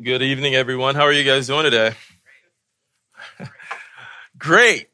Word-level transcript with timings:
Good 0.00 0.22
evening, 0.22 0.54
everyone. 0.54 0.94
How 0.94 1.02
are 1.02 1.12
you 1.12 1.22
guys 1.22 1.48
doing 1.48 1.64
today? 1.64 1.92
Great. 4.38 4.88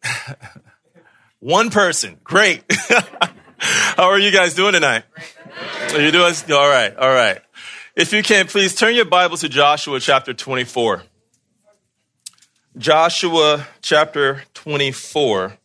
One 1.39 1.71
person. 1.71 2.19
Great. 2.25 2.65
How 3.59 4.09
are 4.09 4.19
you 4.19 4.33
guys 4.33 4.55
doing 4.55 4.73
tonight? 4.73 5.05
Are 5.93 6.01
you 6.01 6.11
doing 6.11 6.35
all 6.51 6.69
right? 6.69 6.97
All 6.97 7.15
right. 7.15 7.39
If 7.95 8.13
you 8.13 8.25
can, 8.25 8.49
please 8.49 8.75
turn 8.75 8.97
your 8.97 9.05
Bible 9.05 9.37
to 9.37 9.49
Joshua 9.49 10.01
chapter 10.01 10.35
24. 10.35 11.05
Joshua 12.77 13.69
chapter 13.81 14.43
24. 14.55 15.57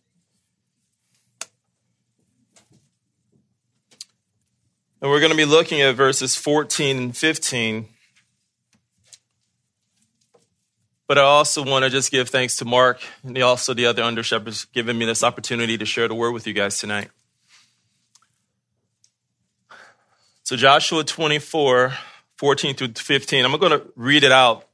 And 5.02 5.12
we're 5.12 5.20
going 5.20 5.32
to 5.32 5.38
be 5.38 5.46
looking 5.46 5.82
at 5.82 5.96
verses 5.96 6.36
14 6.36 6.98
and 6.98 7.18
15 7.18 7.88
But 11.14 11.20
I 11.20 11.26
also 11.26 11.64
want 11.64 11.84
to 11.84 11.92
just 11.92 12.10
give 12.10 12.30
thanks 12.30 12.56
to 12.56 12.66
Mark 12.66 13.00
and 13.22 13.38
also 13.44 13.76
the 13.76 13.86
other 13.86 14.02
under 14.02 14.24
shepherds 14.24 14.66
giving 14.74 14.98
me 14.98 15.06
this 15.06 15.24
opportunity 15.24 15.78
to 15.78 15.86
share 15.86 16.08
the 16.08 16.16
word 16.16 16.32
with 16.32 16.48
you 16.48 16.54
guys 16.54 16.80
tonight. 16.80 17.12
So, 20.42 20.56
Joshua 20.56 21.04
24, 21.04 21.94
14 22.38 22.76
through 22.76 22.94
15, 22.94 23.46
I'm 23.46 23.56
going 23.60 23.80
to 23.80 23.86
read 23.96 24.24
it 24.24 24.32
out 24.32 24.68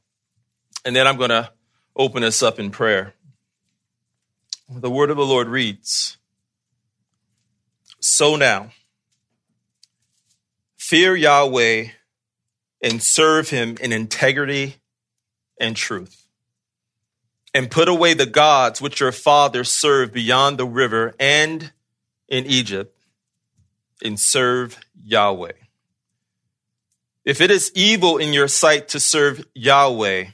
and 0.82 0.96
then 0.96 1.06
I'm 1.06 1.18
going 1.18 1.28
to 1.28 1.50
open 1.94 2.24
us 2.24 2.42
up 2.42 2.58
in 2.58 2.70
prayer. 2.70 3.12
The 4.66 4.88
word 4.88 5.10
of 5.10 5.18
the 5.18 5.26
Lord 5.26 5.46
reads 5.46 6.16
So 7.98 8.36
now, 8.36 8.70
fear 10.78 11.14
Yahweh 11.14 11.88
and 12.82 13.02
serve 13.02 13.50
him 13.50 13.76
in 13.78 13.92
integrity 13.92 14.76
and 15.60 15.76
truth 15.76 16.19
and 17.54 17.70
put 17.70 17.88
away 17.88 18.14
the 18.14 18.26
gods 18.26 18.80
which 18.80 19.00
your 19.00 19.12
fathers 19.12 19.70
served 19.70 20.12
beyond 20.12 20.58
the 20.58 20.66
river 20.66 21.14
and 21.18 21.72
in 22.28 22.46
Egypt, 22.46 22.96
and 24.02 24.18
serve 24.18 24.78
Yahweh. 25.02 25.52
If 27.24 27.40
it 27.40 27.50
is 27.50 27.72
evil 27.74 28.18
in 28.18 28.32
your 28.32 28.48
sight 28.48 28.88
to 28.88 29.00
serve 29.00 29.44
Yahweh, 29.54 30.26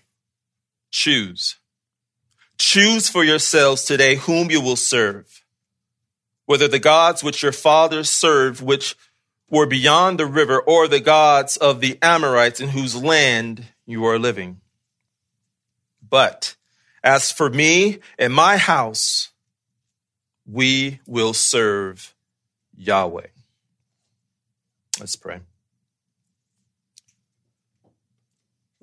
choose. 0.91 1.57
Choose 2.59 3.09
for 3.09 3.25
yourselves 3.25 3.85
today 3.85 4.17
whom 4.17 4.51
you 4.51 4.61
will 4.61 4.77
serve, 4.77 5.45
whether 6.45 6.69
the 6.69 6.79
gods 6.79 7.25
which 7.25 7.43
your 7.43 7.53
fathers 7.53 8.11
served, 8.11 8.61
which 8.61 8.95
were 9.51 9.67
beyond 9.67 10.19
the 10.19 10.27
river, 10.27 10.61
or 10.61 10.89
the 10.89 11.01
gods 11.01 11.57
of 11.57 11.81
the 11.81 11.99
Amorites 12.03 12.61
in 12.61 12.71
whose 12.71 12.97
land 12.97 13.65
you 13.85 14.05
are 14.05 14.19
living. 14.19 14.61
But 16.09 16.57
as 17.07 17.31
for 17.31 17.49
me 17.49 18.01
and 18.19 18.35
my 18.35 18.57
house, 18.57 19.31
we 20.45 20.99
will 21.07 21.33
serve 21.33 22.13
Yahweh. 22.77 23.29
Let's 24.99 25.15
pray. 25.15 25.39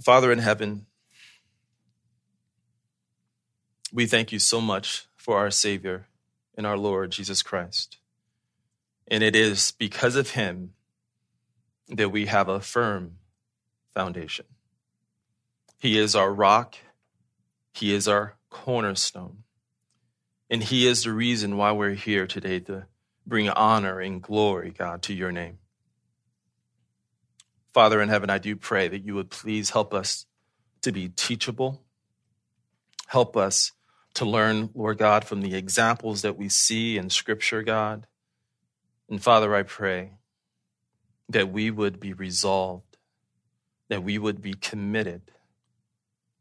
Father 0.02 0.32
in 0.32 0.40
heaven, 0.40 0.86
we 3.92 4.06
thank 4.06 4.32
you 4.32 4.40
so 4.40 4.62
much 4.62 5.06
for 5.18 5.38
our 5.38 5.52
Savior 5.52 6.08
and 6.56 6.66
our 6.66 6.78
Lord 6.78 7.12
Jesus 7.12 7.44
Christ. 7.44 7.98
And 9.06 9.22
it 9.22 9.36
is 9.36 9.74
because 9.74 10.16
of 10.16 10.30
him 10.30 10.76
that 11.90 12.10
we 12.10 12.28
have 12.28 12.48
a 12.48 12.62
firm 12.62 13.18
foundation. 13.94 14.46
He 15.78 16.00
is 16.00 16.16
our 16.16 16.34
rock 16.34 16.78
he 17.74 17.94
is 17.94 18.08
our 18.08 18.36
cornerstone. 18.50 19.44
And 20.50 20.64
He 20.64 20.88
is 20.88 21.04
the 21.04 21.12
reason 21.12 21.58
why 21.58 21.72
we're 21.72 21.96
here 21.96 22.28
today 22.28 22.60
to 22.62 22.86
bring 23.26 23.50
honor 23.50 24.00
and 24.00 24.22
glory, 24.22 24.70
God, 24.70 25.02
to 25.04 25.14
your 25.14 25.32
name. 25.32 25.58
Father 27.74 28.02
in 28.02 28.10
heaven, 28.10 28.30
I 28.30 28.38
do 28.38 28.56
pray 28.56 28.88
that 28.88 29.04
you 29.04 29.16
would 29.16 29.32
please 29.32 29.72
help 29.72 29.94
us 29.94 30.28
to 30.84 30.92
be 30.92 31.10
teachable. 31.10 31.82
Help 33.08 33.36
us 33.36 33.72
to 34.14 34.26
learn, 34.26 34.70
Lord 34.76 35.00
God, 35.00 35.26
from 35.26 35.42
the 35.42 35.56
examples 35.56 36.22
that 36.22 36.38
we 36.38 36.50
see 36.50 36.98
in 36.98 37.10
Scripture, 37.10 37.64
God. 37.64 38.06
And 39.10 39.24
Father, 39.24 39.56
I 39.56 39.64
pray 39.64 40.12
that 41.30 41.52
we 41.52 41.72
would 41.72 42.00
be 42.00 42.14
resolved, 42.14 42.98
that 43.90 44.04
we 44.04 44.20
would 44.20 44.40
be 44.40 44.54
committed 44.54 45.32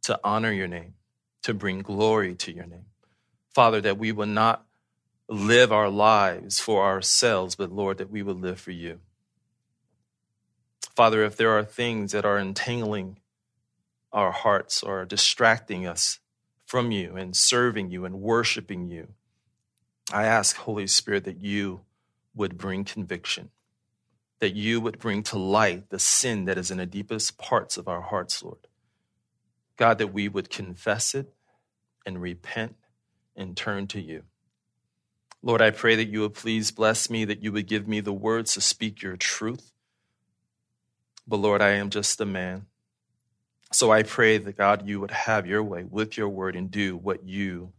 to 0.03 0.21
honor 0.22 0.53
your 0.53 0.69
name 0.69 0.94
to 1.42 1.54
bring 1.54 1.80
glory 1.80 2.34
to 2.36 2.53
your 2.54 2.66
name. 2.66 2.86
Father, 3.54 3.80
that 3.80 3.98
we 3.98 4.12
will 4.12 4.26
not 4.26 4.66
live 5.28 5.72
our 5.72 5.88
lives 5.88 6.60
for 6.60 6.84
ourselves, 6.84 7.54
but 7.54 7.72
Lord, 7.72 7.98
that 7.98 8.10
we 8.10 8.22
will 8.22 8.34
live 8.34 8.60
for 8.60 8.70
you. 8.70 9.00
Father, 10.94 11.25
if 11.25 11.36
there 11.36 11.56
are 11.56 11.64
things 11.64 12.12
that 12.12 12.25
are 12.25 12.38
entangling 12.38 13.19
our 14.12 14.30
hearts 14.30 14.82
or 14.82 15.04
distracting 15.04 15.86
us 15.86 16.20
from 16.66 16.91
you 16.91 17.16
and 17.16 17.34
serving 17.36 17.91
you 17.91 18.04
and 18.04 18.20
worshiping 18.20 18.88
you, 18.88 19.09
I 20.12 20.24
ask, 20.24 20.56
Holy 20.56 20.86
Spirit, 20.86 21.24
that 21.24 21.41
you 21.41 21.80
would 22.34 22.59
bring 22.59 22.84
conviction, 22.84 23.50
that 24.41 24.54
you 24.54 24.80
would 24.80 24.98
bring 24.98 25.22
to 25.24 25.38
light 25.38 25.88
the 25.88 25.98
sin 25.98 26.44
that 26.44 26.59
is 26.59 26.70
in 26.70 26.78
the 26.78 26.86
deepest 26.86 27.38
parts 27.38 27.76
of 27.76 27.88
our 27.88 28.03
hearts, 28.03 28.42
Lord. 28.42 28.59
God, 29.77 29.99
that 29.99 30.12
we 30.12 30.28
would 30.28 30.50
confess 30.50 31.15
it 31.15 31.33
and 32.05 32.21
repent 32.21 32.77
and 33.37 33.56
turn 33.56 33.87
to 33.88 34.00
you. 34.00 34.22
Lord, 35.43 35.60
I 35.60 35.71
pray 35.71 35.97
that 35.97 36.09
you 36.09 36.21
would 36.21 36.34
please 36.34 36.71
bless 36.71 37.10
me, 37.10 37.25
that 37.25 37.43
you 37.43 37.53
would 37.53 37.66
give 37.66 37.88
me 37.88 38.00
the 38.00 38.12
words 38.12 38.55
to 38.55 38.60
speak 38.60 39.03
your 39.03 39.16
truth. 39.16 39.72
But 41.27 41.38
Lord, 41.38 41.60
I 41.62 41.71
am 41.71 41.91
just 41.91 42.21
a 42.21 42.25
man. 42.25 42.66
So 43.72 43.91
I 43.91 44.03
pray 44.03 44.38
that 44.38 44.56
God, 44.56 44.87
you 44.87 45.00
would 45.00 45.10
have 45.10 45.47
your 45.47 45.62
way 45.62 45.84
with 45.84 46.16
your 46.16 46.28
word 46.28 46.54
and 46.54 46.71
do 46.71 46.97
what 46.97 47.27
you 47.27 47.72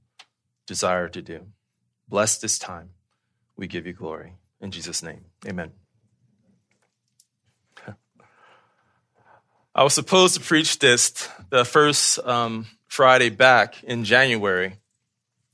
desire 0.65 1.07
to 1.09 1.21
do. 1.21 1.47
Bless 2.07 2.37
this 2.37 2.57
time. 2.57 2.89
We 3.55 3.67
give 3.67 3.85
you 3.85 3.93
glory. 3.93 4.33
In 4.59 4.71
Jesus' 4.71 5.03
name, 5.03 5.25
amen. 5.47 5.82
I 9.75 9.83
was 9.83 9.95
supposed 9.95 10.35
to 10.35 10.39
preach 10.39 10.77
this 10.77 11.27
the 11.49 11.65
first 11.65 12.19
um, 12.19 12.67
Friday 12.87 13.29
back 13.29 13.83
in 13.83 14.03
January, 14.03 14.75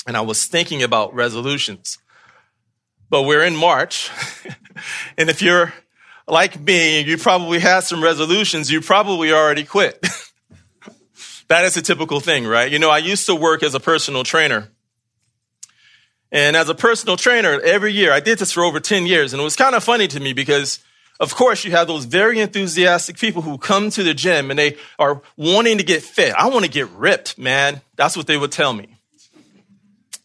and 0.06 0.18
I 0.18 0.22
was 0.22 0.46
thinking 0.46 0.84
about 0.84 1.14
resolutions. 1.14 2.00
But 3.10 3.24
we're 3.24 3.44
in 3.46 3.56
March, 3.56 4.12
and 5.18 5.30
if 5.30 5.42
you're 5.42 5.74
like 6.28 6.60
me, 6.60 7.00
you 7.00 7.18
probably 7.18 7.60
had 7.60 7.82
some 7.82 8.04
resolutions, 8.04 8.70
you 8.70 8.82
probably 8.82 9.32
already 9.32 9.64
quit. 9.64 10.06
that 11.48 11.64
is 11.64 11.78
a 11.78 11.82
typical 11.82 12.20
thing, 12.20 12.46
right? 12.46 12.70
You 12.70 12.78
know, 12.78 12.90
I 12.90 12.98
used 12.98 13.26
to 13.28 13.36
work 13.36 13.64
as 13.64 13.74
a 13.74 13.80
personal 13.80 14.26
trainer. 14.26 14.68
And 16.30 16.58
as 16.58 16.68
a 16.68 16.76
personal 16.76 17.16
trainer, 17.16 17.60
every 17.62 17.94
year, 17.94 18.12
I 18.12 18.20
did 18.20 18.38
this 18.38 18.52
for 18.52 18.64
over 18.64 18.82
10 18.82 19.06
years, 19.06 19.32
and 19.32 19.40
it 19.40 19.44
was 19.46 19.56
kind 19.56 19.76
of 19.76 19.84
funny 19.84 20.10
to 20.10 20.20
me 20.20 20.34
because 20.34 20.80
of 21.20 21.36
course, 21.36 21.66
you 21.66 21.72
have 21.72 21.88
those 21.88 22.06
very 22.06 22.40
enthusiastic 22.40 23.18
people 23.18 23.42
who 23.42 23.58
come 23.58 23.90
to 23.92 24.04
the 24.04 24.14
gym 24.14 24.50
and 24.50 24.58
they 24.58 24.78
are 24.98 25.22
wanting 25.36 25.78
to 25.78 25.84
get 25.84 26.02
fit. 26.02 26.34
I 26.34 26.48
want 26.48 26.64
to 26.64 26.72
get 26.72 26.90
ripped, 26.92 27.38
man. 27.38 27.82
That's 27.96 28.16
what 28.16 28.28
they 28.28 28.38
would 28.38 28.52
tell 28.52 28.74
me. 28.74 28.96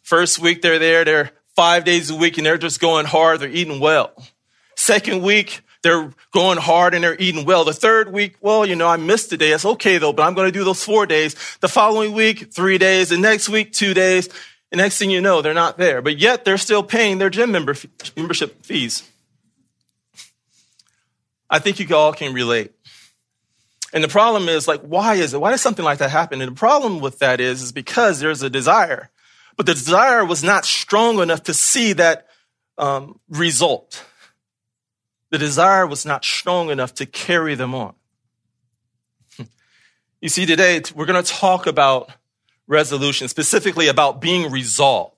First 0.03 0.39
week 0.39 0.63
they're 0.63 0.79
there, 0.79 1.05
they're 1.05 1.31
five 1.57 1.85
days 1.85 2.11
a 2.11 2.15
week 2.15 2.37
and 2.37 2.47
they're 2.47 2.59
just 2.59 2.81
going 2.81 3.07
hard, 3.07 3.41
they're 3.41 3.49
eating 3.49 3.81
well. 3.81 4.13
Second 4.77 5.23
week, 5.23 5.63
they're 5.83 6.13
going 6.33 6.59
hard 6.59 6.95
and 6.95 7.05
they're 7.05 7.17
eating 7.19 7.45
well. 7.45 7.65
The 7.65 7.73
third 7.73 8.13
week, 8.13 8.37
well, 8.41 8.65
you 8.65 8.77
know, 8.77 8.89
I 8.89 8.97
missed 8.97 9.33
a 9.33 9.37
day. 9.37 9.51
It's 9.51 9.65
okay 9.65 9.99
though, 9.99 10.13
but 10.13 10.23
I'm 10.23 10.35
going 10.35 10.49
to 10.49 10.59
do 10.59 10.65
those 10.65 10.83
four 10.83 11.07
days. 11.07 11.35
The 11.61 11.69
following 11.69 12.13
week, 12.13 12.53
three 12.53 12.79
days. 12.79 13.11
The 13.11 13.19
next 13.19 13.49
week, 13.49 13.73
two 13.73 13.95
days. 13.95 14.29
The 14.71 14.77
next 14.77 14.99
thing 14.99 15.11
you 15.11 15.21
know, 15.21 15.43
they're 15.43 15.55
not 15.55 15.77
there, 15.77 16.03
but 16.03 16.19
yet 16.19 16.45
they're 16.45 16.59
still 16.59 16.83
paying 16.83 17.19
their 17.19 17.31
gym 17.31 17.53
member, 17.53 17.77
membership 18.17 18.65
fees. 18.65 19.09
I 21.55 21.61
think 21.61 21.79
you 21.79 21.95
all 21.95 22.13
can 22.13 22.35
relate. 22.35 22.73
And 23.93 24.03
the 24.03 24.09
problem 24.09 24.49
is 24.49 24.67
like, 24.67 24.81
why 24.81 25.15
is 25.15 25.35
it? 25.35 25.41
Why 25.41 25.53
does 25.53 25.63
something 25.63 25.85
like 25.85 25.99
that 25.99 26.11
happen? 26.11 26.41
And 26.41 26.51
the 26.51 26.59
problem 26.59 26.99
with 26.99 27.21
that 27.21 27.41
is, 27.41 27.63
is 27.63 27.71
because 27.71 28.19
there's 28.19 28.43
a 28.43 28.51
desire, 28.51 29.09
but 29.57 29.65
the 29.65 29.75
desire 29.75 30.25
was 30.25 30.43
not 30.43 30.65
strong 30.65 31.21
enough 31.21 31.45
to 31.45 31.55
see 31.55 31.93
that 31.93 32.27
um, 32.77 33.21
result. 33.29 34.05
The 35.31 35.39
desire 35.39 35.87
was 35.87 36.05
not 36.05 36.25
strong 36.25 36.71
enough 36.71 36.93
to 36.95 37.07
carry 37.07 37.55
them 37.55 37.73
on. 37.73 37.95
You 40.21 40.31
see, 40.31 40.47
today 40.47 40.83
we're 40.93 41.07
going 41.07 41.23
to 41.23 41.33
talk 41.33 41.69
about 41.69 42.11
resolution, 42.67 43.29
specifically 43.29 43.87
about 43.87 44.21
being 44.21 44.51
resolved. 44.51 45.14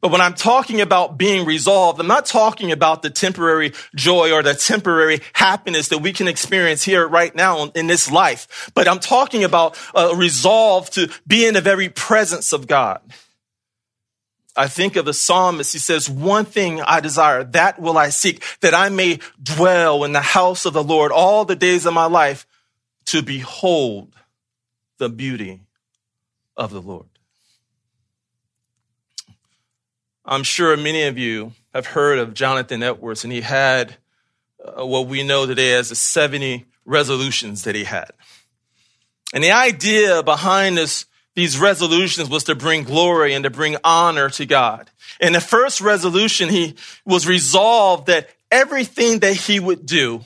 But 0.00 0.12
when 0.12 0.20
I'm 0.20 0.34
talking 0.34 0.80
about 0.80 1.16
being 1.16 1.46
resolved, 1.46 1.98
I'm 1.98 2.06
not 2.06 2.26
talking 2.26 2.70
about 2.70 3.02
the 3.02 3.10
temporary 3.10 3.72
joy 3.94 4.30
or 4.30 4.42
the 4.42 4.54
temporary 4.54 5.20
happiness 5.32 5.88
that 5.88 5.98
we 5.98 6.12
can 6.12 6.28
experience 6.28 6.84
here 6.84 7.06
right 7.08 7.34
now 7.34 7.64
in 7.74 7.86
this 7.86 8.10
life. 8.10 8.70
But 8.74 8.88
I'm 8.88 9.00
talking 9.00 9.42
about 9.42 9.78
a 9.94 10.14
resolve 10.14 10.90
to 10.90 11.10
be 11.26 11.46
in 11.46 11.54
the 11.54 11.60
very 11.60 11.88
presence 11.88 12.52
of 12.52 12.66
God. 12.66 13.00
I 14.56 14.68
think 14.68 14.96
of 14.96 15.04
the 15.04 15.12
psalmist. 15.12 15.72
He 15.72 15.78
says, 15.78 16.08
one 16.08 16.46
thing 16.46 16.80
I 16.80 17.00
desire, 17.00 17.44
that 17.44 17.80
will 17.80 17.98
I 17.98 18.08
seek, 18.08 18.42
that 18.60 18.74
I 18.74 18.88
may 18.88 19.20
dwell 19.42 20.04
in 20.04 20.12
the 20.12 20.20
house 20.20 20.64
of 20.64 20.72
the 20.72 20.84
Lord 20.84 21.12
all 21.12 21.44
the 21.44 21.56
days 21.56 21.84
of 21.84 21.94
my 21.94 22.06
life 22.06 22.46
to 23.06 23.22
behold 23.22 24.14
the 24.98 25.08
beauty 25.08 25.60
of 26.56 26.70
the 26.70 26.80
Lord. 26.80 27.06
I'm 30.28 30.42
sure 30.42 30.76
many 30.76 31.02
of 31.04 31.18
you 31.18 31.52
have 31.72 31.86
heard 31.86 32.18
of 32.18 32.34
Jonathan 32.34 32.82
Edwards, 32.82 33.22
and 33.22 33.32
he 33.32 33.42
had 33.42 33.96
uh, 34.62 34.84
what 34.84 35.06
we 35.06 35.22
know 35.22 35.46
today 35.46 35.74
as 35.74 35.90
the 35.90 35.94
70 35.94 36.66
resolutions 36.84 37.62
that 37.62 37.76
he 37.76 37.84
had. 37.84 38.10
And 39.32 39.44
the 39.44 39.52
idea 39.52 40.22
behind 40.24 40.78
this 40.78 41.06
these 41.36 41.58
resolutions 41.58 42.30
was 42.30 42.44
to 42.44 42.54
bring 42.54 42.84
glory 42.84 43.34
and 43.34 43.44
to 43.44 43.50
bring 43.50 43.76
honor 43.84 44.30
to 44.30 44.46
God. 44.46 44.90
In 45.20 45.34
the 45.34 45.40
first 45.40 45.82
resolution, 45.82 46.48
he 46.48 46.76
was 47.04 47.26
resolved 47.26 48.06
that 48.06 48.30
everything 48.50 49.18
that 49.18 49.34
he 49.34 49.60
would 49.60 49.84
do, 49.84 50.24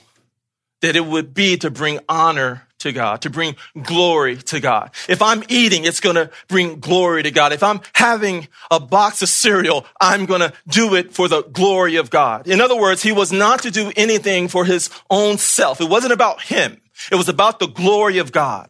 that 0.79 0.95
it 0.95 1.05
would 1.05 1.33
be 1.33 1.57
to 1.57 1.69
bring 1.69 1.99
honor 2.07 2.65
to 2.81 2.91
God, 2.91 3.21
to 3.21 3.29
bring 3.29 3.55
glory 3.81 4.37
to 4.37 4.59
God. 4.59 4.91
If 5.07 5.21
I'm 5.21 5.43
eating, 5.49 5.85
it's 5.85 5.99
going 5.99 6.15
to 6.15 6.29
bring 6.47 6.79
glory 6.79 7.23
to 7.23 7.31
God. 7.31 7.53
If 7.53 7.63
I'm 7.63 7.81
having 7.93 8.47
a 8.69 8.79
box 8.79 9.21
of 9.21 9.29
cereal, 9.29 9.85
I'm 9.99 10.25
going 10.25 10.41
to 10.41 10.53
do 10.67 10.95
it 10.95 11.13
for 11.13 11.27
the 11.27 11.43
glory 11.43 11.95
of 11.95 12.09
God. 12.09 12.47
In 12.47 12.61
other 12.61 12.75
words, 12.75 13.01
he 13.01 13.11
was 13.11 13.31
not 13.31 13.63
to 13.63 13.71
do 13.71 13.91
anything 13.95 14.47
for 14.47 14.65
his 14.65 14.89
own 15.09 15.37
self. 15.37 15.81
It 15.81 15.89
wasn't 15.89 16.13
about 16.13 16.41
him. 16.41 16.81
It 17.11 17.15
was 17.15 17.29
about 17.29 17.59
the 17.59 17.67
glory 17.67 18.17
of 18.17 18.31
God. 18.31 18.69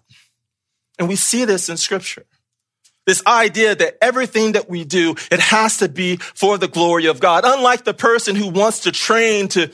And 1.00 1.08
we 1.08 1.16
see 1.16 1.46
this 1.46 1.70
in 1.70 1.78
scripture. 1.78 2.26
This 3.08 3.24
idea 3.26 3.74
that 3.74 3.98
everything 4.02 4.52
that 4.52 4.70
we 4.70 4.84
do, 4.86 5.16
it 5.32 5.40
has 5.40 5.78
to 5.78 5.90
be 5.90 6.18
for 6.18 6.60
the 6.60 6.68
glory 6.68 7.08
of 7.08 7.20
God. 7.20 7.44
Unlike 7.46 7.84
the 7.84 7.96
person 7.96 8.36
who 8.36 8.50
wants 8.50 8.82
to 8.82 8.92
train 8.92 9.48
to 9.50 9.72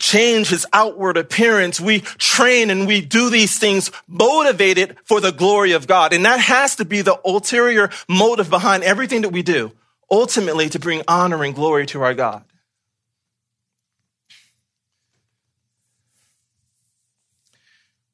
change 0.00 0.48
his 0.48 0.66
outward 0.72 1.16
appearance, 1.16 1.80
we 1.80 2.00
train 2.00 2.70
and 2.70 2.86
we 2.86 3.00
do 3.00 3.30
these 3.30 3.58
things 3.58 3.90
motivated 4.08 4.96
for 5.04 5.20
the 5.20 5.32
glory 5.32 5.72
of 5.72 5.86
God. 5.86 6.12
And 6.12 6.24
that 6.24 6.40
has 6.40 6.76
to 6.76 6.84
be 6.84 7.00
the 7.02 7.20
ulterior 7.24 7.90
motive 8.08 8.50
behind 8.50 8.82
everything 8.82 9.22
that 9.22 9.30
we 9.30 9.42
do, 9.42 9.72
ultimately 10.10 10.68
to 10.70 10.78
bring 10.78 11.02
honor 11.06 11.44
and 11.44 11.54
glory 11.54 11.86
to 11.86 12.02
our 12.02 12.14
God. 12.14 12.44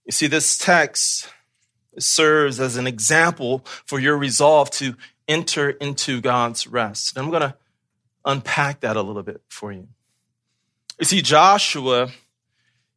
You 0.04 0.12
see, 0.12 0.26
this 0.26 0.58
text 0.58 1.28
serves 1.98 2.58
as 2.58 2.76
an 2.76 2.86
example 2.86 3.64
for 3.86 4.00
your 4.00 4.16
resolve 4.16 4.70
to 4.70 4.96
enter 5.28 5.70
into 5.70 6.20
God's 6.20 6.66
rest. 6.66 7.16
And 7.16 7.24
I'm 7.24 7.30
going 7.30 7.42
to 7.42 7.54
unpack 8.24 8.80
that 8.80 8.96
a 8.96 9.02
little 9.02 9.22
bit 9.22 9.40
for 9.48 9.70
you. 9.72 9.88
You 11.00 11.06
see, 11.06 11.22
Joshua, 11.22 12.10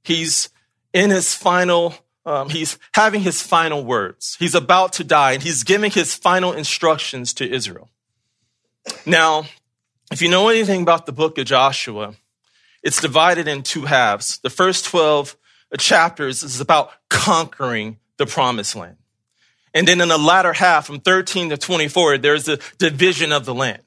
he's 0.04 0.50
in 0.92 1.10
his 1.10 1.34
final, 1.34 1.96
um, 2.26 2.50
he's 2.50 2.78
having 2.94 3.22
his 3.22 3.42
final 3.42 3.84
words. 3.84 4.36
He's 4.40 4.54
about 4.54 4.92
to 4.94 5.06
die 5.06 5.32
and 5.32 5.42
he's 5.42 5.64
giving 5.64 5.90
his 5.90 6.14
final 6.14 6.52
instructions 6.52 7.34
to 7.36 7.50
Israel. 7.50 7.90
Now, 9.06 9.46
if 10.12 10.22
you 10.22 10.30
know 10.30 10.50
anything 10.50 10.82
about 10.82 11.06
the 11.06 11.14
book 11.14 11.38
of 11.38 11.46
Joshua, 11.46 12.16
it's 12.84 13.00
divided 13.00 13.48
in 13.48 13.64
two 13.64 13.86
halves. 13.86 14.38
The 14.40 14.50
first 14.50 14.84
12 14.86 15.38
chapters 15.80 16.44
is 16.44 16.60
about 16.60 16.92
conquering 17.10 18.00
the 18.18 18.26
promised 18.26 18.76
land. 18.76 18.98
And 19.74 19.88
then 19.88 20.02
in 20.02 20.10
the 20.10 20.18
latter 20.18 20.52
half, 20.52 20.86
from 20.86 21.00
13 21.00 21.50
to 21.52 21.58
24, 21.58 22.18
there's 22.18 22.46
the 22.46 22.62
division 22.78 23.32
of 23.32 23.46
the 23.46 23.56
land. 23.56 23.82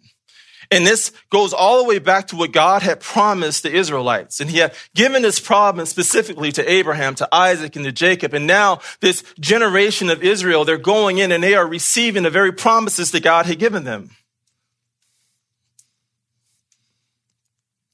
And 0.71 0.87
this 0.87 1.13
goes 1.31 1.53
all 1.53 1.79
the 1.79 1.89
way 1.89 1.99
back 1.99 2.29
to 2.29 2.37
what 2.37 2.53
God 2.53 2.83
had 2.83 3.01
promised 3.01 3.63
the 3.63 3.75
Israelites. 3.75 4.41
And 4.41 4.51
he 4.51 4.59
had 4.59 4.75
given 4.95 5.23
this 5.23 5.39
promise 5.39 5.91
specifically 5.91 6.53
to 6.53 6.71
Abraham, 6.71 7.15
to 7.17 7.29
Isaac, 7.33 7.77
and 7.77 7.85
to 7.85 7.93
Jacob. 7.93 8.35
And 8.35 8.47
now 8.47 8.81
this 9.01 9.23
generation 9.39 10.11
of 10.11 10.23
Israel, 10.23 10.65
they're 10.65 10.79
going 10.79 11.19
in 11.19 11.33
and 11.33 11.43
they 11.43 11.55
are 11.55 11.67
receiving 11.67 12.25
the 12.25 12.31
very 12.31 12.53
promises 12.53 13.11
that 13.13 13.23
God 13.23 13.47
had 13.47 13.59
given 13.59 13.85
them. 13.85 14.11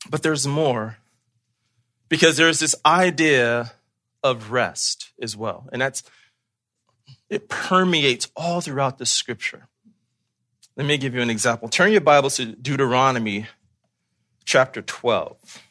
But 0.09 0.23
there's 0.23 0.47
more 0.47 0.99
because 2.09 2.37
there's 2.37 2.61
this 2.61 2.75
idea 2.85 3.73
of 4.23 4.51
rest 4.51 5.11
as 5.21 5.37
well. 5.37 5.69
And 5.73 5.81
that's 5.81 6.03
it 7.31 7.49
permeates 7.49 8.31
all 8.37 8.61
throughout 8.61 8.99
the 8.99 9.07
scripture. 9.07 9.69
Let 10.75 10.87
me 10.87 10.97
give 10.97 11.15
you 11.15 11.21
an 11.21 11.29
example. 11.29 11.69
Turn 11.69 11.93
your 11.93 12.01
Bibles 12.01 12.37
to 12.37 12.47
Deuteronomy 12.47 13.47
chapter 14.47 14.81
12. 14.81 15.63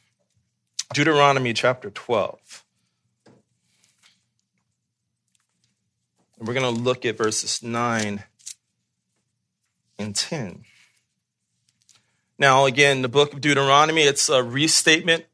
Deuteronomy 0.93 1.53
chapter 1.53 1.89
12. 1.89 2.63
And 6.37 6.47
we're 6.47 6.53
going 6.53 6.75
to 6.75 6.81
look 6.81 7.03
at 7.07 7.17
verses 7.17 7.63
9 7.63 8.23
and 9.97 10.15
10. 10.15 10.65
Now, 12.37 12.65
again, 12.65 13.01
the 13.01 13.09
book 13.09 13.33
of 13.33 13.41
Deuteronomy, 13.41 14.03
it's 14.03 14.29
a 14.29 14.43
restatement. 14.43 15.25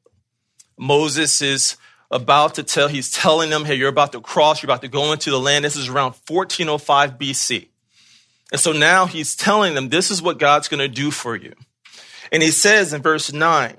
Moses 0.78 1.42
is 1.42 1.76
about 2.10 2.56
to 2.56 2.64
tell, 2.64 2.88
he's 2.88 3.12
telling 3.12 3.50
them, 3.50 3.66
hey, 3.66 3.76
you're 3.76 3.90
about 3.90 4.14
to 4.14 4.22
cross, 4.22 4.64
you're 4.64 4.68
about 4.68 4.84
to 4.84 4.88
go 4.88 5.12
into 5.12 5.30
the 5.30 5.40
land. 5.40 5.66
This 5.66 5.76
is 5.76 5.90
around 5.90 6.16
1405 6.26 7.18
BC. 7.18 7.68
And 8.52 8.62
so 8.62 8.72
now 8.72 9.06
he's 9.06 9.36
telling 9.36 9.74
them, 9.74 9.90
this 9.90 10.10
is 10.10 10.22
what 10.22 10.40
God's 10.40 10.68
going 10.68 10.80
to 10.80 10.88
do 10.88 11.12
for 11.12 11.36
you. 11.36 11.54
And 12.32 12.42
he 12.42 12.52
says 12.52 12.94
in 12.94 13.02
verse 13.02 13.32
9, 13.32 13.76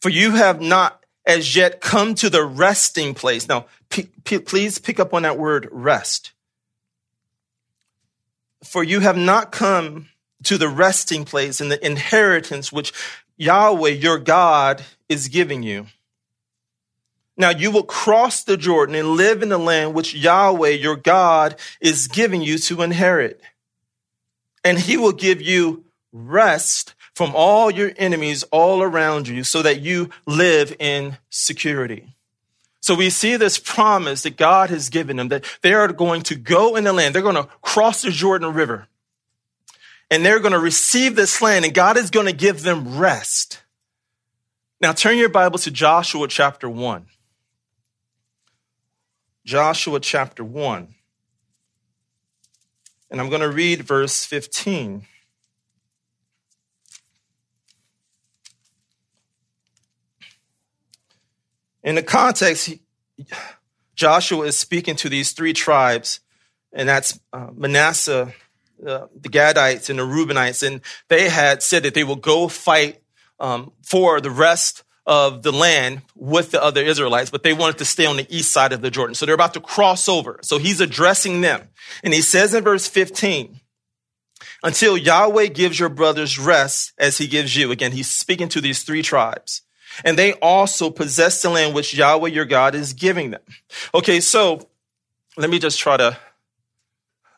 for 0.00 0.08
you 0.08 0.32
have 0.32 0.60
not 0.60 1.02
as 1.26 1.56
yet 1.56 1.80
come 1.80 2.14
to 2.16 2.28
the 2.28 2.44
resting 2.44 3.14
place. 3.14 3.48
Now, 3.48 3.66
p- 3.88 4.10
p- 4.24 4.38
please 4.38 4.78
pick 4.78 5.00
up 5.00 5.14
on 5.14 5.22
that 5.22 5.38
word 5.38 5.68
rest. 5.70 6.32
For 8.62 8.82
you 8.82 9.00
have 9.00 9.16
not 9.16 9.52
come 9.52 10.08
to 10.44 10.58
the 10.58 10.68
resting 10.68 11.24
place 11.24 11.60
and 11.60 11.70
the 11.70 11.84
inheritance 11.84 12.72
which 12.72 12.92
Yahweh 13.36 13.90
your 13.90 14.18
God 14.18 14.82
is 15.08 15.28
giving 15.28 15.62
you. 15.62 15.86
Now 17.36 17.50
you 17.50 17.70
will 17.70 17.82
cross 17.82 18.44
the 18.44 18.56
Jordan 18.56 18.94
and 18.94 19.16
live 19.16 19.42
in 19.42 19.48
the 19.48 19.58
land 19.58 19.94
which 19.94 20.14
Yahweh 20.14 20.70
your 20.70 20.96
God 20.96 21.56
is 21.80 22.08
giving 22.08 22.42
you 22.42 22.58
to 22.58 22.82
inherit. 22.82 23.40
And 24.64 24.78
he 24.78 24.96
will 24.96 25.12
give 25.12 25.42
you 25.42 25.84
rest 26.12 26.94
from 27.14 27.32
all 27.34 27.70
your 27.70 27.92
enemies 27.96 28.42
all 28.44 28.82
around 28.82 29.28
you 29.28 29.44
so 29.44 29.62
that 29.62 29.80
you 29.80 30.10
live 30.26 30.74
in 30.78 31.18
security. 31.30 32.16
So 32.80 32.94
we 32.94 33.10
see 33.10 33.36
this 33.36 33.58
promise 33.58 34.22
that 34.24 34.36
God 34.36 34.70
has 34.70 34.90
given 34.90 35.16
them 35.16 35.28
that 35.28 35.44
they 35.62 35.72
are 35.72 35.88
going 35.88 36.22
to 36.24 36.34
go 36.34 36.76
in 36.76 36.84
the 36.84 36.92
land. 36.92 37.14
They're 37.14 37.22
going 37.22 37.34
to 37.34 37.48
cross 37.62 38.02
the 38.02 38.10
Jordan 38.10 38.52
River 38.52 38.88
and 40.10 40.24
they're 40.24 40.40
going 40.40 40.52
to 40.52 40.58
receive 40.58 41.16
this 41.16 41.40
land 41.40 41.64
and 41.64 41.72
God 41.72 41.96
is 41.96 42.10
going 42.10 42.26
to 42.26 42.32
give 42.32 42.62
them 42.62 42.98
rest. 42.98 43.62
Now 44.80 44.92
turn 44.92 45.16
your 45.16 45.30
Bible 45.30 45.58
to 45.60 45.70
Joshua 45.70 46.28
chapter 46.28 46.68
1. 46.68 47.06
Joshua 49.46 50.00
chapter 50.00 50.44
1. 50.44 50.94
And 53.10 53.20
I'm 53.20 53.28
going 53.28 53.40
to 53.42 53.50
read 53.50 53.82
verse 53.82 54.24
15. 54.24 55.06
In 61.82 61.94
the 61.96 62.02
context, 62.02 62.72
Joshua 63.94 64.46
is 64.46 64.58
speaking 64.58 64.96
to 64.96 65.08
these 65.08 65.32
three 65.32 65.52
tribes, 65.52 66.20
and 66.72 66.88
that's 66.88 67.20
uh, 67.32 67.48
Manasseh, 67.54 68.34
uh, 68.84 69.06
the 69.14 69.28
Gadites, 69.28 69.90
and 69.90 69.98
the 69.98 70.02
Reubenites. 70.02 70.66
And 70.66 70.80
they 71.08 71.28
had 71.28 71.62
said 71.62 71.82
that 71.82 71.94
they 71.94 72.02
will 72.02 72.16
go 72.16 72.48
fight 72.48 73.02
um, 73.38 73.72
for 73.82 74.20
the 74.20 74.30
rest 74.30 74.82
of 75.06 75.42
the 75.42 75.52
land 75.52 76.02
with 76.14 76.50
the 76.50 76.62
other 76.62 76.82
Israelites, 76.82 77.30
but 77.30 77.42
they 77.42 77.52
wanted 77.52 77.78
to 77.78 77.84
stay 77.84 78.06
on 78.06 78.16
the 78.16 78.26
east 78.34 78.52
side 78.52 78.72
of 78.72 78.80
the 78.80 78.90
Jordan. 78.90 79.14
So 79.14 79.26
they're 79.26 79.34
about 79.34 79.54
to 79.54 79.60
cross 79.60 80.08
over. 80.08 80.38
So 80.42 80.58
he's 80.58 80.80
addressing 80.80 81.42
them. 81.42 81.68
And 82.02 82.14
he 82.14 82.22
says 82.22 82.54
in 82.54 82.64
verse 82.64 82.88
15, 82.88 83.60
until 84.62 84.96
Yahweh 84.96 85.46
gives 85.48 85.78
your 85.78 85.90
brothers 85.90 86.38
rest 86.38 86.92
as 86.98 87.18
he 87.18 87.26
gives 87.26 87.54
you. 87.54 87.70
Again, 87.70 87.92
he's 87.92 88.10
speaking 88.10 88.48
to 88.48 88.60
these 88.62 88.82
three 88.82 89.02
tribes. 89.02 89.62
And 90.04 90.18
they 90.18 90.32
also 90.34 90.90
possess 90.90 91.42
the 91.42 91.50
land 91.50 91.74
which 91.74 91.94
Yahweh 91.94 92.30
your 92.30 92.46
God 92.46 92.74
is 92.74 92.94
giving 92.94 93.30
them. 93.30 93.42
Okay, 93.94 94.20
so 94.20 94.66
let 95.36 95.50
me 95.50 95.58
just 95.58 95.78
try 95.78 95.96
to 95.98 96.16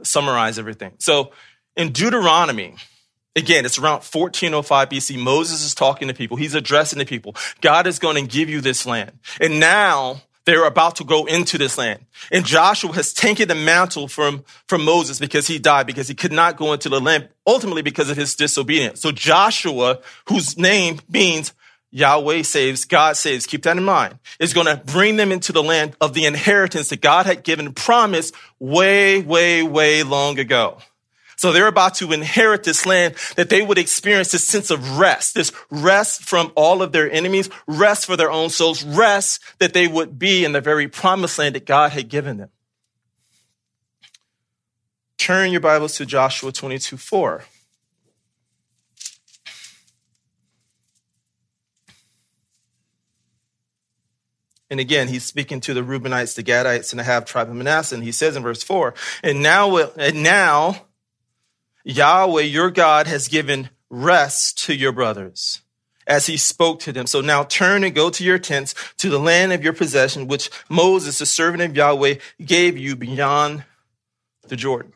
summarize 0.03 0.59
everything. 0.59 0.93
So 0.99 1.33
in 1.77 1.93
Deuteronomy, 1.93 2.77
Again, 3.37 3.67
it's 3.67 3.79
around 3.79 4.03
1405 4.03 4.89
BC. 4.89 5.19
Moses 5.19 5.63
is 5.63 5.75
talking 5.75 6.09
to 6.09 6.15
people. 6.15 6.39
He's 6.39 6.55
addressing 6.55 6.99
the 6.99 7.05
people. 7.05 7.37
God 7.61 7.87
is 7.87 7.99
going 7.99 8.17
to 8.17 8.23
give 8.23 8.49
you 8.49 8.63
this 8.63 8.87
land. 8.87 9.13
And 9.41 9.61
now 9.61 10.23
they're 10.47 10.65
about 10.65 10.97
to 10.97 11.05
go 11.05 11.27
into 11.27 11.59
this 11.59 11.77
land. 11.77 12.07
And 12.33 12.47
Joshua 12.47 12.93
has 12.95 13.13
taken 13.13 13.49
the 13.49 13.55
mantle 13.55 14.09
from, 14.09 14.45
from 14.69 14.85
Moses 14.85 15.19
because 15.19 15.47
he 15.47 15.59
died, 15.59 15.87
because 15.87 16.09
he 16.09 16.15
could 16.15 16.33
not 16.33 16.57
go 16.57 16.73
into 16.73 16.89
the 16.89 17.01
land, 17.01 17.29
ultimately 17.47 17.83
because 17.83 18.09
of 18.09 18.17
his 18.17 18.35
disobedience. 18.35 19.01
So 19.01 19.13
Joshua, 19.13 20.01
whose 20.29 20.57
name 20.57 21.01
means 21.11 21.53
Yahweh 21.91 22.43
saves, 22.43 22.85
God 22.85 23.17
saves, 23.17 23.47
keep 23.47 23.65
that 23.65 23.77
in 23.77 23.85
mind, 23.85 24.19
is 24.39 24.55
going 24.55 24.67
to 24.67 24.83
bring 24.85 25.17
them 25.17 25.33
into 25.33 25.53
the 25.53 25.63
land 25.63 25.97
of 26.01 26.15
the 26.15 26.27
inheritance 26.27 26.89
that 26.89 27.01
God 27.01 27.27
had 27.27 27.43
given 27.43 27.73
promise 27.73 28.33
way, 28.59 29.21
way, 29.21 29.63
way 29.63 30.05
long 30.05 30.39
ago. 30.39 30.79
So 31.37 31.53
they're 31.53 31.67
about 31.67 31.95
to 31.97 32.13
inherit 32.13 32.65
this 32.65 32.87
land 32.87 33.15
that 33.37 33.51
they 33.51 33.61
would 33.61 33.77
experience 33.77 34.33
this 34.33 34.45
sense 34.45 34.71
of 34.71 34.99
rest, 34.99 35.35
this 35.35 35.53
rest 35.71 36.23
from 36.23 36.51
all 36.55 36.83
of 36.83 36.93
their 36.93 37.11
enemies, 37.11 37.51
rest 37.67 38.07
for 38.07 38.17
their 38.17 38.31
own 38.31 38.49
souls, 38.49 38.83
rest 38.83 39.43
that 39.59 39.75
they 39.75 39.87
would 39.87 40.19
be 40.19 40.45
in 40.45 40.53
the 40.53 40.63
very 40.63 40.89
promised 40.89 41.39
land 41.39 41.55
that 41.55 41.67
God 41.67 41.93
had 41.93 42.09
given 42.09 42.39
them. 42.39 42.49
Turn 45.19 45.51
your 45.51 45.61
Bibles 45.61 45.97
to 45.97 46.07
Joshua 46.07 46.53
22 46.53 46.97
4. 46.97 47.45
And 54.69 54.81
again, 54.81 55.09
he's 55.09 55.25
speaking 55.25 55.61
to 55.61 55.75
the 55.75 55.83
Reubenites, 55.83 56.35
the 56.35 56.43
Gadites, 56.43 56.93
and 56.93 56.99
the 56.99 57.05
half 57.05 57.25
tribe 57.25 57.49
of 57.49 57.55
Manasseh. 57.55 57.95
And 57.95 58.03
he 58.03 58.11
says 58.11 58.37
in 58.37 58.43
verse 58.43 58.63
four, 58.63 58.95
and 59.23 59.43
now, 59.43 59.77
and 59.77 60.23
now 60.23 60.87
Yahweh, 61.87 62.43
your 62.43 62.71
God, 62.73 63.07
has 63.07 63.29
given 63.29 63.71
rest 63.89 64.59
to 64.65 64.75
your 64.75 64.91
brothers 64.91 65.63
as 66.05 66.27
he 66.27 66.37
spoke 66.37 66.81
to 66.81 66.93
them. 66.93 67.07
So 67.07 67.21
now 67.21 67.45
turn 67.45 67.85
and 67.85 67.95
go 67.95 68.11
to 68.11 68.25
your 68.25 68.41
tents 68.41 68.75
to 68.99 69.09
the 69.09 69.21
land 69.21 69.53
of 69.53 69.63
your 69.63 69.73
possession, 69.73 70.27
which 70.27 70.51
Moses, 70.69 71.21
the 71.21 71.27
servant 71.27 71.63
of 71.63 71.77
Yahweh, 71.77 72.17
gave 72.45 72.77
you 72.77 72.97
beyond 72.97 73.65
the 74.49 74.57
Jordan. 74.57 74.93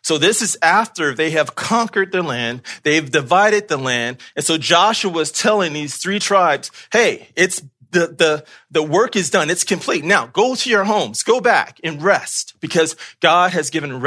So 0.00 0.16
this 0.16 0.40
is 0.40 0.56
after 0.62 1.14
they 1.14 1.30
have 1.32 1.54
conquered 1.54 2.10
the 2.10 2.22
land. 2.22 2.62
They've 2.84 3.08
divided 3.08 3.68
the 3.68 3.76
land. 3.76 4.16
And 4.34 4.44
so 4.44 4.56
Joshua 4.56 5.12
was 5.12 5.30
telling 5.30 5.74
these 5.74 5.96
three 5.98 6.18
tribes, 6.18 6.70
Hey, 6.90 7.28
it's 7.36 7.62
the, 7.90 8.06
the, 8.08 8.44
the 8.70 8.82
work 8.82 9.14
is 9.14 9.28
done. 9.28 9.50
It's 9.50 9.62
complete. 9.62 10.04
Now 10.04 10.26
go 10.26 10.54
to 10.54 10.70
your 10.70 10.84
homes, 10.84 11.22
go 11.22 11.42
back 11.42 11.78
and 11.84 12.02
rest 12.02 12.54
because 12.60 12.96
God 13.20 13.52
has 13.52 13.68
given 13.68 14.00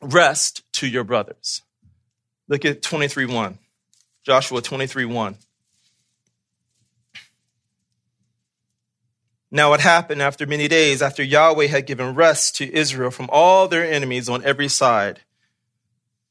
rest 0.00 0.62
to 0.74 0.86
your 0.86 1.04
brothers. 1.04 1.62
Look 2.48 2.64
at 2.64 2.82
23 2.82 3.26
1. 3.26 3.58
Joshua 4.24 4.60
23 4.60 5.04
1. 5.04 5.36
Now 9.50 9.72
it 9.72 9.80
happened 9.80 10.22
after 10.22 10.46
many 10.46 10.68
days, 10.68 11.02
after 11.02 11.22
Yahweh 11.22 11.66
had 11.66 11.86
given 11.86 12.14
rest 12.14 12.56
to 12.56 12.72
Israel 12.72 13.10
from 13.10 13.28
all 13.32 13.66
their 13.66 13.84
enemies 13.84 14.28
on 14.28 14.44
every 14.44 14.68
side. 14.68 15.20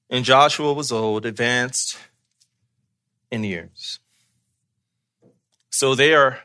And 0.09 0.23
Joshua 0.23 0.73
was 0.73 0.91
old, 0.91 1.25
advanced 1.25 1.97
in 3.29 3.43
years. 3.43 3.99
So 5.69 5.95
they 5.95 6.13
are 6.13 6.39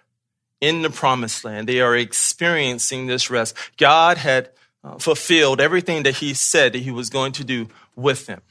in 0.61 0.83
the 0.83 0.91
promised 0.91 1.45
land. 1.45 1.69
They 1.69 1.81
are 1.81 1.97
experiencing 1.97 3.07
this 3.07 3.31
rest. 3.31 3.57
God 3.79 4.19
had 4.19 4.51
Uh, 4.85 4.99
fulfilled 4.99 5.63
everything 5.63 6.03
that 6.03 6.17
he 6.17 6.35
said 6.35 6.75
that 6.75 6.83
he 6.83 6.91
was 6.91 7.09
going 7.09 7.33
to 7.33 7.43
do 7.43 7.67
with 7.97 8.27
them. 8.27 8.43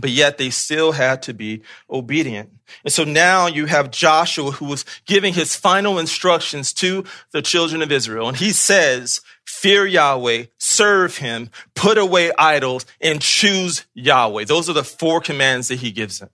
But 0.00 0.08
yet 0.08 0.38
they 0.38 0.48
still 0.48 0.92
had 0.92 1.22
to 1.24 1.34
be 1.34 1.60
obedient. 1.90 2.50
And 2.84 2.92
so 2.92 3.04
now 3.04 3.46
you 3.46 3.66
have 3.66 3.90
Joshua 3.90 4.52
who 4.52 4.64
was 4.64 4.86
giving 5.04 5.34
his 5.34 5.54
final 5.54 5.98
instructions 5.98 6.72
to 6.74 7.04
the 7.32 7.42
children 7.42 7.82
of 7.82 7.92
Israel. 7.92 8.28
And 8.28 8.38
he 8.38 8.50
says, 8.50 9.20
fear 9.44 9.86
Yahweh, 9.86 10.44
serve 10.56 11.18
him, 11.18 11.50
put 11.74 11.98
away 11.98 12.32
idols, 12.38 12.86
and 12.98 13.20
choose 13.20 13.84
Yahweh. 13.92 14.44
Those 14.44 14.70
are 14.70 14.74
the 14.74 14.84
four 14.84 15.20
commands 15.20 15.68
that 15.68 15.80
he 15.80 15.90
gives 15.90 16.18
them. 16.18 16.30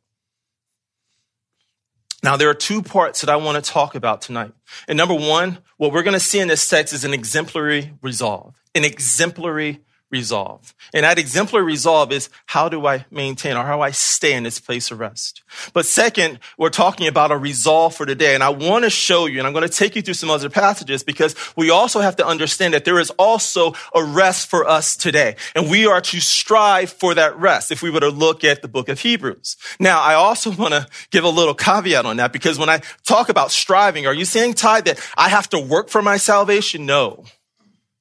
Now, 2.22 2.36
there 2.36 2.48
are 2.48 2.54
two 2.54 2.82
parts 2.82 3.20
that 3.20 3.30
I 3.30 3.36
want 3.36 3.62
to 3.62 3.70
talk 3.70 3.94
about 3.94 4.22
tonight. 4.22 4.52
And 4.86 4.96
number 4.96 5.14
one, 5.14 5.58
what 5.76 5.92
we're 5.92 6.04
going 6.04 6.14
to 6.14 6.20
see 6.20 6.38
in 6.38 6.48
this 6.48 6.68
text 6.68 6.94
is 6.94 7.04
an 7.04 7.12
exemplary 7.12 7.94
resolve 8.00 8.54
an 8.74 8.84
exemplary 8.84 9.80
resolve. 10.12 10.74
And 10.94 11.04
that 11.04 11.18
exemplary 11.18 11.64
resolve 11.64 12.12
is 12.12 12.28
how 12.46 12.68
do 12.68 12.86
I 12.86 13.06
maintain 13.10 13.56
or 13.56 13.64
how 13.64 13.80
I 13.80 13.90
stay 13.90 14.34
in 14.34 14.44
this 14.44 14.60
place 14.60 14.90
of 14.90 15.00
rest? 15.00 15.42
But 15.72 15.86
second, 15.86 16.38
we're 16.58 16.70
talking 16.70 17.08
about 17.08 17.32
a 17.32 17.36
resolve 17.36 17.96
for 17.96 18.06
today. 18.06 18.34
And 18.34 18.42
I 18.42 18.50
want 18.50 18.84
to 18.84 18.90
show 18.90 19.26
you, 19.26 19.38
and 19.38 19.46
I'm 19.46 19.54
going 19.54 19.66
to 19.66 19.74
take 19.74 19.96
you 19.96 20.02
through 20.02 20.14
some 20.14 20.30
other 20.30 20.50
passages 20.50 21.02
because 21.02 21.34
we 21.56 21.70
also 21.70 22.00
have 22.00 22.16
to 22.16 22.26
understand 22.26 22.74
that 22.74 22.84
there 22.84 23.00
is 23.00 23.10
also 23.18 23.72
a 23.94 24.04
rest 24.04 24.48
for 24.48 24.68
us 24.68 24.96
today. 24.96 25.36
And 25.56 25.70
we 25.70 25.86
are 25.86 26.02
to 26.02 26.20
strive 26.20 26.90
for 26.90 27.14
that 27.14 27.36
rest 27.38 27.72
if 27.72 27.82
we 27.82 27.90
were 27.90 28.00
to 28.00 28.10
look 28.10 28.44
at 28.44 28.60
the 28.60 28.68
book 28.68 28.90
of 28.90 29.00
Hebrews. 29.00 29.56
Now, 29.80 30.00
I 30.00 30.14
also 30.14 30.50
want 30.52 30.74
to 30.74 30.86
give 31.10 31.24
a 31.24 31.30
little 31.30 31.54
caveat 31.54 32.04
on 32.04 32.18
that 32.18 32.32
because 32.32 32.58
when 32.58 32.68
I 32.68 32.82
talk 33.04 33.30
about 33.30 33.50
striving, 33.50 34.06
are 34.06 34.14
you 34.14 34.26
saying, 34.26 34.54
Ty, 34.54 34.82
that 34.82 35.00
I 35.16 35.30
have 35.30 35.48
to 35.50 35.58
work 35.58 35.88
for 35.88 36.02
my 36.02 36.18
salvation? 36.18 36.84
No. 36.84 37.24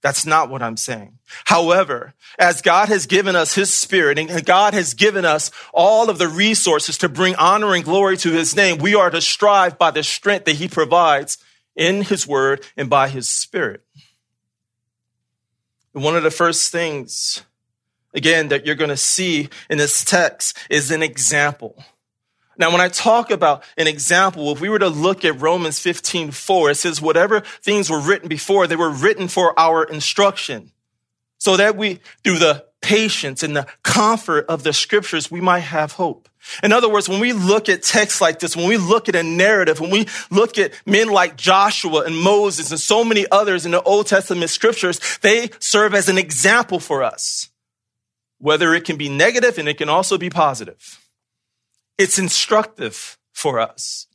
That's 0.01 0.25
not 0.25 0.49
what 0.49 0.63
I'm 0.63 0.77
saying. 0.77 1.19
However, 1.45 2.15
as 2.39 2.61
God 2.61 2.89
has 2.89 3.05
given 3.05 3.35
us 3.35 3.53
his 3.53 3.71
spirit 3.71 4.17
and 4.17 4.45
God 4.45 4.73
has 4.73 4.95
given 4.95 5.25
us 5.25 5.51
all 5.73 6.09
of 6.09 6.17
the 6.17 6.27
resources 6.27 6.97
to 6.99 7.09
bring 7.09 7.35
honor 7.35 7.75
and 7.75 7.83
glory 7.83 8.17
to 8.17 8.31
his 8.31 8.55
name, 8.55 8.79
we 8.79 8.95
are 8.95 9.11
to 9.11 9.21
strive 9.21 9.77
by 9.77 9.91
the 9.91 10.03
strength 10.03 10.45
that 10.45 10.55
he 10.55 10.67
provides 10.67 11.37
in 11.75 12.01
his 12.01 12.27
word 12.27 12.65
and 12.75 12.89
by 12.89 13.09
his 13.09 13.29
spirit. 13.29 13.83
one 15.93 16.15
of 16.15 16.23
the 16.23 16.31
first 16.31 16.71
things, 16.71 17.43
again, 18.13 18.47
that 18.47 18.65
you're 18.65 18.75
going 18.75 18.89
to 18.89 18.97
see 18.97 19.49
in 19.69 19.77
this 19.77 20.03
text 20.03 20.57
is 20.69 20.89
an 20.89 21.03
example. 21.03 21.75
Now, 22.57 22.71
when 22.71 22.81
I 22.81 22.89
talk 22.89 23.31
about 23.31 23.63
an 23.77 23.87
example, 23.87 24.51
if 24.51 24.61
we 24.61 24.69
were 24.69 24.79
to 24.79 24.89
look 24.89 25.25
at 25.25 25.39
Romans 25.39 25.79
15, 25.79 26.31
4, 26.31 26.71
it 26.71 26.75
says, 26.75 27.01
whatever 27.01 27.41
things 27.61 27.89
were 27.89 27.99
written 27.99 28.27
before, 28.27 28.67
they 28.67 28.75
were 28.75 28.89
written 28.89 29.27
for 29.27 29.57
our 29.59 29.83
instruction. 29.83 30.71
So 31.37 31.57
that 31.57 31.75
we, 31.75 32.01
through 32.23 32.39
the 32.39 32.65
patience 32.81 33.41
and 33.41 33.55
the 33.55 33.67
comfort 33.83 34.45
of 34.47 34.63
the 34.63 34.73
scriptures, 34.73 35.31
we 35.31 35.41
might 35.41 35.59
have 35.59 35.93
hope. 35.93 36.27
In 36.63 36.71
other 36.71 36.89
words, 36.89 37.07
when 37.07 37.19
we 37.19 37.33
look 37.33 37.69
at 37.69 37.83
texts 37.83 38.19
like 38.19 38.39
this, 38.39 38.55
when 38.55 38.67
we 38.67 38.77
look 38.77 39.07
at 39.07 39.15
a 39.15 39.23
narrative, 39.23 39.79
when 39.79 39.91
we 39.91 40.07
look 40.29 40.57
at 40.57 40.73
men 40.85 41.07
like 41.09 41.37
Joshua 41.37 42.01
and 42.01 42.17
Moses 42.17 42.71
and 42.71 42.79
so 42.79 43.03
many 43.03 43.25
others 43.31 43.65
in 43.65 43.71
the 43.71 43.81
Old 43.83 44.07
Testament 44.07 44.49
scriptures, 44.49 44.99
they 45.21 45.51
serve 45.59 45.93
as 45.93 46.09
an 46.09 46.17
example 46.17 46.79
for 46.79 47.03
us. 47.03 47.49
Whether 48.39 48.73
it 48.73 48.85
can 48.85 48.97
be 48.97 49.07
negative 49.07 49.59
and 49.59 49.69
it 49.69 49.77
can 49.77 49.89
also 49.89 50.17
be 50.17 50.31
positive. 50.31 51.00
It's 52.01 52.17
instructive 52.17 53.19
for 53.31 53.59
us. 53.59 54.07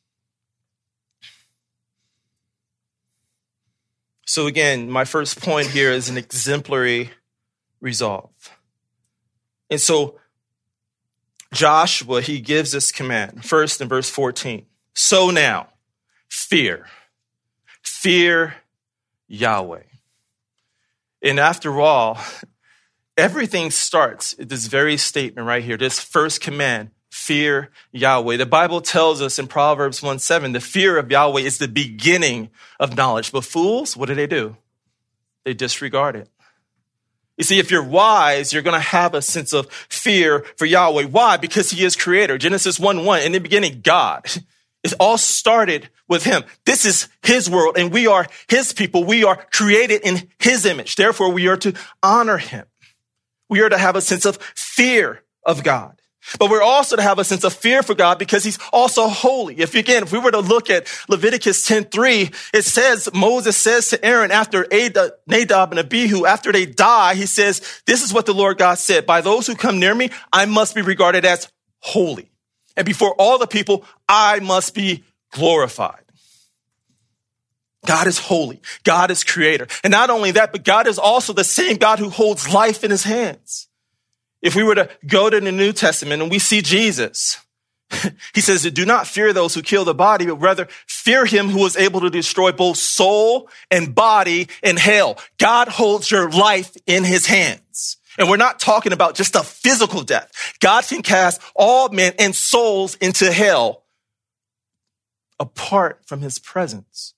So, 4.26 4.48
again, 4.48 4.90
my 4.90 5.04
first 5.04 5.40
point 5.40 5.68
here 5.68 5.92
is 5.92 6.08
an 6.08 6.16
exemplary 6.16 7.12
resolve. 7.80 8.32
And 9.70 9.80
so, 9.80 10.18
Joshua, 11.52 12.22
he 12.22 12.40
gives 12.40 12.72
this 12.72 12.90
command 12.90 13.44
first 13.44 13.80
in 13.80 13.86
verse 13.86 14.10
14. 14.10 14.66
So 14.92 15.30
now, 15.30 15.68
fear. 16.28 16.86
Fear 17.82 18.56
Yahweh. 19.28 19.84
And 21.22 21.38
after 21.38 21.80
all, 21.80 22.18
everything 23.16 23.70
starts 23.70 24.34
at 24.40 24.48
this 24.48 24.66
very 24.66 24.96
statement 24.96 25.46
right 25.46 25.62
here, 25.62 25.76
this 25.76 26.00
first 26.00 26.40
command 26.40 26.90
fear 27.16 27.70
Yahweh. 27.92 28.36
The 28.36 28.46
Bible 28.46 28.82
tells 28.82 29.22
us 29.22 29.38
in 29.38 29.48
Proverbs 29.48 30.02
1 30.02 30.18
7, 30.18 30.52
the 30.52 30.60
fear 30.60 30.98
of 30.98 31.10
Yahweh 31.10 31.40
is 31.40 31.56
the 31.56 31.66
beginning 31.66 32.50
of 32.78 32.96
knowledge. 32.96 33.32
But 33.32 33.44
fools, 33.44 33.96
what 33.96 34.06
do 34.06 34.14
they 34.14 34.26
do? 34.26 34.56
They 35.44 35.54
disregard 35.54 36.14
it. 36.14 36.28
You 37.38 37.44
see, 37.44 37.58
if 37.58 37.70
you're 37.70 37.82
wise, 37.82 38.52
you're 38.52 38.62
going 38.62 38.78
to 38.78 38.86
have 38.86 39.14
a 39.14 39.22
sense 39.22 39.52
of 39.52 39.70
fear 39.70 40.44
for 40.56 40.66
Yahweh. 40.66 41.04
Why? 41.04 41.38
Because 41.38 41.70
he 41.70 41.84
is 41.84 41.96
creator. 41.96 42.38
Genesis 42.38 42.78
1 42.78 43.04
1, 43.04 43.22
in 43.22 43.32
the 43.32 43.40
beginning, 43.40 43.80
God. 43.80 44.26
It 44.84 44.92
all 45.00 45.18
started 45.18 45.88
with 46.06 46.22
him. 46.22 46.44
This 46.64 46.84
is 46.84 47.08
his 47.24 47.50
world 47.50 47.76
and 47.76 47.92
we 47.92 48.06
are 48.06 48.26
his 48.48 48.72
people. 48.72 49.02
We 49.02 49.24
are 49.24 49.36
created 49.50 50.02
in 50.02 50.28
his 50.38 50.64
image. 50.64 50.94
Therefore, 50.94 51.32
we 51.32 51.48
are 51.48 51.56
to 51.56 51.72
honor 52.04 52.38
him. 52.38 52.66
We 53.48 53.62
are 53.62 53.68
to 53.68 53.78
have 53.78 53.96
a 53.96 54.00
sense 54.00 54.24
of 54.24 54.36
fear 54.54 55.24
of 55.44 55.64
God. 55.64 56.00
But 56.38 56.50
we're 56.50 56.62
also 56.62 56.96
to 56.96 57.02
have 57.02 57.18
a 57.18 57.24
sense 57.24 57.44
of 57.44 57.52
fear 57.52 57.82
for 57.82 57.94
God 57.94 58.18
because 58.18 58.44
he's 58.44 58.58
also 58.72 59.08
holy. 59.08 59.58
If 59.58 59.74
again, 59.74 60.02
if 60.02 60.12
we 60.12 60.18
were 60.18 60.30
to 60.30 60.40
look 60.40 60.70
at 60.70 60.86
Leviticus 61.08 61.66
10:3, 61.66 62.32
it 62.52 62.64
says 62.64 63.08
Moses 63.14 63.56
says 63.56 63.88
to 63.88 64.04
Aaron 64.04 64.30
after 64.30 64.66
Nadab 64.70 65.70
and 65.70 65.78
Abihu 65.78 66.26
after 66.26 66.52
they 66.52 66.66
die, 66.66 67.14
he 67.14 67.26
says, 67.26 67.62
"This 67.86 68.02
is 68.02 68.12
what 68.12 68.26
the 68.26 68.34
Lord 68.34 68.58
God 68.58 68.78
said: 68.78 69.06
By 69.06 69.20
those 69.20 69.46
who 69.46 69.54
come 69.54 69.78
near 69.78 69.94
me, 69.94 70.10
I 70.32 70.46
must 70.46 70.74
be 70.74 70.82
regarded 70.82 71.24
as 71.24 71.48
holy. 71.80 72.30
And 72.76 72.84
before 72.84 73.14
all 73.14 73.38
the 73.38 73.46
people, 73.46 73.84
I 74.08 74.40
must 74.40 74.74
be 74.74 75.04
glorified. 75.32 76.02
God 77.86 78.08
is 78.08 78.18
holy. 78.18 78.60
God 78.82 79.10
is 79.10 79.24
creator. 79.24 79.68
And 79.84 79.92
not 79.92 80.10
only 80.10 80.32
that, 80.32 80.52
but 80.52 80.64
God 80.64 80.86
is 80.86 80.98
also 80.98 81.32
the 81.32 81.44
same 81.44 81.76
God 81.76 81.98
who 81.98 82.10
holds 82.10 82.52
life 82.52 82.82
in 82.84 82.90
his 82.90 83.04
hands. 83.04 83.68
If 84.42 84.54
we 84.54 84.62
were 84.62 84.74
to 84.74 84.88
go 85.06 85.30
to 85.30 85.40
the 85.40 85.52
New 85.52 85.72
Testament 85.72 86.22
and 86.22 86.30
we 86.30 86.38
see 86.38 86.62
Jesus, 86.62 87.38
he 88.34 88.40
says, 88.40 88.70
do 88.70 88.84
not 88.84 89.06
fear 89.06 89.32
those 89.32 89.54
who 89.54 89.62
kill 89.62 89.84
the 89.84 89.94
body, 89.94 90.26
but 90.26 90.36
rather 90.36 90.68
fear 90.86 91.24
him 91.24 91.48
who 91.48 91.64
is 91.66 91.76
able 91.76 92.00
to 92.00 92.10
destroy 92.10 92.52
both 92.52 92.76
soul 92.76 93.48
and 93.70 93.94
body 93.94 94.48
in 94.62 94.76
hell. 94.76 95.18
God 95.38 95.68
holds 95.68 96.10
your 96.10 96.30
life 96.30 96.76
in 96.86 97.04
his 97.04 97.26
hands. 97.26 97.96
And 98.18 98.28
we're 98.28 98.36
not 98.36 98.58
talking 98.58 98.92
about 98.92 99.14
just 99.14 99.36
a 99.36 99.42
physical 99.42 100.02
death. 100.02 100.30
God 100.60 100.84
can 100.86 101.02
cast 101.02 101.40
all 101.54 101.90
men 101.90 102.14
and 102.18 102.34
souls 102.34 102.94
into 102.96 103.30
hell 103.30 103.84
apart 105.38 106.00
from 106.06 106.22
his 106.22 106.38
presence. 106.38 107.14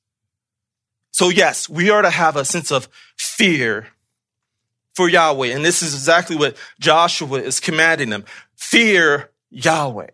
So 1.12 1.28
yes, 1.28 1.68
we 1.68 1.90
are 1.90 2.02
to 2.02 2.10
have 2.10 2.36
a 2.36 2.44
sense 2.44 2.70
of 2.70 2.88
fear 3.16 3.88
for 4.98 5.08
Yahweh. 5.08 5.54
And 5.54 5.64
this 5.64 5.80
is 5.80 5.94
exactly 5.94 6.34
what 6.34 6.56
Joshua 6.80 7.38
is 7.38 7.60
commanding 7.60 8.10
them. 8.10 8.24
Fear 8.56 9.30
Yahweh. 9.48 10.08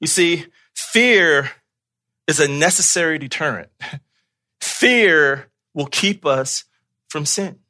You 0.00 0.08
see, 0.08 0.46
fear 0.74 1.48
is 2.26 2.40
a 2.40 2.48
necessary 2.48 3.20
deterrent. 3.20 3.70
Fear 4.60 5.48
will 5.72 5.86
keep 5.86 6.26
us 6.26 6.64
from 7.08 7.24
sin. 7.24 7.60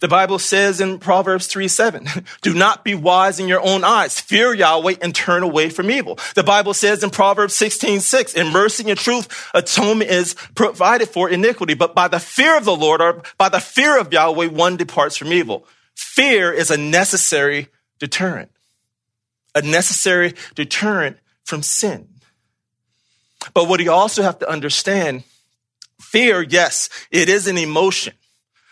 The 0.00 0.08
Bible 0.08 0.38
says 0.38 0.80
in 0.80 0.98
Proverbs 0.98 1.46
3 1.46 1.68
7, 1.68 2.06
do 2.42 2.54
not 2.54 2.84
be 2.84 2.94
wise 2.94 3.40
in 3.40 3.48
your 3.48 3.60
own 3.60 3.84
eyes. 3.84 4.20
Fear 4.20 4.54
Yahweh 4.54 4.96
and 5.00 5.14
turn 5.14 5.42
away 5.42 5.70
from 5.70 5.90
evil. 5.90 6.18
The 6.34 6.44
Bible 6.44 6.74
says 6.74 7.02
in 7.02 7.10
Proverbs 7.10 7.54
16 7.54 8.00
6, 8.00 8.34
in 8.34 8.52
mercy 8.52 8.88
and 8.88 8.98
truth, 8.98 9.50
atonement 9.54 10.10
is 10.10 10.34
provided 10.54 11.08
for 11.08 11.28
iniquity. 11.28 11.74
But 11.74 11.94
by 11.94 12.08
the 12.08 12.20
fear 12.20 12.56
of 12.56 12.64
the 12.64 12.76
Lord 12.76 13.00
or 13.00 13.22
by 13.38 13.48
the 13.48 13.60
fear 13.60 13.98
of 13.98 14.12
Yahweh, 14.12 14.48
one 14.48 14.76
departs 14.76 15.16
from 15.16 15.32
evil. 15.32 15.66
Fear 15.94 16.52
is 16.52 16.70
a 16.70 16.76
necessary 16.76 17.68
deterrent, 17.98 18.50
a 19.54 19.62
necessary 19.62 20.34
deterrent 20.54 21.16
from 21.44 21.62
sin. 21.62 22.08
But 23.54 23.68
what 23.68 23.80
you 23.80 23.90
also 23.90 24.22
have 24.22 24.38
to 24.40 24.48
understand, 24.48 25.24
fear, 26.00 26.42
yes, 26.42 26.88
it 27.10 27.28
is 27.28 27.46
an 27.46 27.56
emotion. 27.56 28.14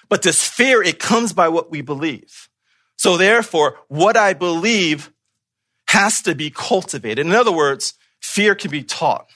But 0.08 0.22
this 0.22 0.46
fear, 0.46 0.82
it 0.82 0.98
comes 0.98 1.32
by 1.32 1.48
what 1.48 1.70
we 1.70 1.80
believe. 1.80 2.48
So 2.96 3.16
therefore, 3.16 3.78
what 3.88 4.16
I 4.16 4.32
believe 4.32 5.12
has 5.88 6.22
to 6.22 6.34
be 6.34 6.50
cultivated. 6.50 7.26
In 7.26 7.32
other 7.32 7.52
words, 7.52 7.94
fear 8.20 8.54
can 8.54 8.70
be 8.70 8.82
taught. 8.82 9.30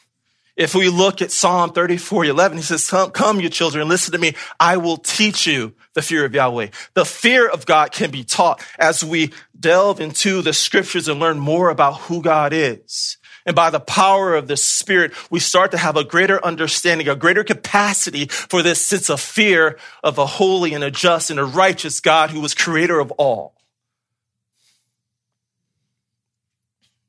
If 0.57 0.75
we 0.75 0.89
look 0.91 1.23
at 1.23 1.31
Psalm 1.31 1.73
34, 1.73 2.27
11, 2.27 2.59
he 2.59 2.63
says, 2.63 2.89
come, 2.91 3.13
come, 3.13 3.41
you 3.41 3.49
children, 3.49 3.89
listen 3.89 4.13
to 4.13 4.19
me. 4.19 4.35
I 4.59 4.77
will 4.77 4.99
teach 4.99 5.47
you 5.47 5.75
the 5.95 6.03
fear 6.03 6.25
of 6.25 6.35
Yahweh. 6.35 6.69
The 6.95 7.05
fear 7.05 7.49
of 7.49 7.65
God 7.65 7.93
can 7.93 8.11
be 8.11 8.25
taught 8.25 8.63
as 8.79 9.03
we 9.03 9.33
delve 9.59 10.01
into 10.01 10.43
the 10.43 10.53
scriptures 10.53 11.09
and 11.09 11.19
learn 11.19 11.39
more 11.39 11.71
about 11.71 12.01
who 12.01 12.21
God 12.21 12.53
is. 12.53 13.17
And 13.51 13.57
by 13.57 13.71
the 13.71 13.81
power 13.81 14.37
of 14.37 14.47
the 14.47 14.57
Spirit, 14.57 15.13
we 15.29 15.41
start 15.41 15.73
to 15.73 15.77
have 15.77 15.97
a 15.97 16.05
greater 16.05 16.39
understanding, 16.45 17.09
a 17.09 17.17
greater 17.17 17.43
capacity 17.43 18.27
for 18.29 18.63
this 18.63 18.81
sense 18.81 19.11
of 19.11 19.21
fear 19.21 19.77
of 20.05 20.19
a 20.19 20.27
holy 20.27 20.73
and 20.73 20.85
a 20.85 20.91
just 20.93 21.33
and 21.33 21.41
a 21.41 21.45
righteous 21.45 21.99
God 21.99 22.31
who 22.31 22.41
was 22.41 22.55
creator 22.55 23.01
of 23.01 23.11
all. 23.19 23.57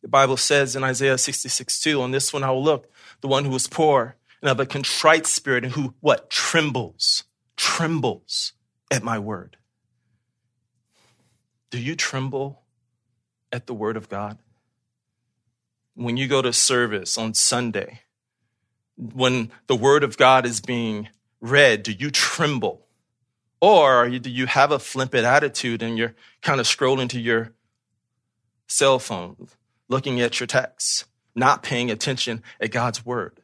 The 0.01 0.07
Bible 0.07 0.36
says 0.36 0.75
in 0.75 0.83
Isaiah 0.83 1.19
66, 1.19 1.79
2, 1.79 2.01
on 2.01 2.10
this 2.10 2.33
one 2.33 2.43
I 2.43 2.50
will 2.50 2.63
look, 2.63 2.91
the 3.21 3.27
one 3.27 3.45
who 3.45 3.53
is 3.53 3.67
poor 3.67 4.15
and 4.41 4.50
of 4.50 4.60
a 4.60 4.65
contrite 4.65 5.27
spirit 5.27 5.63
and 5.63 5.74
who, 5.74 5.93
what, 6.00 6.31
trembles, 6.31 7.24
trembles 7.55 8.53
at 8.89 9.03
my 9.03 9.19
word. 9.19 9.57
Do 11.69 11.79
you 11.79 11.95
tremble 11.95 12.63
at 13.51 13.67
the 13.67 13.75
word 13.75 13.95
of 13.95 14.09
God? 14.09 14.39
When 16.03 16.18
you 16.18 16.27
go 16.27 16.42
to 16.42 16.53
service 16.53 17.18
on 17.18 17.33
Sunday, 17.33 18.01
when 18.96 19.51
the 19.68 19.75
word 19.75 20.03
of 20.03 20.18
God 20.18 20.46
is 20.46 20.61
being 20.61 21.09
read, 21.40 21.83
do 21.83 21.92
you 21.92 22.11
tremble? 22.11 22.85
Or 23.59 24.09
do 24.09 24.29
you 24.29 24.48
have 24.48 24.72
a 24.72 24.79
flippant 24.79 25.25
attitude 25.25 25.83
and 25.83 25.98
you're 25.98 26.16
kind 26.42 26.59
of 26.59 26.66
scrolling 26.66 27.09
to 27.09 27.20
your 27.20 27.53
cell 28.68 29.00
phone, 29.00 29.48
looking 29.87 30.20
at 30.20 30.40
your 30.40 30.48
texts, 30.48 31.05
not 31.35 31.61
paying 31.61 31.92
attention 31.92 32.42
at 32.59 32.72
God's 32.72 33.05
word? 33.05 33.40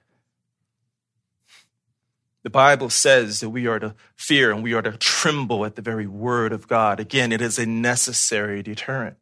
The 2.43 2.49
Bible 2.49 2.89
says 2.89 3.41
that 3.41 3.49
we 3.49 3.67
are 3.67 3.79
to 3.79 3.93
fear 4.15 4.51
and 4.51 4.63
we 4.63 4.73
are 4.73 4.81
to 4.81 4.93
tremble 4.93 5.65
at 5.65 5.75
the 5.75 5.81
very 5.81 6.07
word 6.07 6.53
of 6.53 6.67
God. 6.67 6.99
Again, 6.99 7.31
it 7.31 7.41
is 7.41 7.59
a 7.59 7.65
necessary 7.65 8.63
deterrent. 8.63 9.17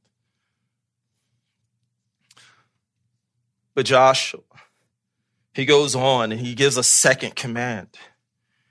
But 3.76 3.86
Joshua, 3.86 4.42
he 5.54 5.66
goes 5.66 5.96
on 5.96 6.32
and 6.32 6.42
he 6.42 6.56
gives 6.56 6.78
a 6.78 6.84
second 6.84 7.36
command. 7.36 7.90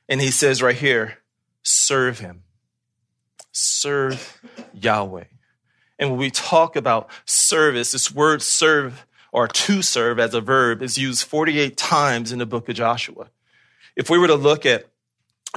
And 0.09 0.21
he 0.21 0.31
says 0.31 0.63
right 0.63 0.75
here, 0.75 1.19
serve 1.63 2.19
him. 2.19 2.43
Serve 3.53 4.41
Yahweh. 4.73 5.25
And 5.99 6.11
when 6.11 6.19
we 6.19 6.31
talk 6.31 6.75
about 6.75 7.09
service, 7.25 7.93
this 7.93 8.13
word 8.13 8.43
serve 8.43 9.07
or 9.33 9.47
to 9.47 9.83
serve 9.83 10.19
as 10.19 10.35
a 10.35 10.41
verb 10.41 10.83
is 10.83 10.99
used 10.99 11.25
48 11.25 11.77
times 11.77 12.33
in 12.33 12.39
the 12.39 12.47
book 12.47 12.69
of 12.69 12.75
Joshua. 12.75 13.31
If 13.97 14.11
we 14.11 14.19
were 14.19 14.27
to 14.27 14.35
look 14.35 14.67
at 14.67 14.87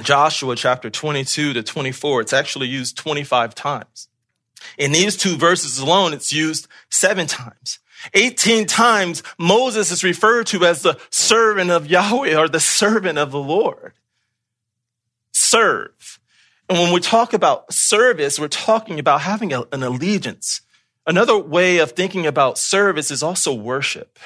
Joshua 0.02 0.56
chapter 0.56 0.90
22 0.90 1.54
to 1.54 1.62
24, 1.62 2.20
it's 2.20 2.32
actually 2.32 2.68
used 2.68 2.96
25 2.96 3.54
times. 3.54 4.08
In 4.76 4.92
these 4.92 5.16
two 5.16 5.36
verses 5.36 5.78
alone, 5.78 6.12
it's 6.12 6.32
used 6.32 6.68
seven 6.90 7.26
times. 7.26 7.78
18 8.14 8.66
times 8.66 9.22
Moses 9.38 9.90
is 9.90 10.04
referred 10.04 10.46
to 10.48 10.64
as 10.64 10.82
the 10.82 10.98
servant 11.10 11.70
of 11.70 11.86
Yahweh 11.86 12.36
or 12.36 12.48
the 12.48 12.60
servant 12.60 13.18
of 13.18 13.30
the 13.30 13.40
Lord. 13.40 13.94
Serve. 15.32 16.20
And 16.68 16.78
when 16.78 16.92
we 16.92 17.00
talk 17.00 17.32
about 17.32 17.72
service, 17.72 18.38
we're 18.38 18.48
talking 18.48 18.98
about 18.98 19.22
having 19.22 19.52
a, 19.52 19.62
an 19.72 19.82
allegiance. 19.82 20.60
Another 21.06 21.38
way 21.38 21.78
of 21.78 21.92
thinking 21.92 22.26
about 22.26 22.58
service 22.58 23.10
is 23.10 23.22
also 23.22 23.54
worship. 23.54 24.18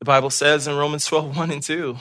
The 0.00 0.04
Bible 0.04 0.30
says 0.30 0.66
in 0.66 0.76
Romans 0.76 1.06
12, 1.06 1.36
1 1.36 1.50
and 1.50 1.62
2, 1.62 1.96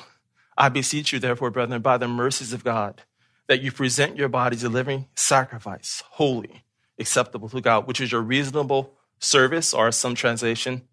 I 0.57 0.69
beseech 0.69 1.13
you, 1.13 1.19
therefore, 1.19 1.51
brethren, 1.51 1.81
by 1.81 1.97
the 1.97 2.07
mercies 2.07 2.51
of 2.51 2.63
God, 2.63 3.01
that 3.47 3.61
you 3.61 3.71
present 3.71 4.17
your 4.17 4.27
bodies 4.27 4.63
a 4.63 4.69
living 4.69 5.07
sacrifice, 5.15 6.03
holy, 6.11 6.63
acceptable 6.99 7.49
to 7.49 7.61
God, 7.61 7.87
which 7.87 8.01
is 8.01 8.11
your 8.11 8.21
reasonable 8.21 8.93
service, 9.23 9.73
or 9.73 9.91
some 9.91 10.15
translation, 10.15 10.83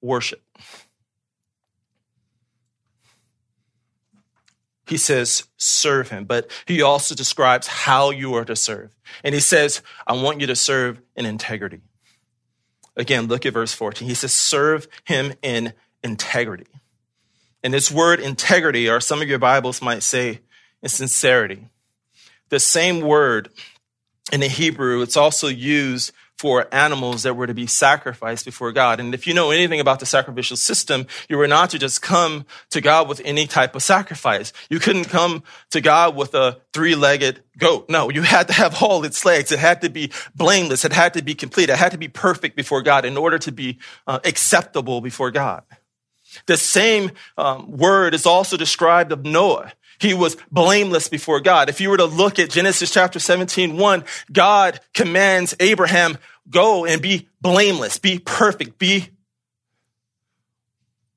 worship. 0.00 0.42
He 4.86 4.96
says, 4.96 5.44
serve 5.56 6.10
him, 6.10 6.24
but 6.24 6.50
he 6.66 6.82
also 6.82 7.14
describes 7.14 7.68
how 7.68 8.10
you 8.10 8.34
are 8.34 8.44
to 8.44 8.56
serve. 8.56 8.90
And 9.22 9.34
he 9.34 9.40
says, 9.40 9.82
I 10.04 10.14
want 10.14 10.40
you 10.40 10.48
to 10.48 10.56
serve 10.56 11.00
in 11.14 11.26
integrity. 11.26 11.80
Again, 12.96 13.28
look 13.28 13.46
at 13.46 13.52
verse 13.52 13.72
14. 13.72 14.08
He 14.08 14.14
says, 14.14 14.34
serve 14.34 14.88
him 15.04 15.34
in 15.42 15.74
integrity. 16.02 16.66
And 17.62 17.72
this 17.72 17.90
word 17.90 18.18
integrity, 18.18 18.90
or 18.90 19.00
some 19.00 19.22
of 19.22 19.28
your 19.28 19.38
Bibles 19.38 19.80
might 19.80 20.02
say, 20.02 20.40
in 20.82 20.88
sincerity. 20.88 21.68
The 22.48 22.58
same 22.58 23.00
word 23.00 23.50
in 24.32 24.40
the 24.40 24.48
Hebrew, 24.48 25.02
it's 25.02 25.16
also 25.16 25.46
used 25.46 26.12
for 26.40 26.66
animals 26.72 27.24
that 27.24 27.36
were 27.36 27.46
to 27.46 27.52
be 27.52 27.66
sacrificed 27.66 28.46
before 28.46 28.72
God. 28.72 28.98
And 28.98 29.12
if 29.12 29.26
you 29.26 29.34
know 29.34 29.50
anything 29.50 29.78
about 29.78 30.00
the 30.00 30.06
sacrificial 30.06 30.56
system, 30.56 31.06
you 31.28 31.36
were 31.36 31.46
not 31.46 31.68
to 31.70 31.78
just 31.78 32.00
come 32.00 32.46
to 32.70 32.80
God 32.80 33.10
with 33.10 33.20
any 33.26 33.46
type 33.46 33.76
of 33.76 33.82
sacrifice. 33.82 34.54
You 34.70 34.78
couldn't 34.78 35.10
come 35.10 35.42
to 35.70 35.82
God 35.82 36.16
with 36.16 36.34
a 36.34 36.56
three-legged 36.72 37.42
goat. 37.58 37.90
No, 37.90 38.08
you 38.08 38.22
had 38.22 38.48
to 38.48 38.54
have 38.54 38.82
all 38.82 39.04
its 39.04 39.22
legs. 39.26 39.52
It 39.52 39.58
had 39.58 39.82
to 39.82 39.90
be 39.90 40.12
blameless. 40.34 40.86
It 40.86 40.94
had 40.94 41.12
to 41.12 41.22
be 41.22 41.34
complete. 41.34 41.68
It 41.68 41.76
had 41.76 41.92
to 41.92 41.98
be 41.98 42.08
perfect 42.08 42.56
before 42.56 42.80
God 42.80 43.04
in 43.04 43.18
order 43.18 43.38
to 43.40 43.52
be 43.52 43.78
uh, 44.06 44.20
acceptable 44.24 45.02
before 45.02 45.30
God. 45.30 45.62
The 46.46 46.56
same 46.56 47.10
um, 47.36 47.76
word 47.76 48.14
is 48.14 48.24
also 48.24 48.56
described 48.56 49.12
of 49.12 49.26
Noah. 49.26 49.72
He 50.00 50.14
was 50.14 50.36
blameless 50.50 51.08
before 51.08 51.40
God. 51.40 51.68
If 51.68 51.80
you 51.80 51.90
were 51.90 51.98
to 51.98 52.06
look 52.06 52.38
at 52.38 52.50
Genesis 52.50 52.90
chapter 52.90 53.18
17, 53.18 53.76
1, 53.76 54.04
God 54.32 54.80
commands 54.94 55.54
Abraham, 55.60 56.16
go 56.48 56.86
and 56.86 57.02
be 57.02 57.28
blameless, 57.40 57.98
be 57.98 58.18
perfect, 58.18 58.78
be 58.78 59.10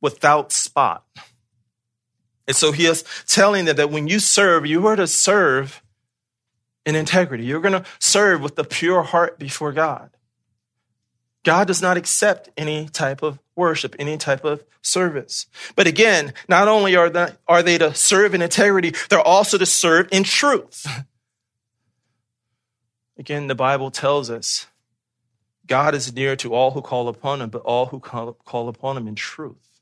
without 0.02 0.52
spot. 0.52 1.06
And 2.46 2.56
so 2.56 2.74
he 2.74 2.86
is 2.86 3.06
telling 3.26 3.66
them 3.66 3.78
that 3.78 3.90
when 3.90 4.08
you 4.08 4.20
serve, 4.20 4.66
you 4.66 4.86
are 4.88 4.98
to 4.98 5.08
serve 5.08 5.82
in 6.86 6.96
integrity. 6.96 7.46
You're 7.46 7.62
going 7.62 7.82
to 7.82 7.86
serve 8.00 8.42
with 8.42 8.58
the 8.58 8.66
pure 8.66 9.02
heart 9.02 9.40
before 9.40 9.72
God. 9.72 10.10
God 11.44 11.68
does 11.68 11.82
not 11.82 11.96
accept 11.96 12.50
any 12.58 12.90
type 12.90 13.24
of 13.24 13.40
worship, 13.56 13.96
any 14.00 14.18
type 14.18 14.44
of 14.44 14.64
service. 14.82 15.48
But 15.76 15.88
again, 15.88 16.34
not 16.48 16.68
only 16.68 16.96
are 16.96 17.10
they, 17.10 17.30
are 17.48 17.64
they 17.64 17.78
to 17.78 17.94
serve 17.94 18.34
in 18.34 18.42
integrity, 18.42 18.94
they're 19.10 19.20
also 19.20 19.58
to 19.58 19.66
serve 19.66 20.08
in 20.12 20.24
truth. 20.24 20.86
Again, 23.16 23.46
the 23.46 23.56
Bible 23.56 23.92
tells 23.92 24.32
us 24.32 24.66
God 25.68 25.96
is 25.96 26.14
near 26.14 26.36
to 26.38 26.54
all 26.54 26.72
who 26.72 26.82
call 26.82 27.08
upon 27.08 27.42
him, 27.42 27.50
but 27.50 27.62
all 27.62 27.86
who 27.86 28.00
call, 28.00 28.34
call 28.34 28.68
upon 28.68 28.98
him 28.98 29.08
in 29.08 29.16
truth. 29.16 29.82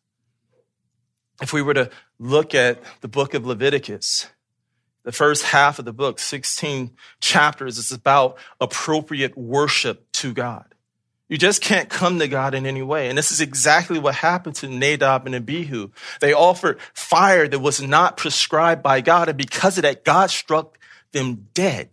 If 1.41 1.53
we 1.53 1.61
were 1.61 1.73
to 1.73 1.89
look 2.19 2.53
at 2.53 2.83
the 2.99 3.07
book 3.07 3.33
of 3.33 3.45
Leviticus, 3.45 4.27
the 5.03 5.11
first 5.11 5.43
half 5.43 5.79
of 5.79 5.85
the 5.85 5.93
book, 5.93 6.19
16 6.19 6.91
chapters, 7.19 7.77
is 7.77 7.91
about 7.91 8.37
appropriate 8.59 9.35
worship 9.35 10.11
to 10.13 10.33
God. 10.33 10.70
You 11.31 11.37
just 11.37 11.61
can't 11.61 11.87
come 11.89 12.19
to 12.19 12.27
God 12.27 12.53
in 12.53 12.65
any 12.65 12.81
way. 12.81 13.07
And 13.07 13.17
this 13.17 13.31
is 13.31 13.39
exactly 13.39 13.97
what 13.97 14.15
happened 14.15 14.55
to 14.55 14.67
Nadab 14.67 15.25
and 15.25 15.33
Abihu. 15.33 15.91
They 16.19 16.33
offered 16.33 16.77
fire 16.93 17.47
that 17.47 17.59
was 17.59 17.81
not 17.81 18.17
prescribed 18.17 18.83
by 18.83 18.99
God. 18.99 19.29
And 19.29 19.37
because 19.37 19.77
of 19.77 19.83
that, 19.83 20.03
God 20.03 20.29
struck 20.29 20.77
them 21.13 21.47
dead. 21.53 21.91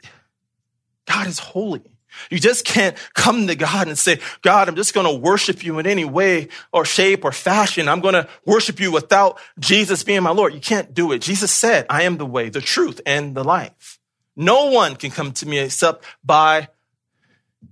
God 1.06 1.28
is 1.28 1.38
holy. 1.38 1.84
You 2.30 2.40
just 2.40 2.64
can't 2.64 2.96
come 3.14 3.46
to 3.46 3.54
God 3.54 3.86
and 3.86 3.96
say, 3.96 4.18
God, 4.42 4.68
I'm 4.68 4.74
just 4.74 4.92
going 4.92 5.06
to 5.06 5.22
worship 5.22 5.62
you 5.62 5.78
in 5.78 5.86
any 5.86 6.04
way 6.04 6.48
or 6.72 6.84
shape 6.84 7.24
or 7.24 7.30
fashion. 7.30 7.88
I'm 7.88 8.00
going 8.00 8.14
to 8.14 8.28
worship 8.44 8.80
you 8.80 8.90
without 8.90 9.38
Jesus 9.60 10.02
being 10.02 10.24
my 10.24 10.30
Lord. 10.30 10.52
You 10.52 10.60
can't 10.60 10.92
do 10.94 11.12
it. 11.12 11.20
Jesus 11.20 11.52
said, 11.52 11.86
I 11.88 12.02
am 12.02 12.16
the 12.16 12.26
way, 12.26 12.48
the 12.48 12.60
truth, 12.60 13.00
and 13.06 13.36
the 13.36 13.44
life. 13.44 14.00
No 14.34 14.72
one 14.72 14.96
can 14.96 15.12
come 15.12 15.30
to 15.34 15.46
me 15.46 15.60
except 15.60 16.04
by 16.24 16.70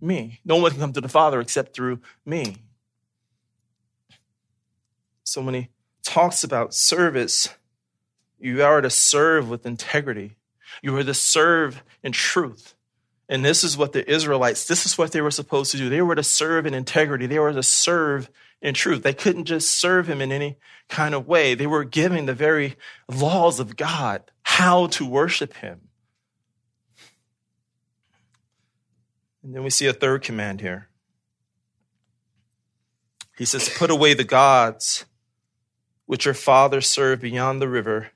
me. 0.01 0.41
No 0.45 0.57
one 0.57 0.73
can 0.73 0.81
come 0.81 0.93
to 0.93 1.01
the 1.01 1.09
Father 1.09 1.41
except 1.41 1.75
through 1.75 2.01
me. 2.25 2.57
So 5.25 5.43
when 5.43 5.55
he 5.55 5.69
talks 6.03 6.45
about 6.45 6.75
service, 6.75 7.49
you 8.39 8.63
are 8.63 8.81
to 8.81 8.91
serve 8.91 9.49
with 9.49 9.67
integrity. 9.67 10.37
You 10.83 10.97
are 10.97 11.05
to 11.05 11.15
serve 11.15 11.83
in 12.03 12.13
truth. 12.13 12.75
And 13.29 13.45
this 13.45 13.65
is 13.65 13.77
what 13.77 13.93
the 13.93 14.09
Israelites, 14.09 14.67
this 14.67 14.87
is 14.87 14.97
what 14.97 15.13
they 15.13 15.21
were 15.21 15.31
supposed 15.31 15.73
to 15.73 15.79
do. 15.79 15.89
They 15.89 16.03
were 16.03 16.15
to 16.15 16.23
serve 16.23 16.65
in 16.67 16.75
integrity. 16.75 17.27
They 17.27 17.39
were 17.39 17.53
to 17.53 17.63
serve 17.63 18.31
in 18.63 18.75
truth. 18.75 19.03
They 19.03 19.15
couldn't 19.15 19.47
just 19.47 19.77
serve 19.77 20.09
him 20.09 20.21
in 20.21 20.31
any 20.31 20.59
kind 20.89 21.15
of 21.15 21.27
way. 21.27 21.55
They 21.55 21.67
were 21.67 21.85
giving 21.85 22.27
the 22.27 22.35
very 22.35 22.77
laws 23.09 23.59
of 23.59 23.77
God 23.77 24.23
how 24.43 24.87
to 24.89 25.05
worship 25.05 25.55
him. 25.55 25.86
And 29.47 29.55
then 29.55 29.63
we 29.63 29.71
see 29.71 29.87
a 29.87 29.93
third 29.93 30.23
command 30.23 30.61
here. 30.61 30.89
He 33.39 33.45
says, 33.45 33.69
Put 33.69 33.93
away 33.93 34.13
the 34.13 34.25
gods 34.25 35.05
which 36.07 36.25
your 36.25 36.35
fathers 36.35 36.89
served 36.89 37.23
beyond 37.23 37.63
the 37.63 37.69
river 37.69 38.09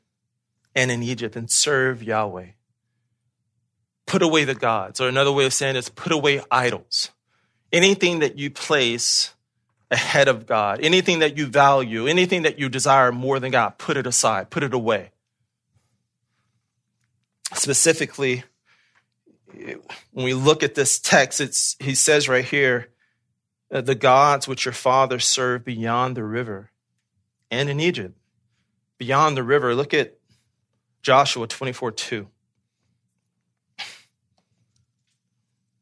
and 0.74 0.90
in 0.90 1.04
Egypt 1.04 1.36
and 1.36 1.48
serve 1.48 2.02
Yahweh. 2.02 2.48
Put 4.06 4.22
away 4.22 4.42
the 4.42 4.56
gods, 4.56 5.00
or 5.00 5.06
another 5.06 5.30
way 5.30 5.46
of 5.46 5.52
saying 5.52 5.76
is 5.76 5.88
put 5.88 6.10
away 6.10 6.42
idols. 6.50 7.12
Anything 7.72 8.18
that 8.18 8.36
you 8.36 8.50
place 8.50 9.32
ahead 9.88 10.26
of 10.26 10.46
God, 10.46 10.80
anything 10.82 11.20
that 11.20 11.38
you 11.38 11.46
value, 11.46 12.08
anything 12.08 12.42
that 12.42 12.58
you 12.58 12.68
desire 12.68 13.12
more 13.12 13.38
than 13.38 13.52
God, 13.52 13.78
put 13.78 13.96
it 13.96 14.06
aside, 14.08 14.50
put 14.50 14.64
it 14.64 14.74
away. 14.74 15.12
Specifically, 17.54 18.42
when 20.12 20.24
we 20.24 20.34
look 20.34 20.62
at 20.62 20.74
this 20.74 20.98
text, 20.98 21.40
it's, 21.40 21.76
he 21.78 21.94
says 21.94 22.28
right 22.28 22.44
here, 22.44 22.88
uh, 23.72 23.80
the 23.80 23.94
gods 23.94 24.48
which 24.48 24.64
your 24.64 24.72
fathers 24.72 25.26
served 25.26 25.64
beyond 25.64 26.16
the 26.16 26.24
river 26.24 26.70
and 27.50 27.68
in 27.68 27.80
Egypt, 27.80 28.16
beyond 28.98 29.36
the 29.36 29.42
river. 29.42 29.74
Look 29.74 29.94
at 29.94 30.18
Joshua 31.02 31.46
24 31.46 31.92
2. 31.92 32.28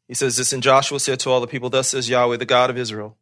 He 0.07 0.15
says 0.15 0.37
this, 0.37 0.55
and 0.55 0.63
Joshua 0.63 0.99
said 1.01 1.21
to 1.21 1.31
all 1.31 1.41
the 1.41 1.47
people, 1.47 1.69
Thus 1.69 1.89
says 1.89 2.09
Yahweh, 2.09 2.39
the 2.39 2.47
God 2.47 2.71
of 2.71 2.79
Israel, 2.79 3.19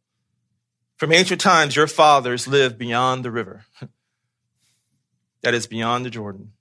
from 0.95 1.11
ancient 1.11 1.41
times 1.41 1.75
your 1.75 1.87
fathers 1.87 2.47
lived 2.47 2.77
beyond 2.77 3.25
the 3.25 3.31
river, 3.31 3.65
that 5.41 5.53
is, 5.53 5.67
beyond 5.67 6.05
the 6.05 6.09
Jordan. 6.09 6.53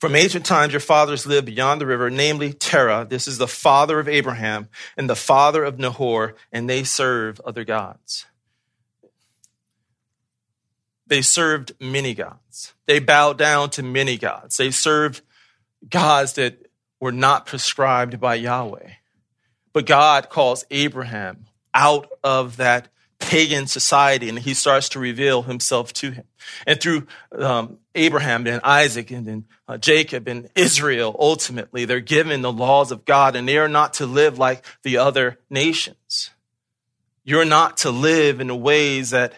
From 0.00 0.16
ancient 0.16 0.46
times, 0.46 0.72
your 0.72 0.80
fathers 0.80 1.26
lived 1.26 1.44
beyond 1.44 1.78
the 1.78 1.86
river, 1.86 2.08
namely 2.08 2.54
Terah. 2.54 3.06
This 3.08 3.28
is 3.28 3.36
the 3.36 3.46
father 3.46 4.00
of 4.00 4.08
Abraham 4.08 4.70
and 4.96 5.10
the 5.10 5.14
father 5.14 5.62
of 5.62 5.78
Nahor, 5.78 6.36
and 6.50 6.70
they 6.70 6.84
serve 6.84 7.38
other 7.40 7.64
gods. 7.64 8.24
They 11.06 11.20
served 11.20 11.74
many 11.78 12.14
gods. 12.14 12.72
They 12.86 12.98
bowed 12.98 13.36
down 13.36 13.68
to 13.70 13.82
many 13.82 14.16
gods. 14.16 14.56
They 14.56 14.70
served 14.70 15.20
gods 15.90 16.32
that 16.34 16.70
were 16.98 17.12
not 17.12 17.44
prescribed 17.44 18.18
by 18.18 18.36
Yahweh. 18.36 18.90
But 19.74 19.84
God 19.84 20.30
calls 20.30 20.64
Abraham 20.70 21.46
out 21.74 22.08
of 22.24 22.56
that 22.56 22.88
pagan 23.18 23.66
society 23.66 24.30
and 24.30 24.38
he 24.38 24.54
starts 24.54 24.88
to 24.90 24.98
reveal 24.98 25.42
himself 25.42 25.92
to 25.92 26.10
him. 26.10 26.24
And 26.66 26.80
through 26.80 27.06
um, 27.32 27.79
Abraham 27.94 28.46
and 28.46 28.62
Isaac 28.62 29.10
and 29.10 29.26
then 29.26 29.44
uh, 29.66 29.76
Jacob 29.76 30.28
and 30.28 30.48
Israel, 30.54 31.16
ultimately, 31.18 31.84
they're 31.84 32.00
given 32.00 32.42
the 32.42 32.52
laws 32.52 32.92
of 32.92 33.04
God 33.04 33.34
and 33.34 33.48
they 33.48 33.58
are 33.58 33.68
not 33.68 33.94
to 33.94 34.06
live 34.06 34.38
like 34.38 34.64
the 34.82 34.98
other 34.98 35.38
nations. 35.48 36.30
You're 37.24 37.44
not 37.44 37.78
to 37.78 37.90
live 37.90 38.40
in 38.40 38.46
the 38.46 38.56
ways 38.56 39.10
that 39.10 39.34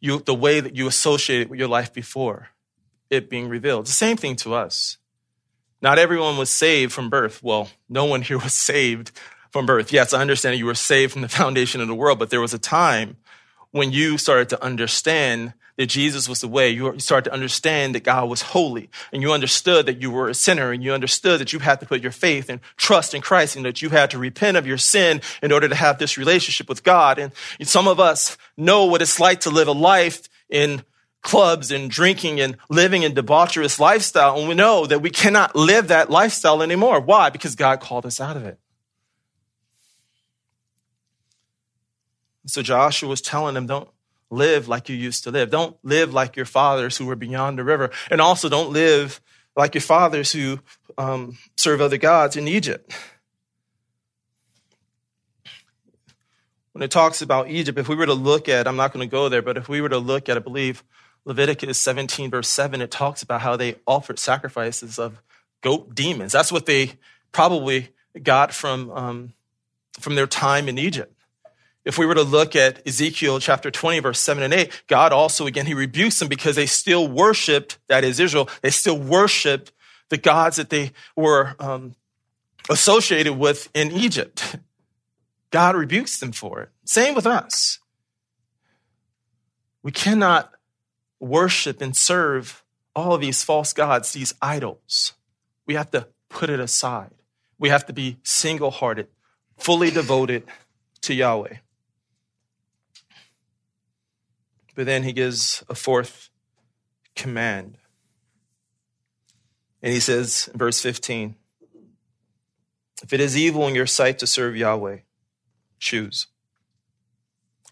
you, 0.00 0.18
the 0.18 0.34
way 0.34 0.60
that 0.60 0.74
you 0.74 0.88
associated 0.88 1.48
with 1.48 1.58
your 1.58 1.68
life 1.68 1.92
before 1.92 2.48
it 3.08 3.30
being 3.30 3.48
revealed. 3.48 3.86
The 3.86 3.92
same 3.92 4.16
thing 4.16 4.36
to 4.36 4.54
us. 4.54 4.98
Not 5.80 5.98
everyone 5.98 6.36
was 6.36 6.50
saved 6.50 6.92
from 6.92 7.08
birth. 7.08 7.42
Well, 7.42 7.68
no 7.88 8.04
one 8.04 8.22
here 8.22 8.38
was 8.42 8.52
saved 8.52 9.12
from 9.50 9.66
birth. 9.66 9.92
Yes, 9.92 10.12
I 10.12 10.20
understand 10.20 10.58
you 10.58 10.66
were 10.66 10.74
saved 10.74 11.12
from 11.12 11.22
the 11.22 11.28
foundation 11.28 11.80
of 11.80 11.88
the 11.88 11.94
world, 11.94 12.18
but 12.18 12.30
there 12.30 12.40
was 12.40 12.54
a 12.54 12.58
time 12.58 13.16
when 13.72 13.92
you 13.92 14.16
started 14.16 14.48
to 14.50 14.62
understand 14.62 15.54
that 15.76 15.86
Jesus 15.86 16.28
was 16.28 16.40
the 16.40 16.48
way. 16.48 16.70
You 16.70 16.98
started 16.98 17.30
to 17.30 17.34
understand 17.34 17.94
that 17.94 18.04
God 18.04 18.28
was 18.28 18.42
holy 18.42 18.90
and 19.12 19.22
you 19.22 19.32
understood 19.32 19.86
that 19.86 20.00
you 20.00 20.10
were 20.10 20.28
a 20.28 20.34
sinner 20.34 20.70
and 20.70 20.82
you 20.82 20.92
understood 20.92 21.40
that 21.40 21.52
you 21.52 21.58
had 21.58 21.80
to 21.80 21.86
put 21.86 22.02
your 22.02 22.12
faith 22.12 22.48
and 22.48 22.60
trust 22.76 23.14
in 23.14 23.22
Christ 23.22 23.56
and 23.56 23.64
that 23.64 23.82
you 23.82 23.88
had 23.88 24.10
to 24.10 24.18
repent 24.18 24.56
of 24.56 24.66
your 24.66 24.78
sin 24.78 25.20
in 25.42 25.50
order 25.50 25.68
to 25.68 25.74
have 25.74 25.98
this 25.98 26.18
relationship 26.18 26.68
with 26.68 26.84
God. 26.84 27.18
And 27.18 27.32
some 27.62 27.88
of 27.88 27.98
us 27.98 28.36
know 28.56 28.84
what 28.84 29.02
it's 29.02 29.18
like 29.18 29.40
to 29.40 29.50
live 29.50 29.68
a 29.68 29.72
life 29.72 30.28
in 30.50 30.82
clubs 31.22 31.70
and 31.70 31.90
drinking 31.90 32.40
and 32.40 32.56
living 32.68 33.04
in 33.04 33.14
debaucherous 33.14 33.78
lifestyle. 33.78 34.38
And 34.38 34.48
we 34.48 34.54
know 34.54 34.86
that 34.86 35.00
we 35.00 35.10
cannot 35.10 35.56
live 35.56 35.88
that 35.88 36.10
lifestyle 36.10 36.62
anymore. 36.62 37.00
Why? 37.00 37.30
Because 37.30 37.54
God 37.54 37.80
called 37.80 38.04
us 38.04 38.20
out 38.20 38.36
of 38.36 38.44
it. 38.44 38.58
So 42.46 42.62
Joshua 42.62 43.08
was 43.08 43.20
telling 43.20 43.54
them, 43.54 43.66
don't 43.66 43.88
live 44.30 44.66
like 44.66 44.88
you 44.88 44.96
used 44.96 45.24
to 45.24 45.30
live. 45.30 45.50
Don't 45.50 45.76
live 45.82 46.12
like 46.12 46.36
your 46.36 46.46
fathers 46.46 46.96
who 46.96 47.06
were 47.06 47.16
beyond 47.16 47.58
the 47.58 47.64
river. 47.64 47.90
And 48.10 48.20
also 48.20 48.48
don't 48.48 48.72
live 48.72 49.20
like 49.54 49.74
your 49.74 49.82
fathers 49.82 50.32
who 50.32 50.58
um, 50.98 51.38
serve 51.56 51.80
other 51.80 51.98
gods 51.98 52.36
in 52.36 52.48
Egypt. 52.48 52.92
When 56.72 56.82
it 56.82 56.90
talks 56.90 57.20
about 57.20 57.50
Egypt, 57.50 57.78
if 57.78 57.88
we 57.88 57.94
were 57.94 58.06
to 58.06 58.14
look 58.14 58.48
at, 58.48 58.66
I'm 58.66 58.76
not 58.76 58.92
going 58.92 59.06
to 59.06 59.10
go 59.10 59.28
there, 59.28 59.42
but 59.42 59.58
if 59.58 59.68
we 59.68 59.82
were 59.82 59.90
to 59.90 59.98
look 59.98 60.30
at, 60.30 60.38
I 60.38 60.40
believe, 60.40 60.82
Leviticus 61.24 61.78
17, 61.78 62.30
verse 62.30 62.48
7, 62.48 62.80
it 62.80 62.90
talks 62.90 63.22
about 63.22 63.42
how 63.42 63.56
they 63.56 63.76
offered 63.86 64.18
sacrifices 64.18 64.98
of 64.98 65.20
goat 65.60 65.94
demons. 65.94 66.32
That's 66.32 66.50
what 66.50 66.64
they 66.64 66.92
probably 67.30 67.90
got 68.20 68.54
from, 68.54 68.90
um, 68.90 69.32
from 70.00 70.14
their 70.14 70.26
time 70.26 70.68
in 70.68 70.78
Egypt. 70.78 71.11
If 71.84 71.98
we 71.98 72.06
were 72.06 72.14
to 72.14 72.22
look 72.22 72.54
at 72.54 72.86
Ezekiel 72.86 73.40
chapter 73.40 73.70
20, 73.70 73.98
verse 74.00 74.20
7 74.20 74.42
and 74.42 74.54
8, 74.54 74.84
God 74.86 75.12
also, 75.12 75.46
again, 75.46 75.66
he 75.66 75.74
rebukes 75.74 76.18
them 76.18 76.28
because 76.28 76.54
they 76.54 76.66
still 76.66 77.08
worshiped, 77.08 77.78
that 77.88 78.04
is 78.04 78.20
Israel, 78.20 78.48
they 78.60 78.70
still 78.70 78.98
worshiped 78.98 79.72
the 80.08 80.16
gods 80.16 80.56
that 80.56 80.70
they 80.70 80.92
were 81.16 81.56
um, 81.58 81.96
associated 82.70 83.32
with 83.34 83.68
in 83.74 83.90
Egypt. 83.90 84.56
God 85.50 85.74
rebukes 85.74 86.18
them 86.20 86.32
for 86.32 86.60
it. 86.60 86.68
Same 86.84 87.14
with 87.14 87.26
us. 87.26 87.78
We 89.82 89.90
cannot 89.90 90.52
worship 91.18 91.80
and 91.80 91.96
serve 91.96 92.64
all 92.94 93.14
of 93.14 93.20
these 93.20 93.42
false 93.42 93.72
gods, 93.72 94.12
these 94.12 94.34
idols. 94.40 95.14
We 95.66 95.74
have 95.74 95.90
to 95.90 96.08
put 96.28 96.48
it 96.48 96.60
aside. 96.60 97.10
We 97.58 97.68
have 97.70 97.86
to 97.86 97.92
be 97.92 98.18
single 98.22 98.70
hearted, 98.70 99.08
fully 99.58 99.90
devoted 99.90 100.44
to 101.02 101.14
Yahweh. 101.14 101.56
But 104.74 104.86
then 104.86 105.02
he 105.02 105.12
gives 105.12 105.62
a 105.68 105.74
fourth 105.74 106.30
command. 107.14 107.76
And 109.82 109.92
he 109.92 110.00
says 110.00 110.48
in 110.52 110.58
verse 110.58 110.80
15, 110.80 111.34
If 113.02 113.12
it 113.12 113.20
is 113.20 113.36
evil 113.36 113.66
in 113.68 113.74
your 113.74 113.86
sight 113.86 114.18
to 114.20 114.26
serve 114.26 114.56
Yahweh, 114.56 114.98
choose. 115.78 116.28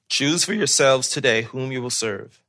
Choose 0.08 0.44
for 0.44 0.52
yourselves 0.52 1.08
today 1.08 1.42
whom 1.42 1.70
you 1.70 1.80
will 1.80 1.88
serve, 1.88 2.42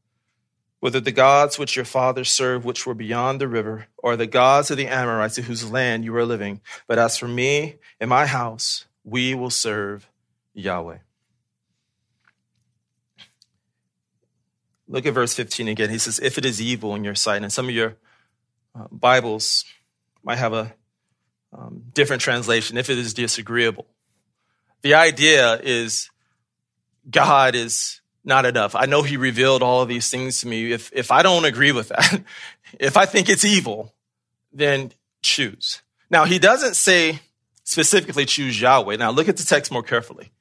whether 0.79 0.99
the 0.99 1.11
gods 1.11 1.59
which 1.59 1.75
your 1.75 1.85
fathers 1.85 2.31
served, 2.31 2.65
which 2.65 2.87
were 2.87 2.95
beyond 2.95 3.39
the 3.39 3.47
river, 3.47 3.85
or 3.99 4.17
the 4.17 4.25
gods 4.25 4.71
of 4.71 4.77
the 4.77 4.87
Amorites 4.87 5.37
in 5.37 5.43
whose 5.43 5.69
land 5.69 6.03
you 6.03 6.15
are 6.15 6.25
living. 6.25 6.59
But 6.87 6.97
as 6.97 7.17
for 7.17 7.27
me 7.27 7.75
and 7.99 8.09
my 8.09 8.25
house, 8.25 8.85
we 9.03 9.35
will 9.35 9.51
serve 9.51 10.09
Yahweh. 10.55 10.97
Look 14.91 15.05
at 15.05 15.13
verse 15.13 15.33
15 15.33 15.69
again. 15.69 15.89
He 15.89 15.97
says, 15.97 16.19
If 16.19 16.37
it 16.37 16.43
is 16.43 16.61
evil 16.61 16.95
in 16.95 17.05
your 17.05 17.15
sight, 17.15 17.41
and 17.41 17.51
some 17.51 17.69
of 17.69 17.73
your 17.73 17.95
uh, 18.75 18.87
Bibles 18.91 19.63
might 20.21 20.37
have 20.37 20.51
a 20.51 20.73
um, 21.53 21.83
different 21.93 22.21
translation, 22.21 22.77
if 22.77 22.89
it 22.89 22.97
is 22.97 23.13
disagreeable. 23.13 23.87
The 24.81 24.95
idea 24.95 25.61
is 25.61 26.09
God 27.09 27.55
is 27.55 28.01
not 28.25 28.45
enough. 28.45 28.75
I 28.75 28.85
know 28.85 29.01
He 29.01 29.15
revealed 29.15 29.63
all 29.63 29.81
of 29.81 29.87
these 29.87 30.09
things 30.09 30.41
to 30.41 30.47
me. 30.47 30.73
If, 30.73 30.91
if 30.93 31.09
I 31.09 31.23
don't 31.23 31.45
agree 31.45 31.71
with 31.71 31.87
that, 31.87 32.21
if 32.79 32.97
I 32.97 33.05
think 33.05 33.29
it's 33.29 33.45
evil, 33.45 33.93
then 34.51 34.91
choose. 35.21 35.81
Now, 36.09 36.25
He 36.25 36.37
doesn't 36.37 36.75
say 36.75 37.21
specifically 37.63 38.25
choose 38.25 38.59
Yahweh. 38.59 38.97
Now, 38.97 39.11
look 39.11 39.29
at 39.29 39.37
the 39.37 39.45
text 39.45 39.71
more 39.71 39.83
carefully. 39.83 40.33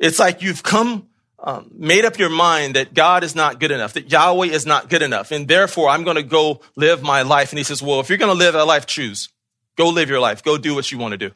It's 0.00 0.18
like 0.18 0.42
you've 0.42 0.64
come 0.64 1.08
um, 1.38 1.70
made 1.74 2.04
up 2.04 2.18
your 2.18 2.30
mind 2.30 2.76
that 2.76 2.94
God 2.94 3.22
is 3.22 3.34
not 3.34 3.60
good 3.60 3.70
enough, 3.70 3.92
that 3.92 4.10
Yahweh 4.10 4.46
is 4.46 4.64
not 4.64 4.88
good 4.88 5.02
enough, 5.02 5.30
and 5.30 5.46
therefore 5.46 5.88
I'm 5.90 6.04
going 6.04 6.16
to 6.16 6.22
go 6.22 6.60
live 6.76 7.02
my 7.02 7.22
life. 7.22 7.52
And 7.52 7.58
he 7.58 7.64
says, 7.64 7.82
well, 7.82 8.00
if 8.00 8.08
you're 8.08 8.18
going 8.18 8.32
to 8.32 8.38
live 8.38 8.54
a 8.54 8.64
life, 8.64 8.86
choose. 8.86 9.28
Go 9.76 9.90
live 9.90 10.08
your 10.08 10.20
life. 10.20 10.42
Go 10.42 10.56
do 10.56 10.74
what 10.74 10.90
you 10.90 10.98
want 10.98 11.12
to 11.12 11.18
do. 11.18 11.30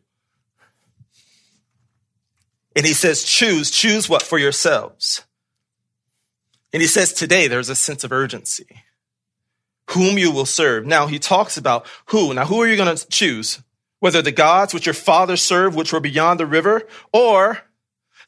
And 2.74 2.86
he 2.86 2.94
says, 2.94 3.24
choose, 3.24 3.70
choose 3.70 4.08
what 4.08 4.22
for 4.22 4.38
yourselves. 4.38 5.24
And 6.72 6.80
he 6.80 6.88
says, 6.88 7.12
today 7.12 7.48
there's 7.48 7.68
a 7.68 7.74
sense 7.74 8.04
of 8.04 8.12
urgency. 8.12 8.66
Whom 9.90 10.18
you 10.18 10.30
will 10.30 10.46
serve. 10.46 10.86
Now 10.86 11.08
he 11.08 11.18
talks 11.18 11.56
about 11.56 11.84
who. 12.06 12.32
Now 12.32 12.46
who 12.46 12.62
are 12.62 12.66
you 12.66 12.76
going 12.76 12.96
to 12.96 13.08
choose? 13.08 13.60
Whether 13.98 14.22
the 14.22 14.32
gods 14.32 14.72
which 14.72 14.86
your 14.86 14.94
fathers 14.94 15.42
served, 15.42 15.76
which 15.76 15.92
were 15.92 16.00
beyond 16.00 16.40
the 16.40 16.46
river, 16.46 16.84
or 17.12 17.58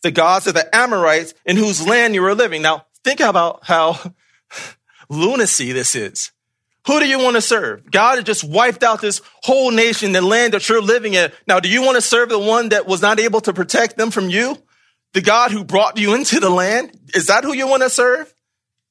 the 0.02 0.10
gods 0.10 0.46
of 0.46 0.54
the 0.54 0.74
Amorites 0.74 1.34
in 1.44 1.56
whose 1.56 1.86
land 1.86 2.14
you 2.14 2.24
are 2.24 2.34
living. 2.34 2.62
Now, 2.62 2.86
think 3.04 3.20
about 3.20 3.64
how 3.64 3.98
lunacy 5.08 5.72
this 5.72 5.94
is. 5.94 6.32
Who 6.86 6.98
do 6.98 7.06
you 7.06 7.18
want 7.18 7.36
to 7.36 7.42
serve? 7.42 7.88
God 7.90 8.16
has 8.16 8.24
just 8.24 8.42
wiped 8.42 8.82
out 8.82 9.00
this 9.00 9.20
whole 9.44 9.70
nation, 9.70 10.12
the 10.12 10.20
land 10.20 10.52
that 10.52 10.68
you're 10.68 10.82
living 10.82 11.14
in. 11.14 11.30
Now, 11.46 11.60
do 11.60 11.68
you 11.68 11.82
want 11.82 11.94
to 11.94 12.02
serve 12.02 12.28
the 12.28 12.38
one 12.38 12.70
that 12.70 12.86
was 12.86 13.00
not 13.00 13.20
able 13.20 13.40
to 13.42 13.52
protect 13.52 13.96
them 13.96 14.10
from 14.10 14.30
you? 14.30 14.58
The 15.12 15.20
God 15.20 15.52
who 15.52 15.62
brought 15.62 15.98
you 15.98 16.14
into 16.14 16.40
the 16.40 16.50
land? 16.50 16.98
Is 17.14 17.26
that 17.26 17.44
who 17.44 17.54
you 17.54 17.68
want 17.68 17.82
to 17.82 17.90
serve? 17.90 18.32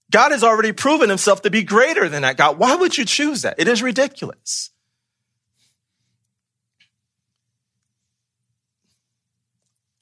God 0.10 0.32
has 0.32 0.44
already 0.44 0.72
proven 0.72 1.10
himself 1.10 1.42
to 1.42 1.50
be 1.50 1.64
greater 1.64 2.08
than 2.08 2.22
that 2.22 2.38
God. 2.38 2.58
Why 2.58 2.76
would 2.76 2.98
you 2.98 3.06
choose 3.06 3.42
that? 3.42 3.56
It 3.58 3.68
is 3.68 3.82
ridiculous. 3.82 4.71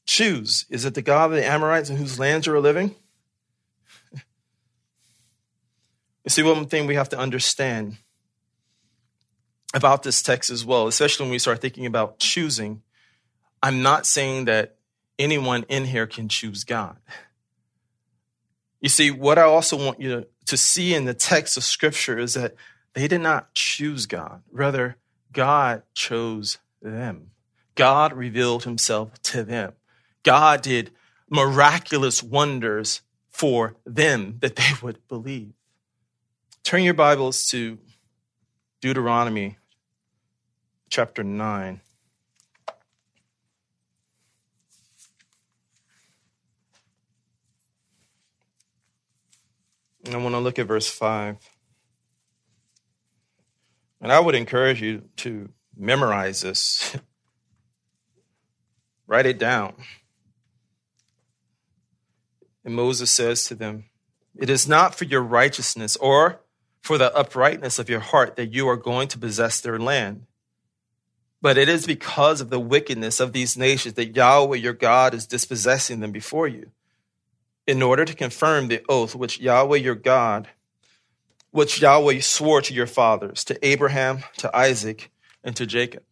Choose? 0.10 0.65
Is 0.69 0.86
it 0.86 0.95
the 0.95 1.02
God 1.02 1.32
of 1.32 1.38
the 1.38 1.45
Amorites 1.45 1.89
in 1.89 1.98
whose 1.98 2.19
lands 2.19 2.48
you 2.48 2.54
are 2.54 2.60
living? 2.60 2.95
you 4.13 4.22
see, 6.28 6.43
one 6.43 6.65
thing 6.65 6.88
we 6.88 6.95
have 6.95 7.10
to 7.10 7.17
understand 7.17 7.98
about 9.74 10.02
this 10.02 10.24
text 10.24 10.50
as 10.50 10.65
well, 10.65 10.88
especially 10.88 11.26
when 11.26 11.32
we 11.32 11.39
start 11.39 11.62
thinking 11.62 11.86
about 11.86 12.17
choosing, 12.17 12.82
I'm 13.62 13.84
not 13.84 14.08
saying 14.08 14.45
that 14.45 14.78
anyone 15.19 15.63
in 15.69 15.86
here 15.86 16.08
can 16.08 16.28
choose 16.28 16.63
God. 16.63 16.98
You 18.82 18.89
see, 18.89 19.12
what 19.12 19.38
I 19.38 19.43
also 19.43 19.78
want 19.78 20.02
you 20.02 20.10
to, 20.10 20.28
to 20.48 20.58
see 20.58 20.95
in 20.95 21.06
the 21.06 21.13
text 21.13 21.56
of 21.56 21.63
Scripture 21.63 22.17
is 22.17 22.34
that 22.34 22.56
they 22.93 23.08
did 23.08 23.22
not 23.22 23.54
choose 23.54 24.08
God. 24.08 24.41
Rather, 24.52 24.98
God 25.32 25.84
chose 25.93 26.58
them. 26.82 27.32
God 27.76 28.13
revealed 28.13 28.63
himself 28.63 29.22
to 29.24 29.43
them. 29.43 29.74
God 30.24 30.62
did 30.62 30.92
miraculous 31.30 32.22
wonders 32.22 33.02
for 33.30 33.76
them 33.86 34.38
that 34.40 34.56
they 34.56 34.72
would 34.82 35.08
believe. 35.08 35.54
Turn 36.64 36.84
your 36.84 36.94
Bibles 36.94 37.48
to 37.48 37.78
Deuteronomy 38.82 39.58
chapter 40.90 41.24
9. 41.24 41.82
And 50.06 50.16
I 50.16 50.18
want 50.18 50.34
to 50.34 50.40
look 50.40 50.58
at 50.58 50.68
verse 50.68 50.90
5. 50.90 51.38
And 54.02 54.12
I 54.12 54.20
would 54.20 54.36
encourage 54.36 54.82
you 54.82 55.04
to 55.18 55.50
memorize 55.78 56.42
this, 56.42 56.98
write 59.08 59.26
it 59.26 59.38
down. 59.38 59.76
And 62.63 62.76
Moses 62.76 63.12
says 63.12 63.45
to 63.45 63.56
them, 63.56 63.86
It 64.36 64.50
is 64.50 64.67
not 64.67 64.95
for 64.95 65.06
your 65.06 65.22
righteousness 65.22 65.95
or 65.98 66.41
for 66.82 66.98
the 66.98 67.15
uprightness 67.15 67.80
of 67.80 67.89
your 67.89 68.00
heart 68.00 68.36
that 68.36 68.54
you 68.54 68.67
are 68.67 68.78
going 68.78 69.08
to 69.10 69.19
possess 69.19 69.60
their 69.60 69.80
land. 69.80 70.26
But 71.41 71.58
it 71.58 71.69
is 71.69 71.88
because 71.88 72.41
of 72.41 72.50
the 72.50 72.60
wickedness 72.60 73.19
of 73.19 73.32
these 73.32 73.58
nations 73.58 73.95
that 73.95 74.15
Yahweh 74.15 74.58
your 74.58 74.74
God 74.74 75.13
is 75.13 75.26
dispossessing 75.26 76.00
them 76.00 76.12
before 76.12 76.48
you, 76.48 76.72
in 77.65 77.82
order 77.82 78.04
to 78.04 78.13
confirm 78.13 78.67
the 78.67 78.84
oath 78.89 79.15
which 79.15 79.39
Yahweh 79.39 79.78
your 79.78 79.95
God, 79.95 80.50
which 81.52 81.82
Yahweh 81.82 82.19
swore 82.19 82.62
to 82.62 82.74
your 82.74 82.88
fathers, 82.88 83.43
to 83.45 83.65
Abraham, 83.65 84.24
to 84.38 84.56
Isaac, 84.56 85.12
and 85.43 85.56
to 85.56 85.65
Jacob. 85.65 86.04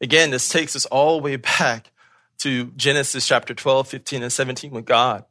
Again, 0.00 0.30
this 0.30 0.48
takes 0.48 0.76
us 0.76 0.84
all 0.86 1.16
the 1.16 1.22
way 1.22 1.36
back 1.36 1.90
to 2.38 2.66
Genesis 2.76 3.26
chapter 3.26 3.54
12, 3.54 3.88
15, 3.88 4.22
and 4.22 4.32
17 4.32 4.70
when 4.70 4.84
God 4.84 5.24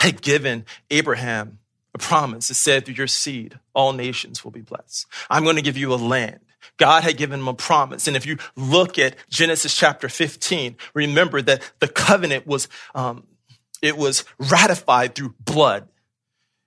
had 0.00 0.22
given 0.22 0.64
Abraham 0.90 1.58
a 1.94 1.98
promise. 1.98 2.50
It 2.50 2.54
said, 2.54 2.84
through 2.84 2.94
your 2.94 3.06
seed, 3.06 3.58
all 3.74 3.92
nations 3.92 4.44
will 4.44 4.50
be 4.50 4.62
blessed. 4.62 5.06
I'm 5.28 5.44
going 5.44 5.56
to 5.56 5.62
give 5.62 5.76
you 5.76 5.92
a 5.92 5.96
land. 5.96 6.40
God 6.76 7.02
had 7.02 7.16
given 7.16 7.40
him 7.40 7.48
a 7.48 7.54
promise. 7.54 8.06
And 8.06 8.16
if 8.16 8.26
you 8.26 8.38
look 8.56 8.98
at 8.98 9.16
Genesis 9.28 9.74
chapter 9.74 10.08
15, 10.08 10.76
remember 10.94 11.42
that 11.42 11.62
the 11.78 11.88
covenant 11.88 12.46
was, 12.46 12.68
um, 12.94 13.26
it 13.82 13.96
was 13.96 14.24
ratified 14.38 15.14
through 15.14 15.34
blood. 15.40 15.88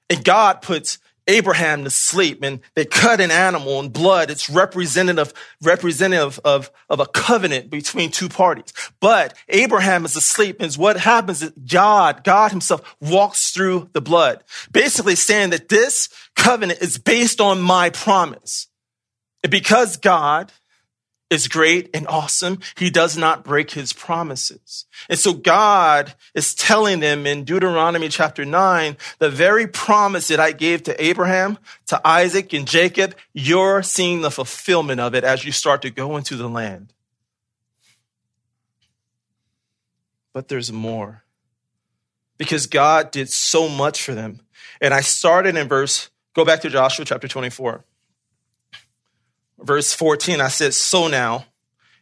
And 0.09 0.23
God 0.23 0.61
puts 0.61 0.99
Abraham 1.27 1.83
to 1.83 1.89
sleep 1.89 2.43
and 2.43 2.59
they 2.75 2.85
cut 2.85 3.21
an 3.21 3.31
animal 3.31 3.79
and 3.79 3.91
blood. 3.91 4.29
It's 4.29 4.49
representative, 4.49 5.33
representative 5.61 6.39
of, 6.43 6.71
of 6.89 6.99
a 6.99 7.05
covenant 7.05 7.69
between 7.69 8.11
two 8.11 8.29
parties. 8.29 8.73
But 8.99 9.33
Abraham 9.49 10.05
is 10.05 10.15
asleep 10.15 10.57
and 10.59 10.73
what 10.75 10.97
happens 10.97 11.41
is 11.41 11.51
God, 11.67 12.23
God 12.23 12.51
himself 12.51 12.95
walks 12.99 13.51
through 13.51 13.89
the 13.93 14.01
blood, 14.01 14.43
basically 14.71 15.15
saying 15.15 15.51
that 15.51 15.69
this 15.69 16.09
covenant 16.35 16.81
is 16.81 16.97
based 16.97 17.39
on 17.39 17.61
my 17.61 17.89
promise. 17.89 18.67
And 19.43 19.51
because 19.51 19.97
God 19.97 20.51
is 21.29 21.47
great 21.47 21.89
and 21.93 22.07
awesome. 22.07 22.59
He 22.77 22.89
does 22.89 23.17
not 23.17 23.43
break 23.43 23.71
his 23.71 23.91
promises. 23.91 24.85
And 25.09 25.17
so 25.17 25.33
God 25.33 26.13
is 26.33 26.53
telling 26.53 26.99
them 26.99 27.25
in 27.25 27.43
Deuteronomy 27.43 28.09
chapter 28.09 28.45
9, 28.45 28.97
the 29.19 29.29
very 29.29 29.67
promise 29.67 30.27
that 30.27 30.39
I 30.39 30.51
gave 30.51 30.83
to 30.83 31.03
Abraham, 31.03 31.57
to 31.87 31.99
Isaac, 32.07 32.53
and 32.53 32.67
Jacob, 32.67 33.15
you're 33.33 33.81
seeing 33.83 34.21
the 34.21 34.31
fulfillment 34.31 34.99
of 34.99 35.15
it 35.15 35.23
as 35.23 35.43
you 35.43 35.51
start 35.51 35.81
to 35.81 35.89
go 35.89 36.17
into 36.17 36.35
the 36.35 36.49
land. 36.49 36.93
But 40.33 40.47
there's 40.47 40.71
more. 40.71 41.23
Because 42.37 42.67
God 42.67 43.11
did 43.11 43.29
so 43.29 43.69
much 43.69 44.01
for 44.01 44.13
them. 44.13 44.41
And 44.81 44.93
I 44.93 45.01
started 45.01 45.55
in 45.55 45.67
verse, 45.67 46.09
go 46.33 46.43
back 46.43 46.61
to 46.61 46.69
Joshua 46.69 47.05
chapter 47.05 47.27
24 47.27 47.85
verse 49.63 49.93
14, 49.93 50.41
I 50.41 50.49
said, 50.49 50.73
So 50.73 51.07
now. 51.07 51.45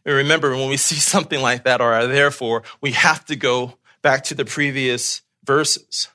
And 0.05 0.15
remember, 0.15 0.51
when 0.51 0.69
we 0.69 0.77
see 0.77 0.95
something 0.99 1.41
like 1.41 1.63
that 1.63 1.81
or 1.81 2.07
therefore, 2.07 2.63
we 2.81 2.91
have 2.91 3.25
to 3.25 3.35
go 3.35 3.77
back 4.01 4.23
to 4.25 4.35
the 4.35 4.45
previous 4.45 5.21
verses. 5.45 6.07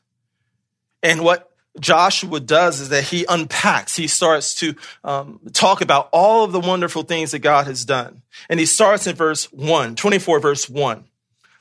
And 1.03 1.23
what 1.23 1.51
Joshua 1.79 2.41
does 2.41 2.81
is 2.81 2.89
that 2.89 3.05
he 3.05 3.27
unpacks, 3.29 3.97
he 3.97 4.07
starts 4.07 4.55
to 4.57 4.75
um, 5.05 5.41
talk 5.53 5.81
about 5.81 6.09
all 6.13 6.45
of 6.45 6.53
the 6.53 6.61
wonderful 6.61 7.03
things 7.03 7.33
that 7.33 7.41
God 7.41 7.67
has 7.67 7.85
done. 7.85 8.23
And 8.49 8.59
he 8.59 8.67
starts 8.67 9.07
in 9.07 9.15
verse 9.15 9.53
1, 9.53 9.95
24, 9.95 10.41
verse 10.41 10.69
1. 10.69 11.05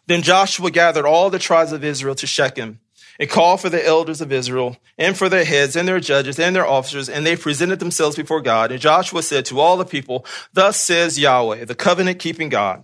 Then 0.08 0.21
Joshua 0.21 0.71
gathered 0.71 1.06
all 1.06 1.30
the 1.30 1.39
tribes 1.39 1.71
of 1.71 1.84
Israel 1.84 2.15
to 2.15 2.28
Shechem 2.28 2.80
and 3.19 3.30
called 3.30 3.62
for 3.62 3.69
the 3.69 3.86
elders 3.86 4.21
of 4.21 4.32
Israel 4.32 4.78
and 4.97 5.17
for 5.17 5.30
their 5.30 5.45
heads 5.45 5.75
and 5.75 5.88
their 5.88 5.99
judges 5.99 6.39
and 6.39 6.56
their 6.56 6.67
officers, 6.67 7.10
and 7.10 7.25
they 7.25 7.36
presented 7.36 7.80
themselves 7.80 8.15
before 8.15 8.41
God. 8.41 8.71
And 8.71 8.82
Joshua 8.82 9.23
said 9.23 9.45
to 9.45 9.60
all 9.60 9.78
the 9.78 9.86
people, 9.86 10.25
Thus 10.54 10.78
says 10.78 11.19
Yahweh, 11.19 11.65
the 11.65 11.75
covenant 11.75 12.19
keeping 12.19 12.49
God. 12.49 12.84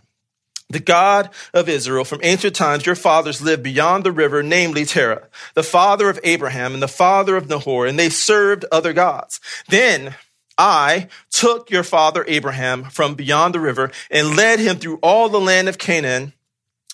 The 0.69 0.79
God 0.79 1.29
of 1.53 1.67
Israel, 1.67 2.05
from 2.05 2.21
ancient 2.23 2.55
times, 2.55 2.85
your 2.85 2.95
fathers 2.95 3.41
lived 3.41 3.61
beyond 3.61 4.05
the 4.05 4.11
river, 4.11 4.41
namely 4.41 4.85
Terah, 4.85 5.27
the 5.53 5.63
father 5.63 6.09
of 6.09 6.19
Abraham 6.23 6.73
and 6.73 6.81
the 6.81 6.87
father 6.87 7.35
of 7.35 7.49
Nahor, 7.49 7.85
and 7.85 7.99
they 7.99 8.09
served 8.09 8.63
other 8.71 8.93
gods. 8.93 9.41
Then 9.67 10.15
I 10.57 11.09
took 11.29 11.69
your 11.69 11.83
father 11.83 12.23
Abraham 12.27 12.85
from 12.85 13.15
beyond 13.15 13.53
the 13.53 13.59
river 13.59 13.91
and 14.09 14.37
led 14.37 14.59
him 14.59 14.77
through 14.77 14.99
all 15.03 15.27
the 15.27 15.41
land 15.41 15.67
of 15.67 15.77
Canaan 15.77 16.33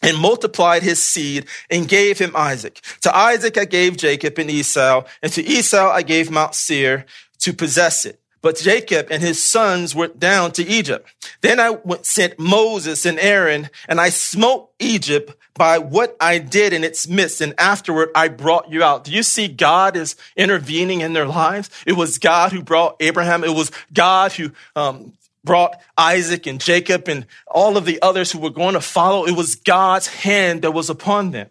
and 0.01 0.17
multiplied 0.17 0.83
his 0.83 1.01
seed 1.01 1.45
and 1.69 1.87
gave 1.87 2.19
him 2.19 2.31
Isaac. 2.35 2.81
To 3.01 3.15
Isaac 3.15 3.57
I 3.57 3.65
gave 3.65 3.97
Jacob 3.97 4.37
and 4.37 4.49
Esau, 4.49 5.03
and 5.21 5.31
to 5.33 5.43
Esau 5.43 5.89
I 5.89 6.01
gave 6.01 6.31
Mount 6.31 6.55
Seir 6.55 7.05
to 7.39 7.53
possess 7.53 8.05
it. 8.05 8.19
But 8.41 8.57
Jacob 8.57 9.07
and 9.09 9.21
his 9.21 9.41
sons 9.43 9.95
went 9.95 10.19
down 10.19 10.51
to 10.53 10.65
Egypt. 10.65 11.09
Then 11.41 11.59
I 11.59 11.75
sent 12.03 12.39
Moses 12.39 13.05
and 13.05 13.19
Aaron, 13.19 13.69
and 13.89 13.99
I 13.99 14.09
smote 14.09 14.69
Egypt 14.79 15.35
by 15.55 15.79
what 15.79 16.15
I 16.21 16.37
did 16.37 16.71
in 16.71 16.83
its 16.83 17.07
midst, 17.07 17.41
and 17.41 17.55
afterward 17.57 18.09
I 18.13 18.27
brought 18.27 18.71
you 18.71 18.83
out. 18.83 19.03
Do 19.03 19.11
you 19.11 19.23
see 19.23 19.47
God 19.47 19.97
is 19.97 20.15
intervening 20.35 21.01
in 21.01 21.13
their 21.13 21.25
lives? 21.25 21.69
It 21.85 21.93
was 21.93 22.19
God 22.19 22.51
who 22.51 22.61
brought 22.61 22.97
Abraham. 22.99 23.43
It 23.43 23.55
was 23.55 23.71
God 23.91 24.31
who 24.33 24.51
um, 24.75 25.13
brought 25.47 25.81
Isaac 25.97 26.45
and 26.45 26.61
Jacob 26.61 27.07
and 27.07 27.25
all 27.47 27.77
of 27.77 27.85
the 27.85 27.99
others 28.03 28.31
who 28.31 28.37
were 28.37 28.51
going 28.51 28.75
to 28.75 28.81
follow. 28.81 29.25
It 29.25 29.35
was 29.35 29.55
God's 29.55 30.07
hand 30.07 30.61
that 30.61 30.71
was 30.71 30.91
upon 30.91 31.31
them. 31.31 31.49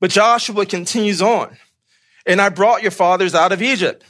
But 0.00 0.10
Joshua 0.10 0.66
continues 0.66 1.22
on. 1.22 1.56
And 2.26 2.42
I 2.42 2.50
brought 2.50 2.82
your 2.82 2.90
fathers 2.90 3.34
out 3.34 3.52
of 3.52 3.62
Egypt, 3.62 4.04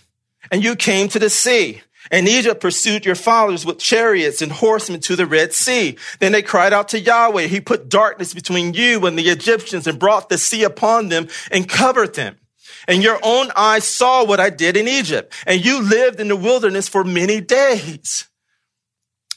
and 0.50 0.64
you 0.64 0.74
came 0.74 1.06
to 1.10 1.20
the 1.20 1.30
sea. 1.30 1.82
And 2.10 2.26
Egypt 2.26 2.60
pursued 2.60 3.04
your 3.04 3.14
fathers 3.14 3.66
with 3.66 3.78
chariots 3.78 4.40
and 4.40 4.50
horsemen 4.50 5.00
to 5.00 5.14
the 5.14 5.26
Red 5.26 5.52
Sea. 5.52 5.96
Then 6.20 6.32
they 6.32 6.42
cried 6.42 6.72
out 6.72 6.88
to 6.88 6.98
Yahweh. 6.98 7.48
He 7.48 7.60
put 7.60 7.88
darkness 7.88 8.32
between 8.32 8.72
you 8.72 9.04
and 9.04 9.18
the 9.18 9.28
Egyptians 9.28 9.86
and 9.86 9.98
brought 9.98 10.30
the 10.30 10.38
sea 10.38 10.62
upon 10.64 11.10
them 11.10 11.28
and 11.50 11.68
covered 11.68 12.14
them. 12.14 12.38
And 12.86 13.02
your 13.02 13.18
own 13.22 13.50
eyes 13.54 13.84
saw 13.84 14.24
what 14.24 14.40
I 14.40 14.48
did 14.48 14.76
in 14.76 14.88
Egypt. 14.88 15.34
And 15.46 15.62
you 15.62 15.82
lived 15.82 16.18
in 16.18 16.28
the 16.28 16.36
wilderness 16.36 16.88
for 16.88 17.04
many 17.04 17.40
days. 17.40 18.27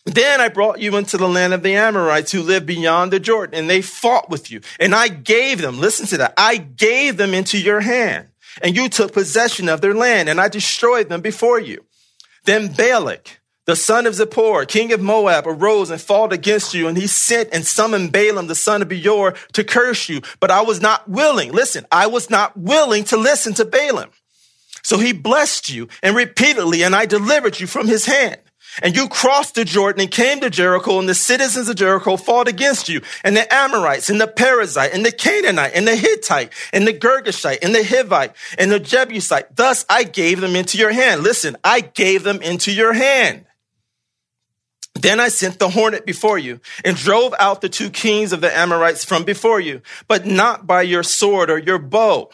Then 0.06 0.42
I 0.42 0.50
brought 0.50 0.80
you 0.80 0.98
into 0.98 1.18
the 1.18 1.30
land 1.30 1.54
of 1.54 1.62
the 1.62 1.76
Amorites 1.76 2.32
who 2.32 2.42
live 2.42 2.66
beyond 2.66 3.14
the 3.14 3.20
Jordan, 3.20 3.60
and 3.60 3.70
they 3.70 3.82
fought 3.82 4.30
with 4.30 4.50
you. 4.50 4.62
And 4.80 4.96
I 4.96 5.08
gave 5.08 5.62
them, 5.62 5.80
listen 5.80 6.08
to 6.08 6.18
that, 6.18 6.34
I 6.38 6.58
gave 6.58 7.18
them 7.18 7.34
into 7.34 7.60
your 7.60 7.82
hand, 7.82 8.30
and 8.64 8.76
you 8.76 8.90
took 8.90 9.14
possession 9.14 9.70
of 9.70 9.82
their 9.82 9.94
land, 9.94 10.28
and 10.28 10.42
I 10.42 10.48
destroyed 10.48 11.10
them 11.10 11.22
before 11.22 11.60
you. 11.60 11.86
Then 12.46 12.74
Balak, 12.74 13.42
the 13.66 13.76
son 13.76 14.08
of 14.08 14.16
Zippor, 14.16 14.68
king 14.68 14.92
of 14.92 15.02
Moab, 15.02 15.46
arose 15.46 15.92
and 15.92 16.02
fought 16.02 16.34
against 16.34 16.74
you, 16.74 16.88
and 16.88 16.98
he 16.98 17.06
sent 17.06 17.50
and 17.54 17.64
summoned 17.64 18.12
Balaam, 18.12 18.48
the 18.48 18.56
son 18.56 18.82
of 18.82 18.90
Beor, 18.90 19.36
to 19.54 19.64
curse 19.64 20.10
you. 20.10 20.22
But 20.40 20.50
I 20.50 20.62
was 20.62 20.82
not 20.82 21.08
willing, 21.08 21.52
listen, 21.52 21.86
I 21.92 22.08
was 22.08 22.30
not 22.30 22.58
willing 22.58 23.04
to 23.06 23.18
listen 23.18 23.54
to 23.54 23.66
Balaam. 23.66 24.10
So 24.82 24.98
he 24.98 25.14
blessed 25.14 25.70
you 25.70 25.90
and 26.02 26.16
repeatedly, 26.16 26.84
and 26.84 26.96
I 26.96 27.06
delivered 27.06 27.60
you 27.60 27.68
from 27.68 27.88
his 27.88 28.08
hand. 28.08 28.40
And 28.82 28.96
you 28.96 29.10
crossed 29.10 29.56
the 29.56 29.66
Jordan 29.66 30.02
and 30.02 30.12
came 30.12 30.40
to 30.42 30.50
Jericho, 30.50 31.00
and 31.00 31.10
the 31.10 31.16
citizens 31.16 31.68
of 31.68 31.76
Jericho 31.76 32.16
fought 32.16 32.48
against 32.48 32.88
you, 32.88 33.02
and 33.24 33.36
the 33.36 33.54
Amorites, 33.54 34.10
and 34.10 34.22
the 34.22 34.28
Perizzite, 34.28 34.94
and 34.94 35.06
the 35.06 35.12
Canaanite, 35.12 35.74
and 35.76 35.88
the 35.88 35.96
Hittite, 35.96 36.54
and 36.72 36.88
the 36.88 36.94
Girgashite, 36.94 37.60
and 37.62 37.76
the 37.76 37.80
Hivite, 37.80 38.34
and 38.58 38.72
the 38.72 38.80
Jebusite. 38.80 39.56
Thus 39.56 39.86
I 39.90 40.04
gave 40.04 40.40
them 40.40 40.56
into 40.56 40.78
your 40.78 40.92
hand. 40.92 41.24
Listen, 41.24 41.58
I 41.64 41.82
gave 41.82 42.24
them 42.24 42.42
into 42.42 42.72
your 42.72 42.94
hand. 42.94 43.46
Then 44.96 45.20
I 45.20 45.30
sent 45.30 45.58
the 45.58 45.70
hornet 45.70 46.06
before 46.06 46.38
you 46.38 46.60
and 46.84 46.96
drove 46.96 47.34
out 47.40 47.62
the 47.62 47.70
two 47.70 47.90
kings 47.90 48.34
of 48.34 48.42
the 48.42 48.56
Amorites 48.56 49.04
from 49.06 49.24
before 49.24 49.60
you, 49.60 49.82
but 50.08 50.26
not 50.26 50.68
by 50.68 50.82
your 50.82 51.04
sword 51.04 51.50
or 51.50 51.58
your 51.58 51.80
bow. 51.80 52.30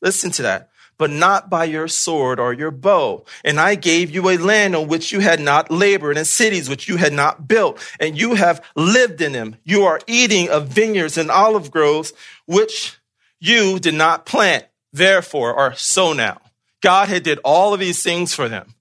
Listen 0.00 0.30
to 0.32 0.42
that 0.42 0.67
but 0.98 1.10
not 1.10 1.48
by 1.48 1.64
your 1.64 1.88
sword 1.88 2.38
or 2.38 2.52
your 2.52 2.70
bow. 2.70 3.24
And 3.44 3.58
I 3.58 3.76
gave 3.76 4.10
you 4.10 4.28
a 4.28 4.36
land 4.36 4.76
on 4.76 4.88
which 4.88 5.12
you 5.12 5.20
had 5.20 5.40
not 5.40 5.70
labored 5.70 6.18
and 6.18 6.26
cities 6.26 6.68
which 6.68 6.88
you 6.88 6.96
had 6.96 7.12
not 7.12 7.48
built, 7.48 7.80
and 7.98 8.18
you 8.18 8.34
have 8.34 8.62
lived 8.76 9.22
in 9.22 9.32
them. 9.32 9.56
You 9.64 9.84
are 9.84 10.00
eating 10.06 10.50
of 10.50 10.68
vineyards 10.68 11.16
and 11.16 11.30
olive 11.30 11.70
groves, 11.70 12.12
which 12.46 12.98
you 13.40 13.78
did 13.78 13.94
not 13.94 14.26
plant, 14.26 14.66
therefore 14.92 15.54
or 15.54 15.74
sow 15.74 16.12
now. 16.12 16.40
God 16.80 17.08
had 17.08 17.22
did 17.22 17.38
all 17.44 17.72
of 17.72 17.80
these 17.80 18.02
things 18.02 18.34
for 18.34 18.48
them. 18.48 18.74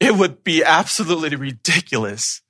It 0.00 0.14
would 0.14 0.42
be 0.42 0.64
absolutely 0.64 1.36
ridiculous 1.36 2.40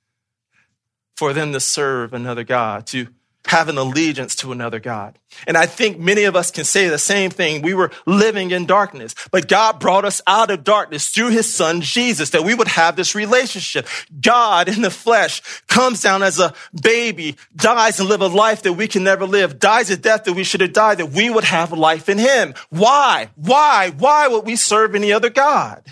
for 1.17 1.33
them 1.33 1.51
to 1.53 1.59
serve 1.59 2.13
another 2.13 2.43
God, 2.43 2.87
to 2.87 3.07
have 3.47 3.69
an 3.69 3.77
allegiance 3.77 4.35
to 4.35 4.51
another 4.51 4.79
God. 4.79 5.17
And 5.47 5.57
I 5.57 5.65
think 5.65 5.97
many 5.97 6.25
of 6.25 6.35
us 6.35 6.51
can 6.51 6.63
say 6.63 6.87
the 6.87 6.97
same 6.97 7.31
thing. 7.31 7.61
We 7.61 7.73
were 7.73 7.91
living 8.05 8.51
in 8.51 8.65
darkness, 8.65 9.15
but 9.31 9.47
God 9.47 9.79
brought 9.79 10.05
us 10.05 10.21
out 10.27 10.51
of 10.51 10.63
darkness 10.63 11.07
through 11.07 11.29
his 11.29 11.53
son 11.53 11.81
Jesus, 11.81 12.29
that 12.31 12.43
we 12.43 12.53
would 12.53 12.67
have 12.67 12.95
this 12.95 13.15
relationship. 13.15 13.87
God 14.19 14.69
in 14.69 14.81
the 14.81 14.91
flesh 14.91 15.41
comes 15.67 16.01
down 16.01 16.23
as 16.23 16.39
a 16.39 16.53
baby, 16.81 17.35
dies 17.55 17.99
and 17.99 18.09
live 18.09 18.21
a 18.21 18.27
life 18.27 18.63
that 18.63 18.73
we 18.73 18.87
can 18.87 19.03
never 19.03 19.25
live, 19.25 19.59
dies 19.59 19.89
a 19.89 19.97
death 19.97 20.25
that 20.25 20.33
we 20.33 20.43
should 20.43 20.61
have 20.61 20.73
died, 20.73 20.99
that 20.99 21.11
we 21.11 21.29
would 21.29 21.45
have 21.45 21.71
life 21.73 22.09
in 22.09 22.19
him. 22.19 22.53
Why? 22.69 23.29
Why? 23.35 23.91
Why 23.97 24.27
would 24.27 24.45
we 24.45 24.55
serve 24.55 24.93
any 24.95 25.11
other 25.11 25.29
God? 25.29 25.83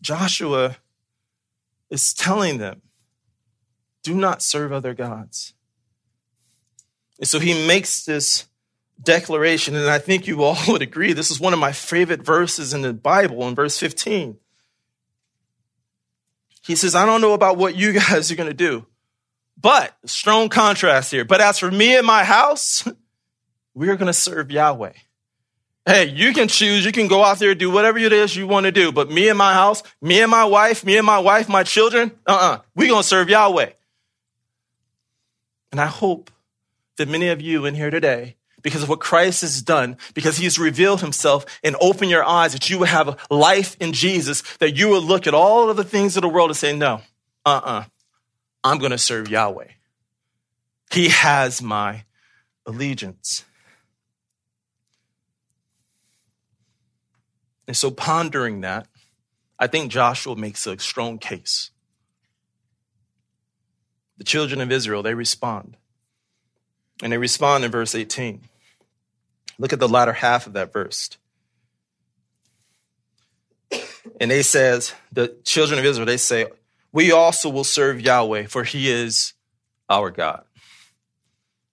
Joshua 0.00 0.76
is 1.90 2.12
telling 2.12 2.58
them, 2.58 2.82
do 4.02 4.14
not 4.14 4.42
serve 4.42 4.72
other 4.72 4.94
gods. 4.94 5.54
And 7.18 7.28
so 7.28 7.38
he 7.38 7.66
makes 7.66 8.04
this 8.04 8.46
declaration, 9.02 9.74
and 9.74 9.88
I 9.88 9.98
think 9.98 10.26
you 10.26 10.42
all 10.42 10.56
would 10.68 10.82
agree. 10.82 11.12
This 11.12 11.30
is 11.30 11.40
one 11.40 11.52
of 11.52 11.58
my 11.58 11.72
favorite 11.72 12.22
verses 12.22 12.74
in 12.74 12.82
the 12.82 12.92
Bible 12.92 13.46
in 13.48 13.54
verse 13.54 13.78
15. 13.78 14.36
He 16.64 16.76
says, 16.76 16.94
I 16.94 17.06
don't 17.06 17.20
know 17.20 17.32
about 17.32 17.56
what 17.56 17.74
you 17.74 17.92
guys 18.08 18.30
are 18.30 18.36
going 18.36 18.48
to 18.48 18.54
do, 18.54 18.86
but 19.60 19.96
strong 20.06 20.48
contrast 20.48 21.10
here. 21.10 21.24
But 21.24 21.40
as 21.40 21.58
for 21.58 21.70
me 21.70 21.96
and 21.96 22.06
my 22.06 22.24
house, 22.24 22.86
we're 23.74 23.96
going 23.96 24.06
to 24.06 24.12
serve 24.12 24.50
Yahweh. 24.50 24.92
Hey, 25.84 26.08
you 26.10 26.32
can 26.32 26.46
choose. 26.46 26.84
You 26.84 26.92
can 26.92 27.08
go 27.08 27.24
out 27.24 27.40
there 27.40 27.56
do 27.56 27.68
whatever 27.68 27.98
it 27.98 28.12
is 28.12 28.36
you 28.36 28.46
want 28.46 28.66
to 28.66 28.72
do. 28.72 28.92
But 28.92 29.10
me 29.10 29.28
and 29.28 29.36
my 29.36 29.52
house, 29.52 29.82
me 30.00 30.20
and 30.20 30.30
my 30.30 30.44
wife, 30.44 30.84
me 30.84 30.96
and 30.96 31.04
my 31.04 31.18
wife, 31.18 31.48
my 31.48 31.64
children, 31.64 32.12
uh-uh. 32.24 32.60
We're 32.76 32.88
going 32.88 33.02
to 33.02 33.08
serve 33.08 33.28
Yahweh. 33.28 33.70
And 35.72 35.80
I 35.80 35.86
hope 35.86 36.30
that 36.98 37.08
many 37.08 37.28
of 37.28 37.40
you 37.40 37.64
in 37.64 37.74
here 37.74 37.90
today, 37.90 38.36
because 38.62 38.84
of 38.84 38.88
what 38.88 39.00
Christ 39.00 39.40
has 39.40 39.60
done, 39.60 39.96
because 40.14 40.36
he 40.36 40.44
has 40.44 40.58
revealed 40.58 41.00
himself 41.00 41.44
and 41.64 41.74
opened 41.80 42.10
your 42.12 42.24
eyes, 42.24 42.52
that 42.52 42.70
you 42.70 42.78
will 42.78 42.86
have 42.86 43.08
a 43.08 43.34
life 43.34 43.76
in 43.80 43.92
Jesus, 43.92 44.42
that 44.58 44.76
you 44.76 44.88
will 44.88 45.02
look 45.02 45.26
at 45.26 45.34
all 45.34 45.68
of 45.68 45.76
the 45.76 45.82
things 45.82 46.16
of 46.16 46.20
the 46.22 46.28
world 46.28 46.50
and 46.50 46.56
say, 46.56 46.76
no, 46.76 47.00
uh-uh, 47.44 47.84
I'm 48.62 48.78
going 48.78 48.92
to 48.92 48.98
serve 48.98 49.28
Yahweh. 49.28 49.68
He 50.92 51.08
has 51.08 51.60
my 51.60 52.04
allegiance. 52.66 53.44
And 57.66 57.76
so 57.76 57.90
pondering 57.90 58.60
that, 58.60 58.86
I 59.58 59.66
think 59.66 59.90
Joshua 59.90 60.36
makes 60.36 60.66
a 60.68 60.78
strong 60.78 61.18
case 61.18 61.71
the 64.22 64.26
children 64.26 64.60
of 64.60 64.70
Israel, 64.70 65.02
they 65.02 65.14
respond. 65.14 65.76
And 67.02 67.12
they 67.12 67.18
respond 67.18 67.64
in 67.64 67.72
verse 67.72 67.92
18. 67.92 68.42
Look 69.58 69.72
at 69.72 69.80
the 69.80 69.88
latter 69.88 70.12
half 70.12 70.46
of 70.46 70.52
that 70.52 70.72
verse. 70.72 71.10
And 74.20 74.30
they 74.30 74.42
says, 74.42 74.94
the 75.10 75.34
children 75.42 75.80
of 75.80 75.84
Israel, 75.84 76.06
they 76.06 76.18
say, 76.18 76.46
we 76.92 77.10
also 77.10 77.48
will 77.50 77.64
serve 77.64 78.00
Yahweh, 78.00 78.46
for 78.46 78.62
he 78.62 78.88
is 78.88 79.32
our 79.90 80.12
God. 80.12 80.44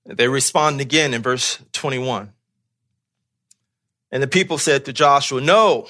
They 0.07 0.27
respond 0.27 0.81
again 0.81 1.13
in 1.13 1.21
verse 1.21 1.59
21. 1.73 2.33
And 4.11 4.23
the 4.23 4.27
people 4.27 4.57
said 4.57 4.85
to 4.85 4.93
Joshua, 4.93 5.39
No, 5.39 5.87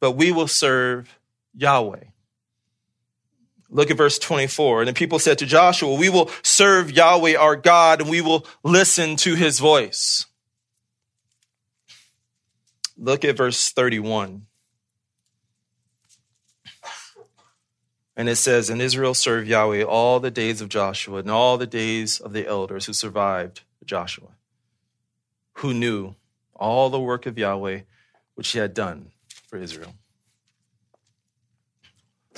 but 0.00 0.16
we 0.16 0.32
will 0.32 0.48
serve 0.48 1.16
Yahweh. 1.54 2.06
Look 3.70 3.90
at 3.90 3.96
verse 3.96 4.18
24. 4.18 4.80
And 4.80 4.88
the 4.88 4.94
people 4.94 5.18
said 5.18 5.38
to 5.38 5.46
Joshua, 5.46 5.94
We 5.94 6.08
will 6.08 6.30
serve 6.42 6.90
Yahweh 6.90 7.36
our 7.36 7.56
God 7.56 8.00
and 8.00 8.10
we 8.10 8.20
will 8.20 8.46
listen 8.62 9.16
to 9.16 9.34
his 9.34 9.58
voice. 9.58 10.26
Look 12.96 13.24
at 13.24 13.36
verse 13.36 13.70
31. 13.70 14.46
And 18.16 18.28
it 18.28 18.36
says, 18.36 18.68
And 18.68 18.82
Israel 18.82 19.14
served 19.14 19.46
Yahweh 19.46 19.84
all 19.84 20.18
the 20.18 20.30
days 20.30 20.60
of 20.60 20.68
Joshua 20.68 21.20
and 21.20 21.30
all 21.30 21.56
the 21.56 21.66
days 21.66 22.18
of 22.18 22.32
the 22.32 22.46
elders 22.48 22.86
who 22.86 22.92
survived 22.92 23.62
Joshua, 23.84 24.30
who 25.54 25.72
knew 25.72 26.16
all 26.56 26.90
the 26.90 26.98
work 26.98 27.26
of 27.26 27.38
Yahweh 27.38 27.82
which 28.34 28.50
he 28.50 28.58
had 28.58 28.74
done 28.74 29.12
for 29.46 29.56
Israel. 29.56 29.94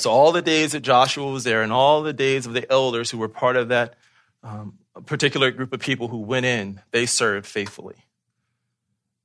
So, 0.01 0.11
all 0.11 0.33
the 0.33 0.41
days 0.41 0.73
that 0.73 0.81
Joshua 0.81 1.31
was 1.31 1.45
there, 1.45 1.63
and 1.63 1.73
all 1.73 2.03
the 2.03 2.15
days 2.15 2.47
of 2.47 2.55
the 2.55 2.71
elders 2.73 3.11
who 3.11 3.19
were 3.19 3.29
part 3.29 3.57
of 3.57 3.69
that 3.69 3.95
um, 4.43 4.79
particular 5.05 5.51
group 5.51 5.75
of 5.75 5.81
people 5.81 6.09
who 6.09 6.19
went 6.19 6.47
in, 6.47 6.81
they 6.91 7.05
served 7.05 7.47
faithfully. 7.47 7.97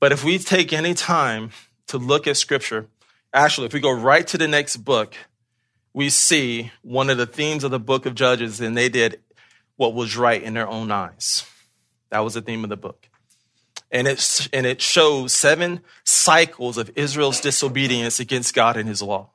But 0.01 0.11
if 0.11 0.25
we 0.25 0.37
take 0.37 0.73
any 0.73 0.93
time 0.93 1.51
to 1.87 1.97
look 1.97 2.27
at 2.27 2.35
scripture, 2.35 2.87
actually, 3.33 3.67
if 3.67 3.73
we 3.73 3.79
go 3.79 3.91
right 3.91 4.27
to 4.27 4.37
the 4.37 4.49
next 4.49 4.77
book, 4.77 5.15
we 5.93 6.09
see 6.09 6.71
one 6.81 7.09
of 7.09 7.17
the 7.17 7.25
themes 7.25 7.63
of 7.63 7.71
the 7.71 7.79
book 7.79 8.05
of 8.05 8.13
Judges, 8.13 8.59
and 8.59 8.75
they 8.75 8.89
did 8.89 9.21
what 9.77 9.93
was 9.93 10.17
right 10.17 10.43
in 10.43 10.53
their 10.53 10.67
own 10.67 10.91
eyes. 10.91 11.45
That 12.09 12.19
was 12.19 12.33
the 12.33 12.41
theme 12.41 12.65
of 12.65 12.69
the 12.69 12.75
book. 12.77 13.07
And 13.91 14.09
it, 14.09 14.49
and 14.51 14.65
it 14.65 14.81
shows 14.81 15.31
seven 15.31 15.79
cycles 16.03 16.77
of 16.77 16.91
Israel's 16.97 17.39
disobedience 17.39 18.19
against 18.19 18.53
God 18.53 18.75
and 18.75 18.89
his 18.89 19.01
law. 19.01 19.29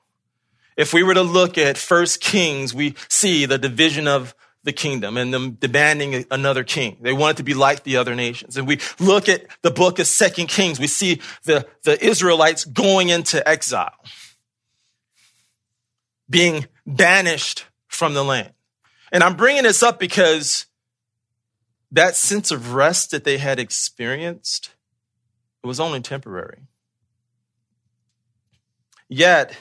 If 0.80 0.94
we 0.94 1.02
were 1.02 1.12
to 1.12 1.20
look 1.20 1.58
at 1.58 1.76
First 1.76 2.22
Kings, 2.22 2.72
we 2.72 2.94
see 3.10 3.44
the 3.44 3.58
division 3.58 4.08
of 4.08 4.34
the 4.64 4.72
kingdom 4.72 5.18
and 5.18 5.32
them 5.32 5.50
demanding 5.52 6.24
another 6.30 6.64
king. 6.64 6.96
They 7.02 7.12
wanted 7.12 7.36
to 7.36 7.42
be 7.42 7.52
like 7.52 7.82
the 7.82 7.98
other 7.98 8.14
nations. 8.14 8.56
And 8.56 8.66
we 8.66 8.78
look 8.98 9.28
at 9.28 9.44
the 9.60 9.70
book 9.70 9.98
of 9.98 10.06
Second 10.06 10.46
Kings, 10.46 10.80
we 10.80 10.86
see 10.86 11.20
the, 11.44 11.66
the 11.82 12.02
Israelites 12.02 12.64
going 12.64 13.10
into 13.10 13.46
exile, 13.46 13.92
being 16.30 16.66
banished 16.86 17.66
from 17.88 18.14
the 18.14 18.24
land. 18.24 18.54
And 19.12 19.22
I'm 19.22 19.36
bringing 19.36 19.64
this 19.64 19.82
up 19.82 19.98
because 19.98 20.64
that 21.92 22.16
sense 22.16 22.50
of 22.50 22.72
rest 22.72 23.10
that 23.10 23.24
they 23.24 23.36
had 23.36 23.58
experienced, 23.58 24.70
it 25.62 25.66
was 25.66 25.78
only 25.78 26.00
temporary. 26.00 26.62
Yet, 29.10 29.54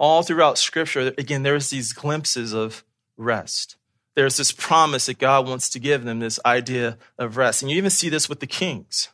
all 0.00 0.24
throughout 0.24 0.58
scripture, 0.58 1.14
again, 1.16 1.44
there's 1.44 1.70
these 1.70 1.92
glimpses 1.92 2.52
of 2.52 2.84
rest 3.16 3.76
there's 4.14 4.36
this 4.36 4.52
promise 4.52 5.06
that 5.06 5.18
God 5.18 5.48
wants 5.48 5.70
to 5.70 5.78
give 5.78 6.04
them, 6.04 6.18
this 6.18 6.40
idea 6.44 6.98
of 7.18 7.36
rest. 7.36 7.62
And 7.62 7.70
you 7.70 7.76
even 7.76 7.90
see 7.90 8.08
this 8.08 8.28
with 8.28 8.40
the 8.40 8.46
kings. 8.46 9.08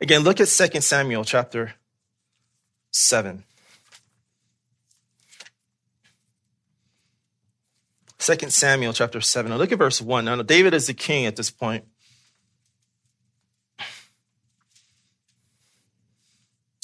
Again, 0.00 0.22
look 0.22 0.40
at 0.40 0.48
2 0.48 0.80
Samuel 0.80 1.24
chapter 1.24 1.74
7. 2.90 3.44
2 8.18 8.50
Samuel 8.50 8.92
chapter 8.92 9.20
7. 9.20 9.50
Now 9.50 9.56
look 9.56 9.72
at 9.72 9.78
verse 9.78 10.00
1. 10.00 10.24
Now, 10.24 10.42
David 10.42 10.74
is 10.74 10.86
the 10.86 10.94
king 10.94 11.26
at 11.26 11.36
this 11.36 11.50
point. 11.50 11.84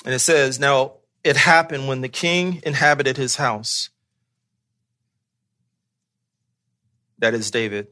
And 0.05 0.15
it 0.15 0.21
says, 0.21 0.61
Now 0.61 0.99
it 1.27 1.37
happened 1.37 1.89
when 1.89 2.03
the 2.03 2.09
king 2.09 2.61
inhabited 2.65 3.17
his 3.17 3.35
house 3.35 3.91
that 7.19 7.35
is 7.35 7.51
David. 7.51 7.89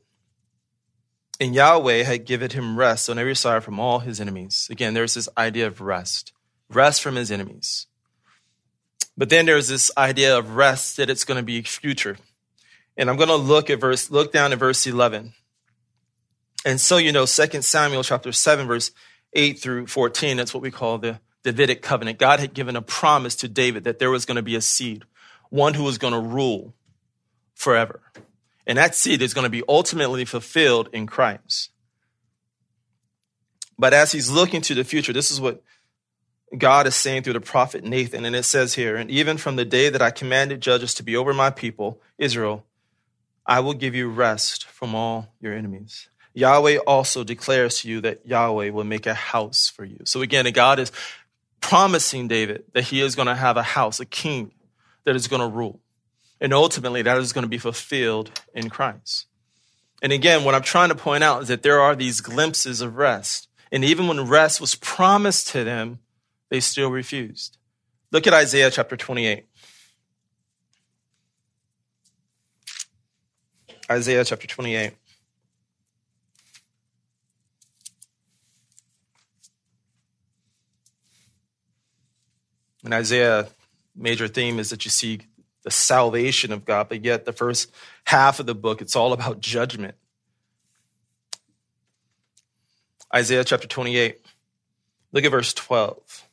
And 1.40 1.52
Yahweh 1.52 2.04
had 2.04 2.26
given 2.26 2.50
him 2.50 2.78
rest 2.78 3.10
on 3.10 3.18
every 3.18 3.34
side 3.34 3.64
from 3.64 3.80
all 3.80 3.98
his 3.98 4.20
enemies. 4.20 4.68
Again, 4.70 4.94
there's 4.94 5.14
this 5.14 5.28
idea 5.36 5.66
of 5.66 5.80
rest, 5.80 6.32
rest 6.70 7.02
from 7.02 7.16
his 7.16 7.32
enemies. 7.32 7.88
But 9.16 9.30
then 9.30 9.46
there's 9.46 9.66
this 9.66 9.90
idea 9.98 10.38
of 10.38 10.54
rest 10.54 10.96
that 10.96 11.10
it's 11.10 11.24
going 11.24 11.38
to 11.38 11.44
be 11.44 11.62
future. 11.62 12.18
And 12.96 13.10
I'm 13.10 13.16
going 13.16 13.28
to 13.30 13.34
look 13.34 13.68
at 13.68 13.80
verse, 13.80 14.12
look 14.12 14.32
down 14.32 14.52
at 14.52 14.60
verse 14.60 14.86
11. 14.86 15.32
And 16.64 16.80
so, 16.80 16.98
you 16.98 17.10
know, 17.10 17.26
2 17.26 17.62
Samuel 17.62 18.04
chapter 18.04 18.30
7, 18.30 18.68
verse 18.68 18.92
8 19.32 19.58
through 19.58 19.88
14, 19.88 20.36
that's 20.36 20.54
what 20.54 20.62
we 20.62 20.70
call 20.70 20.98
the 20.98 21.18
Davidic 21.44 21.82
covenant. 21.82 22.18
God 22.18 22.40
had 22.40 22.54
given 22.54 22.74
a 22.74 22.82
promise 22.82 23.36
to 23.36 23.48
David 23.48 23.84
that 23.84 23.98
there 23.98 24.10
was 24.10 24.24
going 24.24 24.36
to 24.36 24.42
be 24.42 24.56
a 24.56 24.60
seed, 24.60 25.04
one 25.50 25.74
who 25.74 25.84
was 25.84 25.98
going 25.98 26.14
to 26.14 26.20
rule 26.20 26.74
forever. 27.54 28.00
And 28.66 28.78
that 28.78 28.94
seed 28.94 29.22
is 29.22 29.34
going 29.34 29.44
to 29.44 29.50
be 29.50 29.62
ultimately 29.68 30.24
fulfilled 30.24 30.88
in 30.92 31.06
Christ. 31.06 31.70
But 33.78 33.92
as 33.92 34.12
he's 34.12 34.30
looking 34.30 34.62
to 34.62 34.74
the 34.74 34.84
future, 34.84 35.12
this 35.12 35.30
is 35.30 35.40
what 35.40 35.62
God 36.56 36.86
is 36.86 36.94
saying 36.94 37.22
through 37.22 37.32
the 37.34 37.40
prophet 37.40 37.84
Nathan. 37.84 38.24
And 38.24 38.34
it 38.34 38.44
says 38.44 38.74
here, 38.74 38.96
and 38.96 39.10
even 39.10 39.36
from 39.36 39.56
the 39.56 39.64
day 39.64 39.90
that 39.90 40.00
I 40.00 40.10
commanded 40.10 40.62
judges 40.62 40.94
to 40.94 41.02
be 41.02 41.16
over 41.16 41.34
my 41.34 41.50
people, 41.50 42.00
Israel, 42.16 42.64
I 43.46 43.60
will 43.60 43.74
give 43.74 43.94
you 43.94 44.08
rest 44.08 44.64
from 44.64 44.94
all 44.94 45.34
your 45.40 45.52
enemies. 45.52 46.08
Yahweh 46.32 46.78
also 46.78 47.22
declares 47.22 47.80
to 47.80 47.88
you 47.88 48.00
that 48.00 48.26
Yahweh 48.26 48.70
will 48.70 48.84
make 48.84 49.06
a 49.06 49.14
house 49.14 49.68
for 49.68 49.84
you. 49.84 49.98
So 50.04 50.22
again, 50.22 50.50
God 50.52 50.78
is 50.78 50.90
promising 51.64 52.28
David 52.28 52.64
that 52.74 52.84
he 52.84 53.00
is 53.00 53.16
going 53.16 53.26
to 53.26 53.34
have 53.34 53.56
a 53.56 53.62
house, 53.62 53.98
a 53.98 54.04
king 54.04 54.52
that 55.04 55.16
is 55.16 55.28
going 55.28 55.40
to 55.40 55.48
rule. 55.48 55.80
And 56.38 56.52
ultimately, 56.52 57.00
that 57.00 57.16
is 57.16 57.32
going 57.32 57.44
to 57.44 57.48
be 57.48 57.56
fulfilled 57.56 58.30
in 58.54 58.68
Christ. 58.68 59.24
And 60.02 60.12
again, 60.12 60.44
what 60.44 60.54
I'm 60.54 60.62
trying 60.62 60.90
to 60.90 60.94
point 60.94 61.24
out 61.24 61.40
is 61.40 61.48
that 61.48 61.62
there 61.62 61.80
are 61.80 61.96
these 61.96 62.20
glimpses 62.20 62.82
of 62.82 62.96
rest. 62.96 63.48
And 63.72 63.82
even 63.82 64.08
when 64.08 64.28
rest 64.28 64.60
was 64.60 64.74
promised 64.74 65.48
to 65.48 65.64
them, 65.64 66.00
they 66.50 66.60
still 66.60 66.90
refused. 66.90 67.56
Look 68.12 68.26
at 68.26 68.34
Isaiah 68.34 68.70
chapter 68.70 68.98
28. 68.98 69.46
Isaiah 73.90 74.24
chapter 74.24 74.46
28. 74.46 74.92
In 82.84 82.92
Isaiah, 82.92 83.48
major 83.96 84.28
theme 84.28 84.58
is 84.58 84.70
that 84.70 84.84
you 84.84 84.90
see 84.90 85.20
the 85.62 85.70
salvation 85.70 86.52
of 86.52 86.64
God, 86.64 86.90
but 86.90 87.04
yet 87.04 87.24
the 87.24 87.32
first 87.32 87.72
half 88.04 88.38
of 88.38 88.46
the 88.46 88.54
book, 88.54 88.82
it's 88.82 88.94
all 88.94 89.14
about 89.14 89.40
judgment. 89.40 89.94
Isaiah 93.14 93.44
chapter 93.44 93.66
28, 93.66 94.20
look 95.12 95.24
at 95.24 95.30
verse 95.30 95.54
12. 95.54 96.28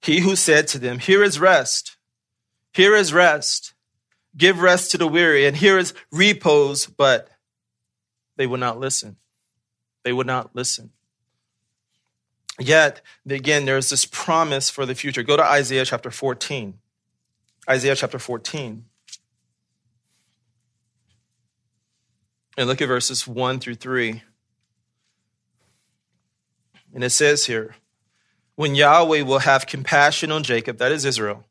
He 0.00 0.20
who 0.20 0.36
said 0.36 0.68
to 0.68 0.78
them, 0.78 0.98
Here 0.98 1.22
is 1.22 1.38
rest, 1.38 1.96
here 2.72 2.94
is 2.94 3.12
rest, 3.12 3.74
give 4.36 4.60
rest 4.60 4.90
to 4.92 4.98
the 4.98 5.08
weary, 5.08 5.46
and 5.46 5.56
here 5.56 5.78
is 5.78 5.92
repose, 6.10 6.86
but 6.86 7.28
they 8.36 8.46
would 8.46 8.60
not 8.60 8.80
listen. 8.80 9.16
They 10.02 10.12
would 10.12 10.26
not 10.26 10.54
listen. 10.54 10.90
Yet, 12.60 13.00
again, 13.28 13.64
there's 13.64 13.90
this 13.90 14.04
promise 14.04 14.70
for 14.70 14.86
the 14.86 14.94
future. 14.94 15.22
Go 15.22 15.36
to 15.36 15.44
Isaiah 15.44 15.84
chapter 15.84 16.10
14. 16.10 16.74
Isaiah 17.68 17.96
chapter 17.96 18.18
14. 18.18 18.84
And 22.56 22.68
look 22.68 22.80
at 22.80 22.86
verses 22.86 23.26
1 23.26 23.58
through 23.58 23.74
3. 23.74 24.22
And 26.94 27.02
it 27.02 27.10
says 27.10 27.46
here, 27.46 27.74
when 28.54 28.76
Yahweh 28.76 29.22
will 29.22 29.40
have 29.40 29.66
compassion 29.66 30.30
on 30.30 30.44
Jacob, 30.44 30.78
that 30.78 30.92
is 30.92 31.04
Israel, 31.04 31.44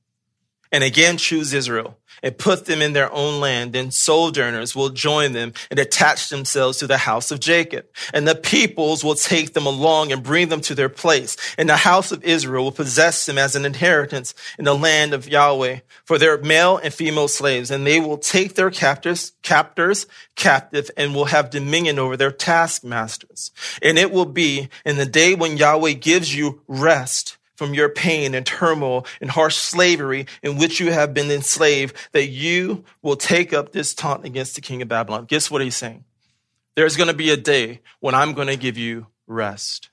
and 0.73 0.83
again 0.83 1.17
choose 1.17 1.53
Israel 1.53 1.97
and 2.23 2.37
put 2.37 2.65
them 2.65 2.81
in 2.81 2.93
their 2.93 3.11
own 3.13 3.39
land, 3.39 3.73
then 3.73 3.91
sojourners 3.91 4.75
will 4.75 4.89
join 4.89 5.33
them 5.33 5.53
and 5.69 5.77
attach 5.77 6.29
themselves 6.29 6.79
to 6.79 6.87
the 6.87 6.97
house 6.97 7.31
of 7.31 7.39
Jacob. 7.39 7.85
And 8.13 8.27
the 8.27 8.33
peoples 8.33 9.03
will 9.03 9.15
take 9.15 9.53
them 9.53 9.65
along 9.65 10.11
and 10.11 10.23
bring 10.23 10.47
them 10.47 10.61
to 10.61 10.73
their 10.73 10.89
place. 10.89 11.35
And 11.57 11.69
the 11.69 11.77
house 11.77 12.11
of 12.11 12.23
Israel 12.23 12.63
will 12.63 12.71
possess 12.71 13.25
them 13.25 13.37
as 13.37 13.55
an 13.55 13.65
inheritance 13.65 14.33
in 14.57 14.65
the 14.65 14.75
land 14.75 15.13
of 15.13 15.27
Yahweh 15.27 15.79
for 16.05 16.17
their 16.17 16.37
male 16.41 16.77
and 16.77 16.93
female 16.93 17.27
slaves. 17.27 17.69
And 17.69 17.85
they 17.85 17.99
will 17.99 18.17
take 18.17 18.55
their 18.55 18.71
captors, 18.71 19.33
captors 19.43 20.07
captive 20.35 20.89
and 20.97 21.13
will 21.13 21.25
have 21.25 21.49
dominion 21.49 21.99
over 21.99 22.17
their 22.17 22.31
taskmasters. 22.31 23.51
And 23.81 23.99
it 23.99 24.11
will 24.11 24.25
be 24.25 24.69
in 24.85 24.95
the 24.95 25.05
day 25.05 25.35
when 25.35 25.57
Yahweh 25.57 25.93
gives 25.93 26.33
you 26.33 26.61
rest 26.67 27.37
from 27.55 27.73
your 27.73 27.89
pain 27.89 28.33
and 28.33 28.45
turmoil 28.45 29.05
and 29.21 29.29
harsh 29.29 29.55
slavery 29.55 30.25
in 30.41 30.57
which 30.57 30.79
you 30.79 30.91
have 30.91 31.13
been 31.13 31.31
enslaved, 31.31 31.95
that 32.11 32.27
you 32.27 32.83
will 33.01 33.15
take 33.15 33.53
up 33.53 33.71
this 33.71 33.93
taunt 33.93 34.25
against 34.25 34.55
the 34.55 34.61
king 34.61 34.81
of 34.81 34.87
Babylon. 34.87 35.25
Guess 35.25 35.51
what 35.51 35.61
he's 35.61 35.75
saying? 35.75 36.03
There's 36.75 36.97
going 36.97 37.07
to 37.07 37.13
be 37.13 37.29
a 37.29 37.37
day 37.37 37.81
when 37.99 38.15
I'm 38.15 38.33
going 38.33 38.47
to 38.47 38.57
give 38.57 38.77
you 38.77 39.07
rest. 39.27 39.89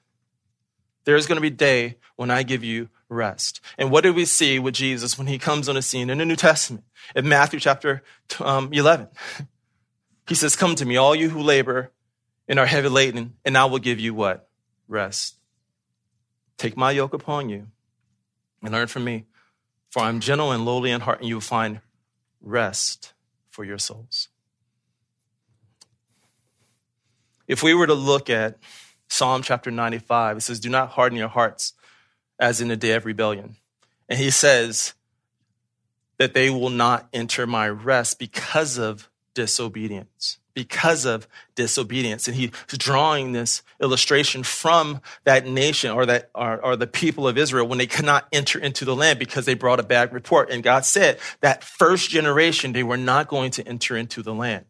There's 1.05 1.27
going 1.27 1.37
to 1.37 1.43
be 1.43 1.49
a 1.49 1.51
day 1.51 1.97
when 2.17 2.31
I 2.31 2.43
give 2.43 2.65
you 2.65 2.89
rest. 3.09 3.61
And 3.77 3.91
what 3.91 4.05
do 4.05 4.13
we 4.13 4.25
see 4.25 4.59
with 4.59 4.75
Jesus 4.75 5.19
when 5.19 5.27
he 5.27 5.39
comes 5.39 5.69
on 5.69 5.75
the 5.75 5.83
scene 5.83 6.11
in 6.11 6.19
the 6.19 6.25
New 6.25 6.37
Testament? 6.37 6.85
In 7.15 7.29
Matthew 7.29 7.61
chapter 7.61 8.03
um, 8.39 8.73
11, 8.73 9.09
he 10.29 10.35
says, 10.35 10.57
Come 10.57 10.75
to 10.77 10.87
me, 10.87 10.97
all 10.97 11.15
you 11.15 11.29
who 11.29 11.43
labor 11.43 11.91
and 12.49 12.59
are 12.59 12.67
heavy 12.67 12.89
laden, 12.89 13.35
and 13.45 13.57
I 13.57 13.67
will 13.67 13.79
give 13.79 14.01
you 14.01 14.15
what? 14.15 14.49
Rest. 14.89 15.40
Take 16.61 16.77
my 16.77 16.91
yoke 16.91 17.15
upon 17.15 17.49
you 17.49 17.69
and 18.63 18.71
learn 18.71 18.87
from 18.87 19.05
me, 19.05 19.25
for 19.89 20.03
I'm 20.03 20.21
gentle 20.21 20.53
and 20.53 20.67
lowly 20.67 20.91
in 20.91 21.01
heart, 21.01 21.21
and 21.21 21.27
you 21.27 21.37
will 21.37 21.41
find 21.41 21.81
rest 22.43 23.15
for 23.49 23.65
your 23.65 23.79
souls. 23.79 24.29
If 27.49 27.63
we 27.63 27.73
were 27.73 27.87
to 27.87 27.95
look 27.95 28.29
at 28.29 28.59
Psalm 29.09 29.41
chapter 29.41 29.71
95, 29.71 30.37
it 30.37 30.41
says, 30.43 30.61
Do 30.61 30.69
not 30.69 30.91
harden 30.91 31.17
your 31.17 31.31
hearts 31.31 31.73
as 32.39 32.61
in 32.61 32.69
the 32.69 32.77
day 32.77 32.93
of 32.93 33.07
rebellion. 33.07 33.57
And 34.07 34.19
he 34.19 34.29
says 34.29 34.93
that 36.19 36.35
they 36.35 36.51
will 36.51 36.69
not 36.69 37.09
enter 37.15 37.47
my 37.47 37.71
rest 37.71 38.19
because 38.19 38.77
of 38.77 39.09
disobedience 39.33 40.40
because 40.55 41.05
of 41.05 41.29
disobedience. 41.55 42.27
And 42.29 42.37
he's 42.37 42.51
drawing 42.69 43.33
this 43.33 43.63
illustration 43.81 44.43
from 44.43 45.01
that 45.25 45.47
nation 45.47 45.91
or 45.91 46.07
that 46.07 46.31
or, 46.35 46.65
or, 46.65 46.77
the 46.77 46.87
people 46.87 47.27
of 47.29 47.39
Israel 47.39 47.67
when 47.67 47.79
they 47.79 47.87
could 47.87 48.05
not 48.05 48.27
enter 48.33 48.59
into 48.59 48.85
the 48.85 48.95
land 48.95 49.19
because 49.19 49.47
they 49.47 49.55
brought 49.55 49.81
a 49.81 49.85
bad 49.85 50.13
report. 50.13 50.51
And 50.51 50.63
God 50.63 50.85
said 50.85 51.19
that 51.41 51.65
first 51.65 52.11
generation, 52.11 52.73
they 52.73 52.83
were 52.83 52.97
not 52.97 53.29
going 53.29 53.51
to 53.53 53.67
enter 53.67 53.97
into 53.97 54.23
the 54.23 54.35
land. 54.35 54.67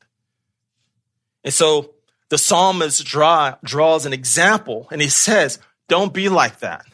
And 1.45 1.55
so 1.55 1.95
the 2.28 2.39
psalmist 2.39 3.05
draw, 3.05 3.57
draws 3.64 4.07
an 4.07 4.12
example 4.12 4.89
and 4.91 5.01
he 5.01 5.09
says, 5.09 5.59
don't 5.89 6.12
be 6.12 6.28
like 6.28 6.61
that. 6.61 6.87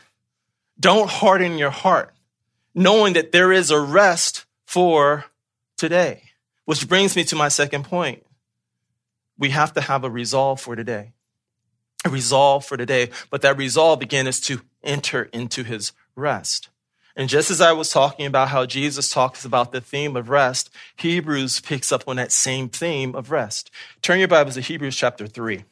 Don't 0.79 1.09
harden 1.09 1.59
your 1.59 1.71
heart, 1.71 2.15
knowing 2.75 3.15
that 3.15 3.33
there 3.33 3.53
is 3.53 3.71
a 3.71 3.81
rest 3.81 4.45
for 4.67 5.25
today. 5.77 6.23
Which 6.65 6.89
brings 6.89 7.15
me 7.15 7.25
to 7.25 7.37
my 7.37 7.49
second 7.49 7.85
point 7.85 8.26
we 9.39 9.51
have 9.51 9.73
to 9.75 9.81
have 9.81 10.05
a 10.05 10.11
resolve 10.11 10.61
for 10.61 10.77
today. 10.77 11.13
A 12.05 12.11
resolve 12.11 12.65
for 12.65 12.77
today. 12.77 13.11
But 13.31 13.43
that 13.43 13.57
resolve, 13.57 14.03
again, 14.03 14.27
is 14.27 14.41
to 14.43 14.61
enter 14.83 15.25
into 15.33 15.65
his 15.65 15.93
rest. 16.15 16.69
And 17.17 17.29
just 17.31 17.51
as 17.51 17.63
I 17.63 17.73
was 17.73 17.91
talking 17.91 18.27
about 18.27 18.49
how 18.49 18.67
Jesus 18.67 19.09
talks 19.09 19.45
about 19.45 19.73
the 19.73 19.81
theme 19.81 20.17
of 20.17 20.29
rest, 20.29 20.71
Hebrews 20.97 21.61
picks 21.61 21.91
up 21.91 22.05
on 22.07 22.17
that 22.17 22.31
same 22.31 22.69
theme 22.69 23.15
of 23.15 23.31
rest. 23.31 23.71
Turn 24.03 24.19
your 24.19 24.29
Bibles 24.29 24.55
to 24.55 24.61
Hebrews 24.61 24.97
chapter 24.97 25.27
3. 25.27 25.65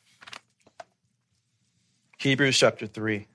Hebrews 2.18 2.58
chapter 2.58 2.86
3. 2.86 3.26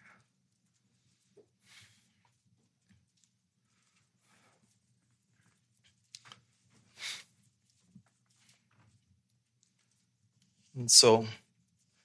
And 10.79 10.89
so 10.89 11.27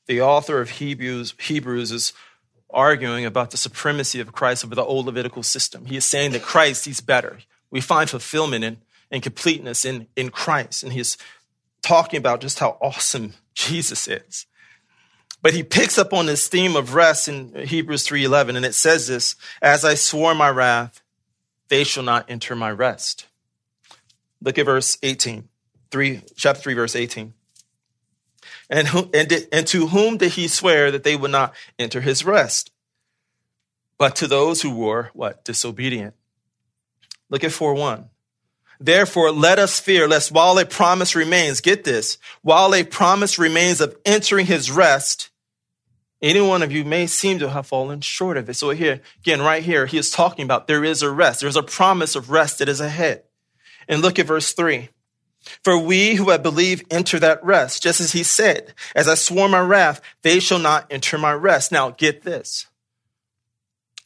the 0.07 0.20
author 0.20 0.61
of 0.61 0.68
Hebrews, 0.68 1.35
Hebrews 1.39 1.93
is 1.93 2.12
arguing 2.68 3.25
about 3.25 3.53
the 3.53 3.57
supremacy 3.57 4.18
of 4.18 4.33
Christ 4.33 4.64
over 4.64 4.75
the 4.75 4.85
old 4.85 5.07
Levitical 5.07 5.45
system. 5.45 5.87
He 5.87 5.97
is 5.97 6.05
saying 6.05 6.33
that 6.33 6.43
Christ, 6.43 6.85
he's 6.85 7.01
better. 7.01 7.39
We 7.70 7.81
find 7.81 8.11
fulfillment 8.11 8.64
and, 8.64 9.22
completeness 9.22 9.85
in, 9.85 10.09
in 10.16 10.31
Christ. 10.31 10.83
And 10.83 10.93
he's 10.93 11.16
talking 11.83 12.18
about 12.18 12.41
just 12.41 12.59
how 12.59 12.77
awesome 12.83 13.35
Jesus 13.55 14.09
is. 14.09 14.47
But 15.41 15.55
he 15.55 15.62
picks 15.62 15.97
up 15.97 16.12
on 16.12 16.27
this 16.27 16.49
theme 16.49 16.75
of 16.75 16.95
rest 16.95 17.29
in 17.29 17.55
Hebrews 17.55 18.09
3:11 18.09 18.57
and 18.57 18.66
it 18.66 18.75
says 18.75 19.07
this, 19.07 19.37
as 19.62 19.85
I 19.85 19.95
swore 19.95 20.35
my 20.35 20.51
wrath, 20.51 21.01
they 21.68 21.85
shall 21.85 22.03
not 22.03 22.29
enter 22.29 22.57
my 22.57 22.72
rest. 22.72 23.27
Look 24.41 24.59
at 24.59 24.66
verse 24.66 24.99
18. 25.03 25.49
3 25.93 26.22
chapter 26.35 26.61
3 26.61 26.75
verse 26.75 26.97
18. 26.97 27.35
And, 28.71 28.89
who, 28.89 29.11
and, 29.12 29.47
and 29.53 29.67
to 29.69 29.89
whom 29.89 30.17
did 30.17 30.33
he 30.33 30.49
swear 30.49 30.91
that 30.91 31.05
they 31.05 31.17
would 31.17 31.31
not 31.31 31.55
enter 31.79 32.01
his 32.01 32.25
rest? 32.25 32.71
But 33.99 34.17
to 34.17 34.27
those 34.27 34.62
who 34.62 34.75
were 34.75 35.11
what? 35.12 35.45
Disobedient. 35.45 36.15
Look 37.31 37.45
at 37.45 37.53
4 37.53 37.75
1. 37.75 38.09
Therefore, 38.81 39.31
let 39.31 39.59
us 39.59 39.81
fear, 39.81 40.09
lest 40.09 40.33
while 40.33 40.59
a 40.59 40.65
promise 40.65 41.15
remains, 41.15 41.61
get 41.61 41.85
this, 41.85 42.19
while 42.43 42.75
a 42.75 42.85
promise 42.85 43.39
remains 43.39 43.81
of 43.81 43.97
entering 44.05 44.47
his 44.47 44.71
rest, 44.71 45.31
any 46.21 46.41
one 46.41 46.62
of 46.62 46.73
you 46.73 46.85
may 46.85 47.07
seem 47.07 47.39
to 47.39 47.51
have 47.51 47.67
fallen 47.67 48.01
short 48.01 48.37
of 48.37 48.49
it. 48.49 48.55
So 48.55 48.71
here, 48.71 49.01
again, 49.21 49.43
right 49.43 49.62
here, 49.62 49.87
he 49.87 49.99
is 49.99 50.11
talking 50.11 50.45
about 50.45 50.67
there 50.67 50.83
is 50.83 51.03
a 51.03 51.11
rest. 51.11 51.41
There's 51.41 51.57
a 51.57 51.62
promise 51.62 52.17
of 52.17 52.31
rest 52.31 52.59
that 52.59 52.69
is 52.69 52.81
ahead. 52.81 53.25
And 53.89 54.01
look 54.01 54.19
at 54.19 54.27
verse 54.27 54.53
3. 54.53 54.89
For 55.63 55.79
we 55.79 56.15
who 56.15 56.31
have 56.31 56.43
believed 56.43 56.87
enter 56.91 57.19
that 57.19 57.45
rest, 57.45 57.83
just 57.83 58.01
as 58.01 58.13
he 58.13 58.23
said, 58.23 58.75
as 58.95 59.09
I 59.09 59.15
swore 59.15 59.49
my 59.49 59.61
wrath, 59.61 60.01
they 60.23 60.41
shall 60.41 60.59
not 60.59 60.87
enter 60.91 61.19
my 61.19 61.33
rest. 61.33 61.71
Now 61.71 61.91
get 61.91 62.23
this. 62.23 62.67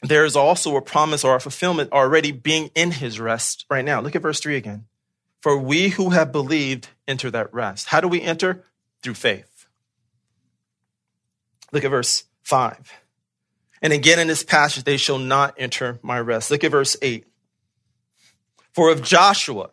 There 0.01 0.25
is 0.25 0.35
also 0.35 0.75
a 0.75 0.81
promise 0.81 1.23
or 1.23 1.35
a 1.35 1.41
fulfillment 1.41 1.91
already 1.91 2.31
being 2.31 2.71
in 2.75 2.91
his 2.91 3.19
rest 3.19 3.65
right 3.69 3.83
now. 3.83 4.01
Look 4.01 4.15
at 4.15 4.21
verse 4.21 4.39
three 4.39 4.55
again. 4.55 4.85
For 5.41 5.57
we 5.57 5.89
who 5.89 6.09
have 6.09 6.31
believed 6.31 6.89
enter 7.07 7.31
that 7.31 7.53
rest. 7.53 7.87
How 7.87 8.01
do 8.01 8.07
we 8.07 8.21
enter? 8.21 8.63
Through 9.01 9.13
faith. 9.13 9.67
Look 11.71 11.85
at 11.85 11.91
verse 11.91 12.25
five. 12.43 12.91
And 13.81 13.93
again 13.93 14.19
in 14.19 14.27
this 14.27 14.43
passage, 14.43 14.83
they 14.83 14.97
shall 14.97 15.19
not 15.19 15.55
enter 15.57 15.99
my 16.01 16.19
rest. 16.19 16.51
Look 16.51 16.65
at 16.65 16.71
verse 16.71 16.97
eight. 17.01 17.27
For 18.73 18.91
if 18.91 19.01
Joshua, 19.01 19.71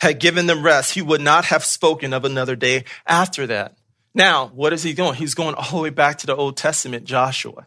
had 0.00 0.20
given 0.20 0.46
them 0.46 0.62
rest, 0.62 0.94
he 0.94 1.02
would 1.02 1.20
not 1.20 1.46
have 1.46 1.64
spoken 1.64 2.12
of 2.12 2.24
another 2.24 2.56
day 2.56 2.84
after 3.06 3.46
that. 3.46 3.76
Now, 4.14 4.48
what 4.48 4.72
is 4.72 4.82
he 4.82 4.94
going? 4.94 5.14
He's 5.14 5.34
going 5.34 5.54
all 5.54 5.70
the 5.70 5.82
way 5.82 5.90
back 5.90 6.18
to 6.18 6.26
the 6.26 6.36
Old 6.36 6.56
Testament, 6.56 7.04
Joshua. 7.04 7.66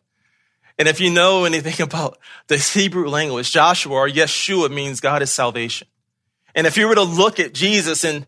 And 0.77 0.88
if 0.88 0.99
you 0.99 1.11
know 1.11 1.45
anything 1.45 1.82
about 1.86 2.17
the 2.47 2.57
Hebrew 2.57 3.07
language, 3.07 3.51
Joshua 3.51 3.93
or 3.93 4.09
Yeshua 4.09 4.71
means 4.71 4.99
God 4.99 5.21
is 5.21 5.32
salvation. 5.32 5.88
And 6.55 6.67
if 6.67 6.77
you 6.77 6.88
were 6.88 6.95
to 6.95 7.03
look 7.03 7.39
at 7.39 7.53
Jesus 7.53 8.03
and 8.03 8.27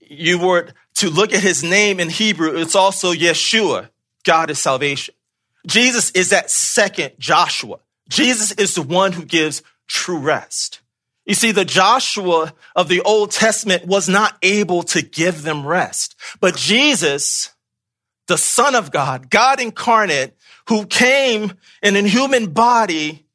you 0.00 0.38
were 0.38 0.68
to 0.96 1.10
look 1.10 1.32
at 1.32 1.42
his 1.42 1.62
name 1.62 2.00
in 2.00 2.10
Hebrew, 2.10 2.56
it's 2.56 2.74
also 2.74 3.12
Yeshua, 3.12 3.90
God 4.24 4.50
is 4.50 4.58
salvation. 4.58 5.14
Jesus 5.66 6.10
is 6.12 6.30
that 6.30 6.50
second 6.50 7.12
Joshua. 7.18 7.78
Jesus 8.08 8.52
is 8.52 8.74
the 8.74 8.82
one 8.82 9.12
who 9.12 9.24
gives 9.24 9.62
true 9.86 10.18
rest. 10.18 10.80
You 11.26 11.34
see, 11.34 11.52
the 11.52 11.64
Joshua 11.64 12.54
of 12.74 12.88
the 12.88 13.02
Old 13.02 13.30
Testament 13.30 13.86
was 13.86 14.08
not 14.08 14.36
able 14.42 14.82
to 14.84 15.02
give 15.02 15.42
them 15.42 15.66
rest. 15.66 16.16
But 16.40 16.56
Jesus, 16.56 17.50
the 18.26 18.38
Son 18.38 18.74
of 18.74 18.90
God, 18.90 19.30
God 19.30 19.60
incarnate, 19.60 20.36
who 20.68 20.86
came 20.86 21.52
in 21.82 21.96
a 21.96 22.02
human 22.02 22.52
body, 22.52 23.26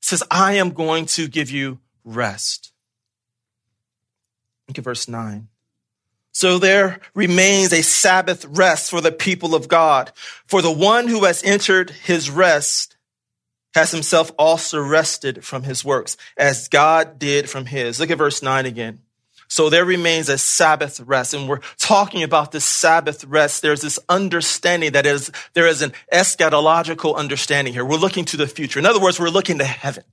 says, 0.00 0.22
I 0.30 0.54
am 0.54 0.70
going 0.70 1.06
to 1.06 1.28
give 1.28 1.50
you 1.50 1.78
rest. 2.04 2.72
Look 4.68 4.78
at 4.78 4.84
verse 4.84 5.08
9. 5.08 5.48
So 6.32 6.58
there 6.58 7.00
remains 7.14 7.72
a 7.72 7.82
Sabbath 7.82 8.44
rest 8.46 8.90
for 8.90 9.00
the 9.00 9.12
people 9.12 9.54
of 9.54 9.68
God. 9.68 10.10
For 10.46 10.62
the 10.62 10.70
one 10.72 11.06
who 11.06 11.24
has 11.24 11.44
entered 11.44 11.90
his 11.90 12.28
rest 12.28 12.96
has 13.74 13.90
himself 13.90 14.30
also 14.38 14.80
rested 14.80 15.44
from 15.44 15.64
his 15.64 15.84
works 15.84 16.16
as 16.36 16.68
God 16.68 17.18
did 17.18 17.50
from 17.50 17.66
his. 17.66 17.98
Look 17.98 18.10
at 18.10 18.18
verse 18.18 18.42
9 18.42 18.66
again. 18.66 19.00
So 19.48 19.68
there 19.68 19.84
remains 19.84 20.28
a 20.28 20.38
Sabbath 20.38 21.00
rest. 21.00 21.34
And 21.34 21.48
we're 21.48 21.60
talking 21.78 22.22
about 22.22 22.52
this 22.52 22.64
Sabbath 22.64 23.24
rest. 23.24 23.62
There's 23.62 23.82
this 23.82 23.98
understanding 24.08 24.92
that 24.92 25.06
is, 25.06 25.30
there 25.52 25.66
is 25.66 25.82
an 25.82 25.92
eschatological 26.12 27.14
understanding 27.14 27.72
here. 27.72 27.84
We're 27.84 27.96
looking 27.96 28.24
to 28.26 28.36
the 28.36 28.46
future. 28.46 28.78
In 28.78 28.86
other 28.86 29.00
words, 29.00 29.20
we're 29.20 29.28
looking 29.28 29.58
to 29.58 29.64
heaven. 29.64 30.04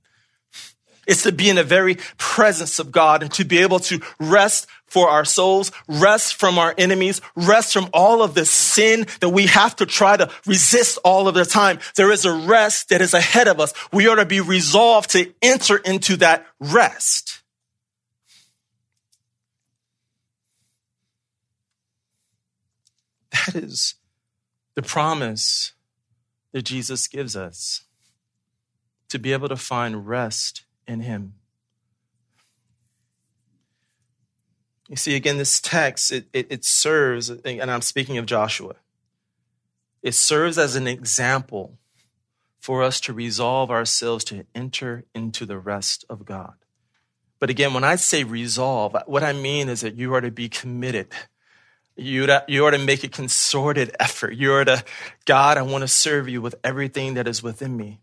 It's 1.06 1.24
to 1.24 1.32
be 1.32 1.50
in 1.50 1.56
the 1.56 1.64
very 1.64 1.96
presence 2.18 2.78
of 2.78 2.92
God 2.92 3.22
and 3.22 3.32
to 3.32 3.44
be 3.44 3.58
able 3.58 3.80
to 3.80 4.00
rest 4.20 4.68
for 4.92 5.08
our 5.08 5.24
souls, 5.24 5.72
rest 5.88 6.34
from 6.34 6.58
our 6.58 6.74
enemies, 6.76 7.22
rest 7.34 7.72
from 7.72 7.88
all 7.94 8.22
of 8.22 8.34
the 8.34 8.44
sin 8.44 9.06
that 9.20 9.30
we 9.30 9.46
have 9.46 9.74
to 9.76 9.86
try 9.86 10.18
to 10.18 10.30
resist 10.46 10.98
all 11.02 11.28
of 11.28 11.34
the 11.34 11.46
time. 11.46 11.78
There 11.96 12.12
is 12.12 12.26
a 12.26 12.32
rest 12.32 12.90
that 12.90 13.00
is 13.00 13.14
ahead 13.14 13.48
of 13.48 13.58
us. 13.58 13.72
We 13.90 14.06
ought 14.06 14.16
to 14.16 14.26
be 14.26 14.42
resolved 14.42 15.10
to 15.12 15.32
enter 15.40 15.78
into 15.78 16.16
that 16.18 16.46
rest. 16.60 17.42
That 23.46 23.54
is 23.54 23.94
the 24.74 24.82
promise 24.82 25.72
that 26.52 26.62
Jesus 26.62 27.08
gives 27.08 27.34
us 27.34 27.84
to 29.08 29.18
be 29.18 29.32
able 29.32 29.48
to 29.48 29.56
find 29.56 30.06
rest 30.06 30.64
in 30.86 31.00
him. 31.00 31.34
You 34.92 34.96
see, 34.96 35.16
again, 35.16 35.38
this 35.38 35.58
text, 35.58 36.12
it, 36.12 36.26
it, 36.34 36.48
it, 36.50 36.64
serves, 36.66 37.30
and 37.30 37.70
I'm 37.70 37.80
speaking 37.80 38.18
of 38.18 38.26
Joshua, 38.26 38.74
it 40.02 40.12
serves 40.12 40.58
as 40.58 40.76
an 40.76 40.86
example 40.86 41.78
for 42.60 42.82
us 42.82 43.00
to 43.00 43.14
resolve 43.14 43.70
ourselves 43.70 44.22
to 44.24 44.44
enter 44.54 45.04
into 45.14 45.46
the 45.46 45.56
rest 45.56 46.04
of 46.10 46.26
God. 46.26 46.56
But 47.38 47.48
again, 47.48 47.72
when 47.72 47.84
I 47.84 47.96
say 47.96 48.22
resolve, 48.22 48.94
what 49.06 49.24
I 49.24 49.32
mean 49.32 49.70
is 49.70 49.80
that 49.80 49.96
you 49.96 50.12
are 50.12 50.20
to 50.20 50.30
be 50.30 50.50
committed. 50.50 51.08
You 51.96 52.26
to, 52.26 52.44
you 52.46 52.66
are 52.66 52.70
to 52.70 52.76
make 52.76 53.02
a 53.02 53.08
concerted 53.08 53.96
effort. 53.98 54.34
You 54.34 54.52
are 54.52 54.64
to, 54.66 54.84
God, 55.24 55.56
I 55.56 55.62
want 55.62 55.80
to 55.80 55.88
serve 55.88 56.28
you 56.28 56.42
with 56.42 56.56
everything 56.62 57.14
that 57.14 57.26
is 57.26 57.42
within 57.42 57.78
me. 57.78 58.02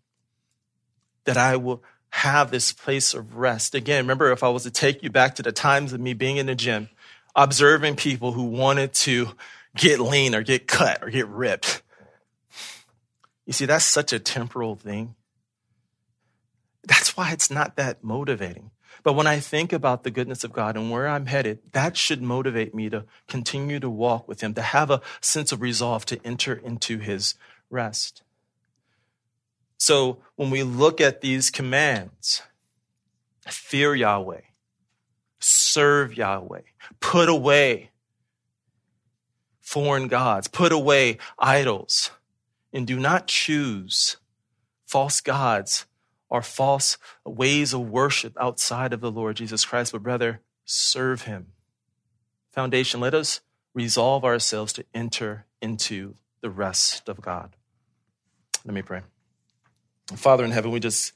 That 1.25 1.37
I 1.37 1.55
will 1.55 1.83
have 2.11 2.51
this 2.51 2.71
place 2.71 3.13
of 3.13 3.35
rest. 3.35 3.75
Again, 3.75 4.03
remember 4.03 4.31
if 4.31 4.43
I 4.43 4.49
was 4.49 4.63
to 4.63 4.71
take 4.71 5.03
you 5.03 5.09
back 5.09 5.35
to 5.35 5.43
the 5.43 5.51
times 5.51 5.93
of 5.93 5.99
me 5.99 6.13
being 6.13 6.37
in 6.37 6.47
the 6.47 6.55
gym, 6.55 6.89
observing 7.35 7.95
people 7.95 8.31
who 8.31 8.43
wanted 8.43 8.93
to 8.93 9.29
get 9.75 9.99
lean 9.99 10.33
or 10.35 10.41
get 10.41 10.67
cut 10.67 11.03
or 11.03 11.09
get 11.09 11.27
ripped. 11.27 11.81
You 13.45 13.53
see, 13.53 13.65
that's 13.65 13.85
such 13.85 14.13
a 14.13 14.19
temporal 14.19 14.75
thing. 14.75 15.15
That's 16.83 17.15
why 17.15 17.31
it's 17.31 17.51
not 17.51 17.75
that 17.75 18.03
motivating. 18.03 18.71
But 19.03 19.13
when 19.13 19.27
I 19.27 19.39
think 19.39 19.71
about 19.71 20.03
the 20.03 20.11
goodness 20.11 20.43
of 20.43 20.51
God 20.51 20.75
and 20.75 20.91
where 20.91 21.07
I'm 21.07 21.27
headed, 21.27 21.59
that 21.71 21.95
should 21.95 22.21
motivate 22.21 22.75
me 22.75 22.89
to 22.89 23.05
continue 23.27 23.79
to 23.79 23.89
walk 23.89 24.27
with 24.27 24.41
Him, 24.41 24.53
to 24.55 24.61
have 24.61 24.91
a 24.91 25.01
sense 25.21 25.51
of 25.51 25.61
resolve 25.61 26.05
to 26.07 26.19
enter 26.25 26.53
into 26.53 26.97
His 26.97 27.35
rest. 27.69 28.23
So 29.79 30.19
when 30.35 30.51
we 30.51 30.61
look 30.61 30.99
at 30.99 31.21
these 31.21 31.49
commands, 31.49 32.43
fear 33.47 33.95
Yahweh, 33.95 34.41
serve 35.39 36.15
Yahweh, 36.15 36.61
put 36.99 37.29
away 37.29 37.91
foreign 39.61 40.07
gods, 40.07 40.47
put 40.47 40.71
away 40.71 41.17
idols, 41.39 42.11
and 42.73 42.85
do 42.85 42.99
not 42.99 43.27
choose 43.27 44.17
false 44.85 45.21
gods 45.21 45.85
or 46.29 46.41
false 46.41 46.97
ways 47.25 47.73
of 47.73 47.89
worship 47.89 48.35
outside 48.39 48.91
of 48.93 48.99
the 48.99 49.11
Lord 49.11 49.37
Jesus 49.37 49.63
Christ, 49.63 49.93
but 49.93 50.05
rather 50.05 50.41
serve 50.65 51.23
him. 51.23 51.47
Foundation, 52.51 52.99
let 52.99 53.13
us 53.13 53.39
resolve 53.73 54.25
ourselves 54.25 54.73
to 54.73 54.85
enter 54.93 55.45
into 55.61 56.15
the 56.41 56.49
rest 56.49 57.07
of 57.07 57.21
God. 57.21 57.55
Let 58.65 58.73
me 58.73 58.81
pray. 58.81 59.01
Father 60.17 60.43
in 60.43 60.51
heaven, 60.51 60.71
we 60.71 60.79
just 60.79 61.13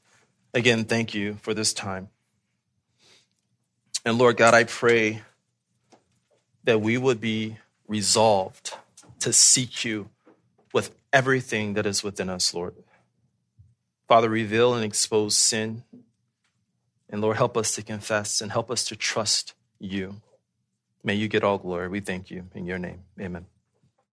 again 0.54 0.86
thank 0.86 1.14
you 1.14 1.36
for 1.42 1.54
this 1.54 1.74
time. 1.74 2.10
And 4.06 4.18
Lord 4.18 4.38
God, 4.38 4.54
I 4.54 4.66
pray 4.66 5.22
that 6.64 6.82
we 6.82 6.98
would 6.98 7.22
be 7.22 7.58
resolved 7.88 8.74
to 9.20 9.32
seek 9.34 9.86
you 9.86 10.10
with 10.74 10.96
everything 11.12 11.74
that 11.76 11.86
is 11.86 12.04
within 12.04 12.30
us, 12.30 12.54
Lord. 12.54 12.76
Father, 14.08 14.30
reveal 14.30 14.74
and 14.74 14.84
expose 14.84 15.36
sin. 15.36 15.84
And 17.10 17.22
Lord, 17.22 17.38
help 17.38 17.56
us 17.58 17.76
to 17.76 17.84
confess 17.84 18.42
and 18.42 18.52
help 18.52 18.72
us 18.72 18.84
to 18.86 18.96
trust 18.96 19.54
you. 19.80 20.22
May 21.04 21.16
you 21.16 21.28
get 21.28 21.44
all 21.44 21.58
glory. 21.58 21.88
We 21.88 22.00
thank 22.00 22.32
you 22.32 22.46
in 22.54 22.66
your 22.66 22.80
name. 22.80 23.04
Amen. 23.20 23.46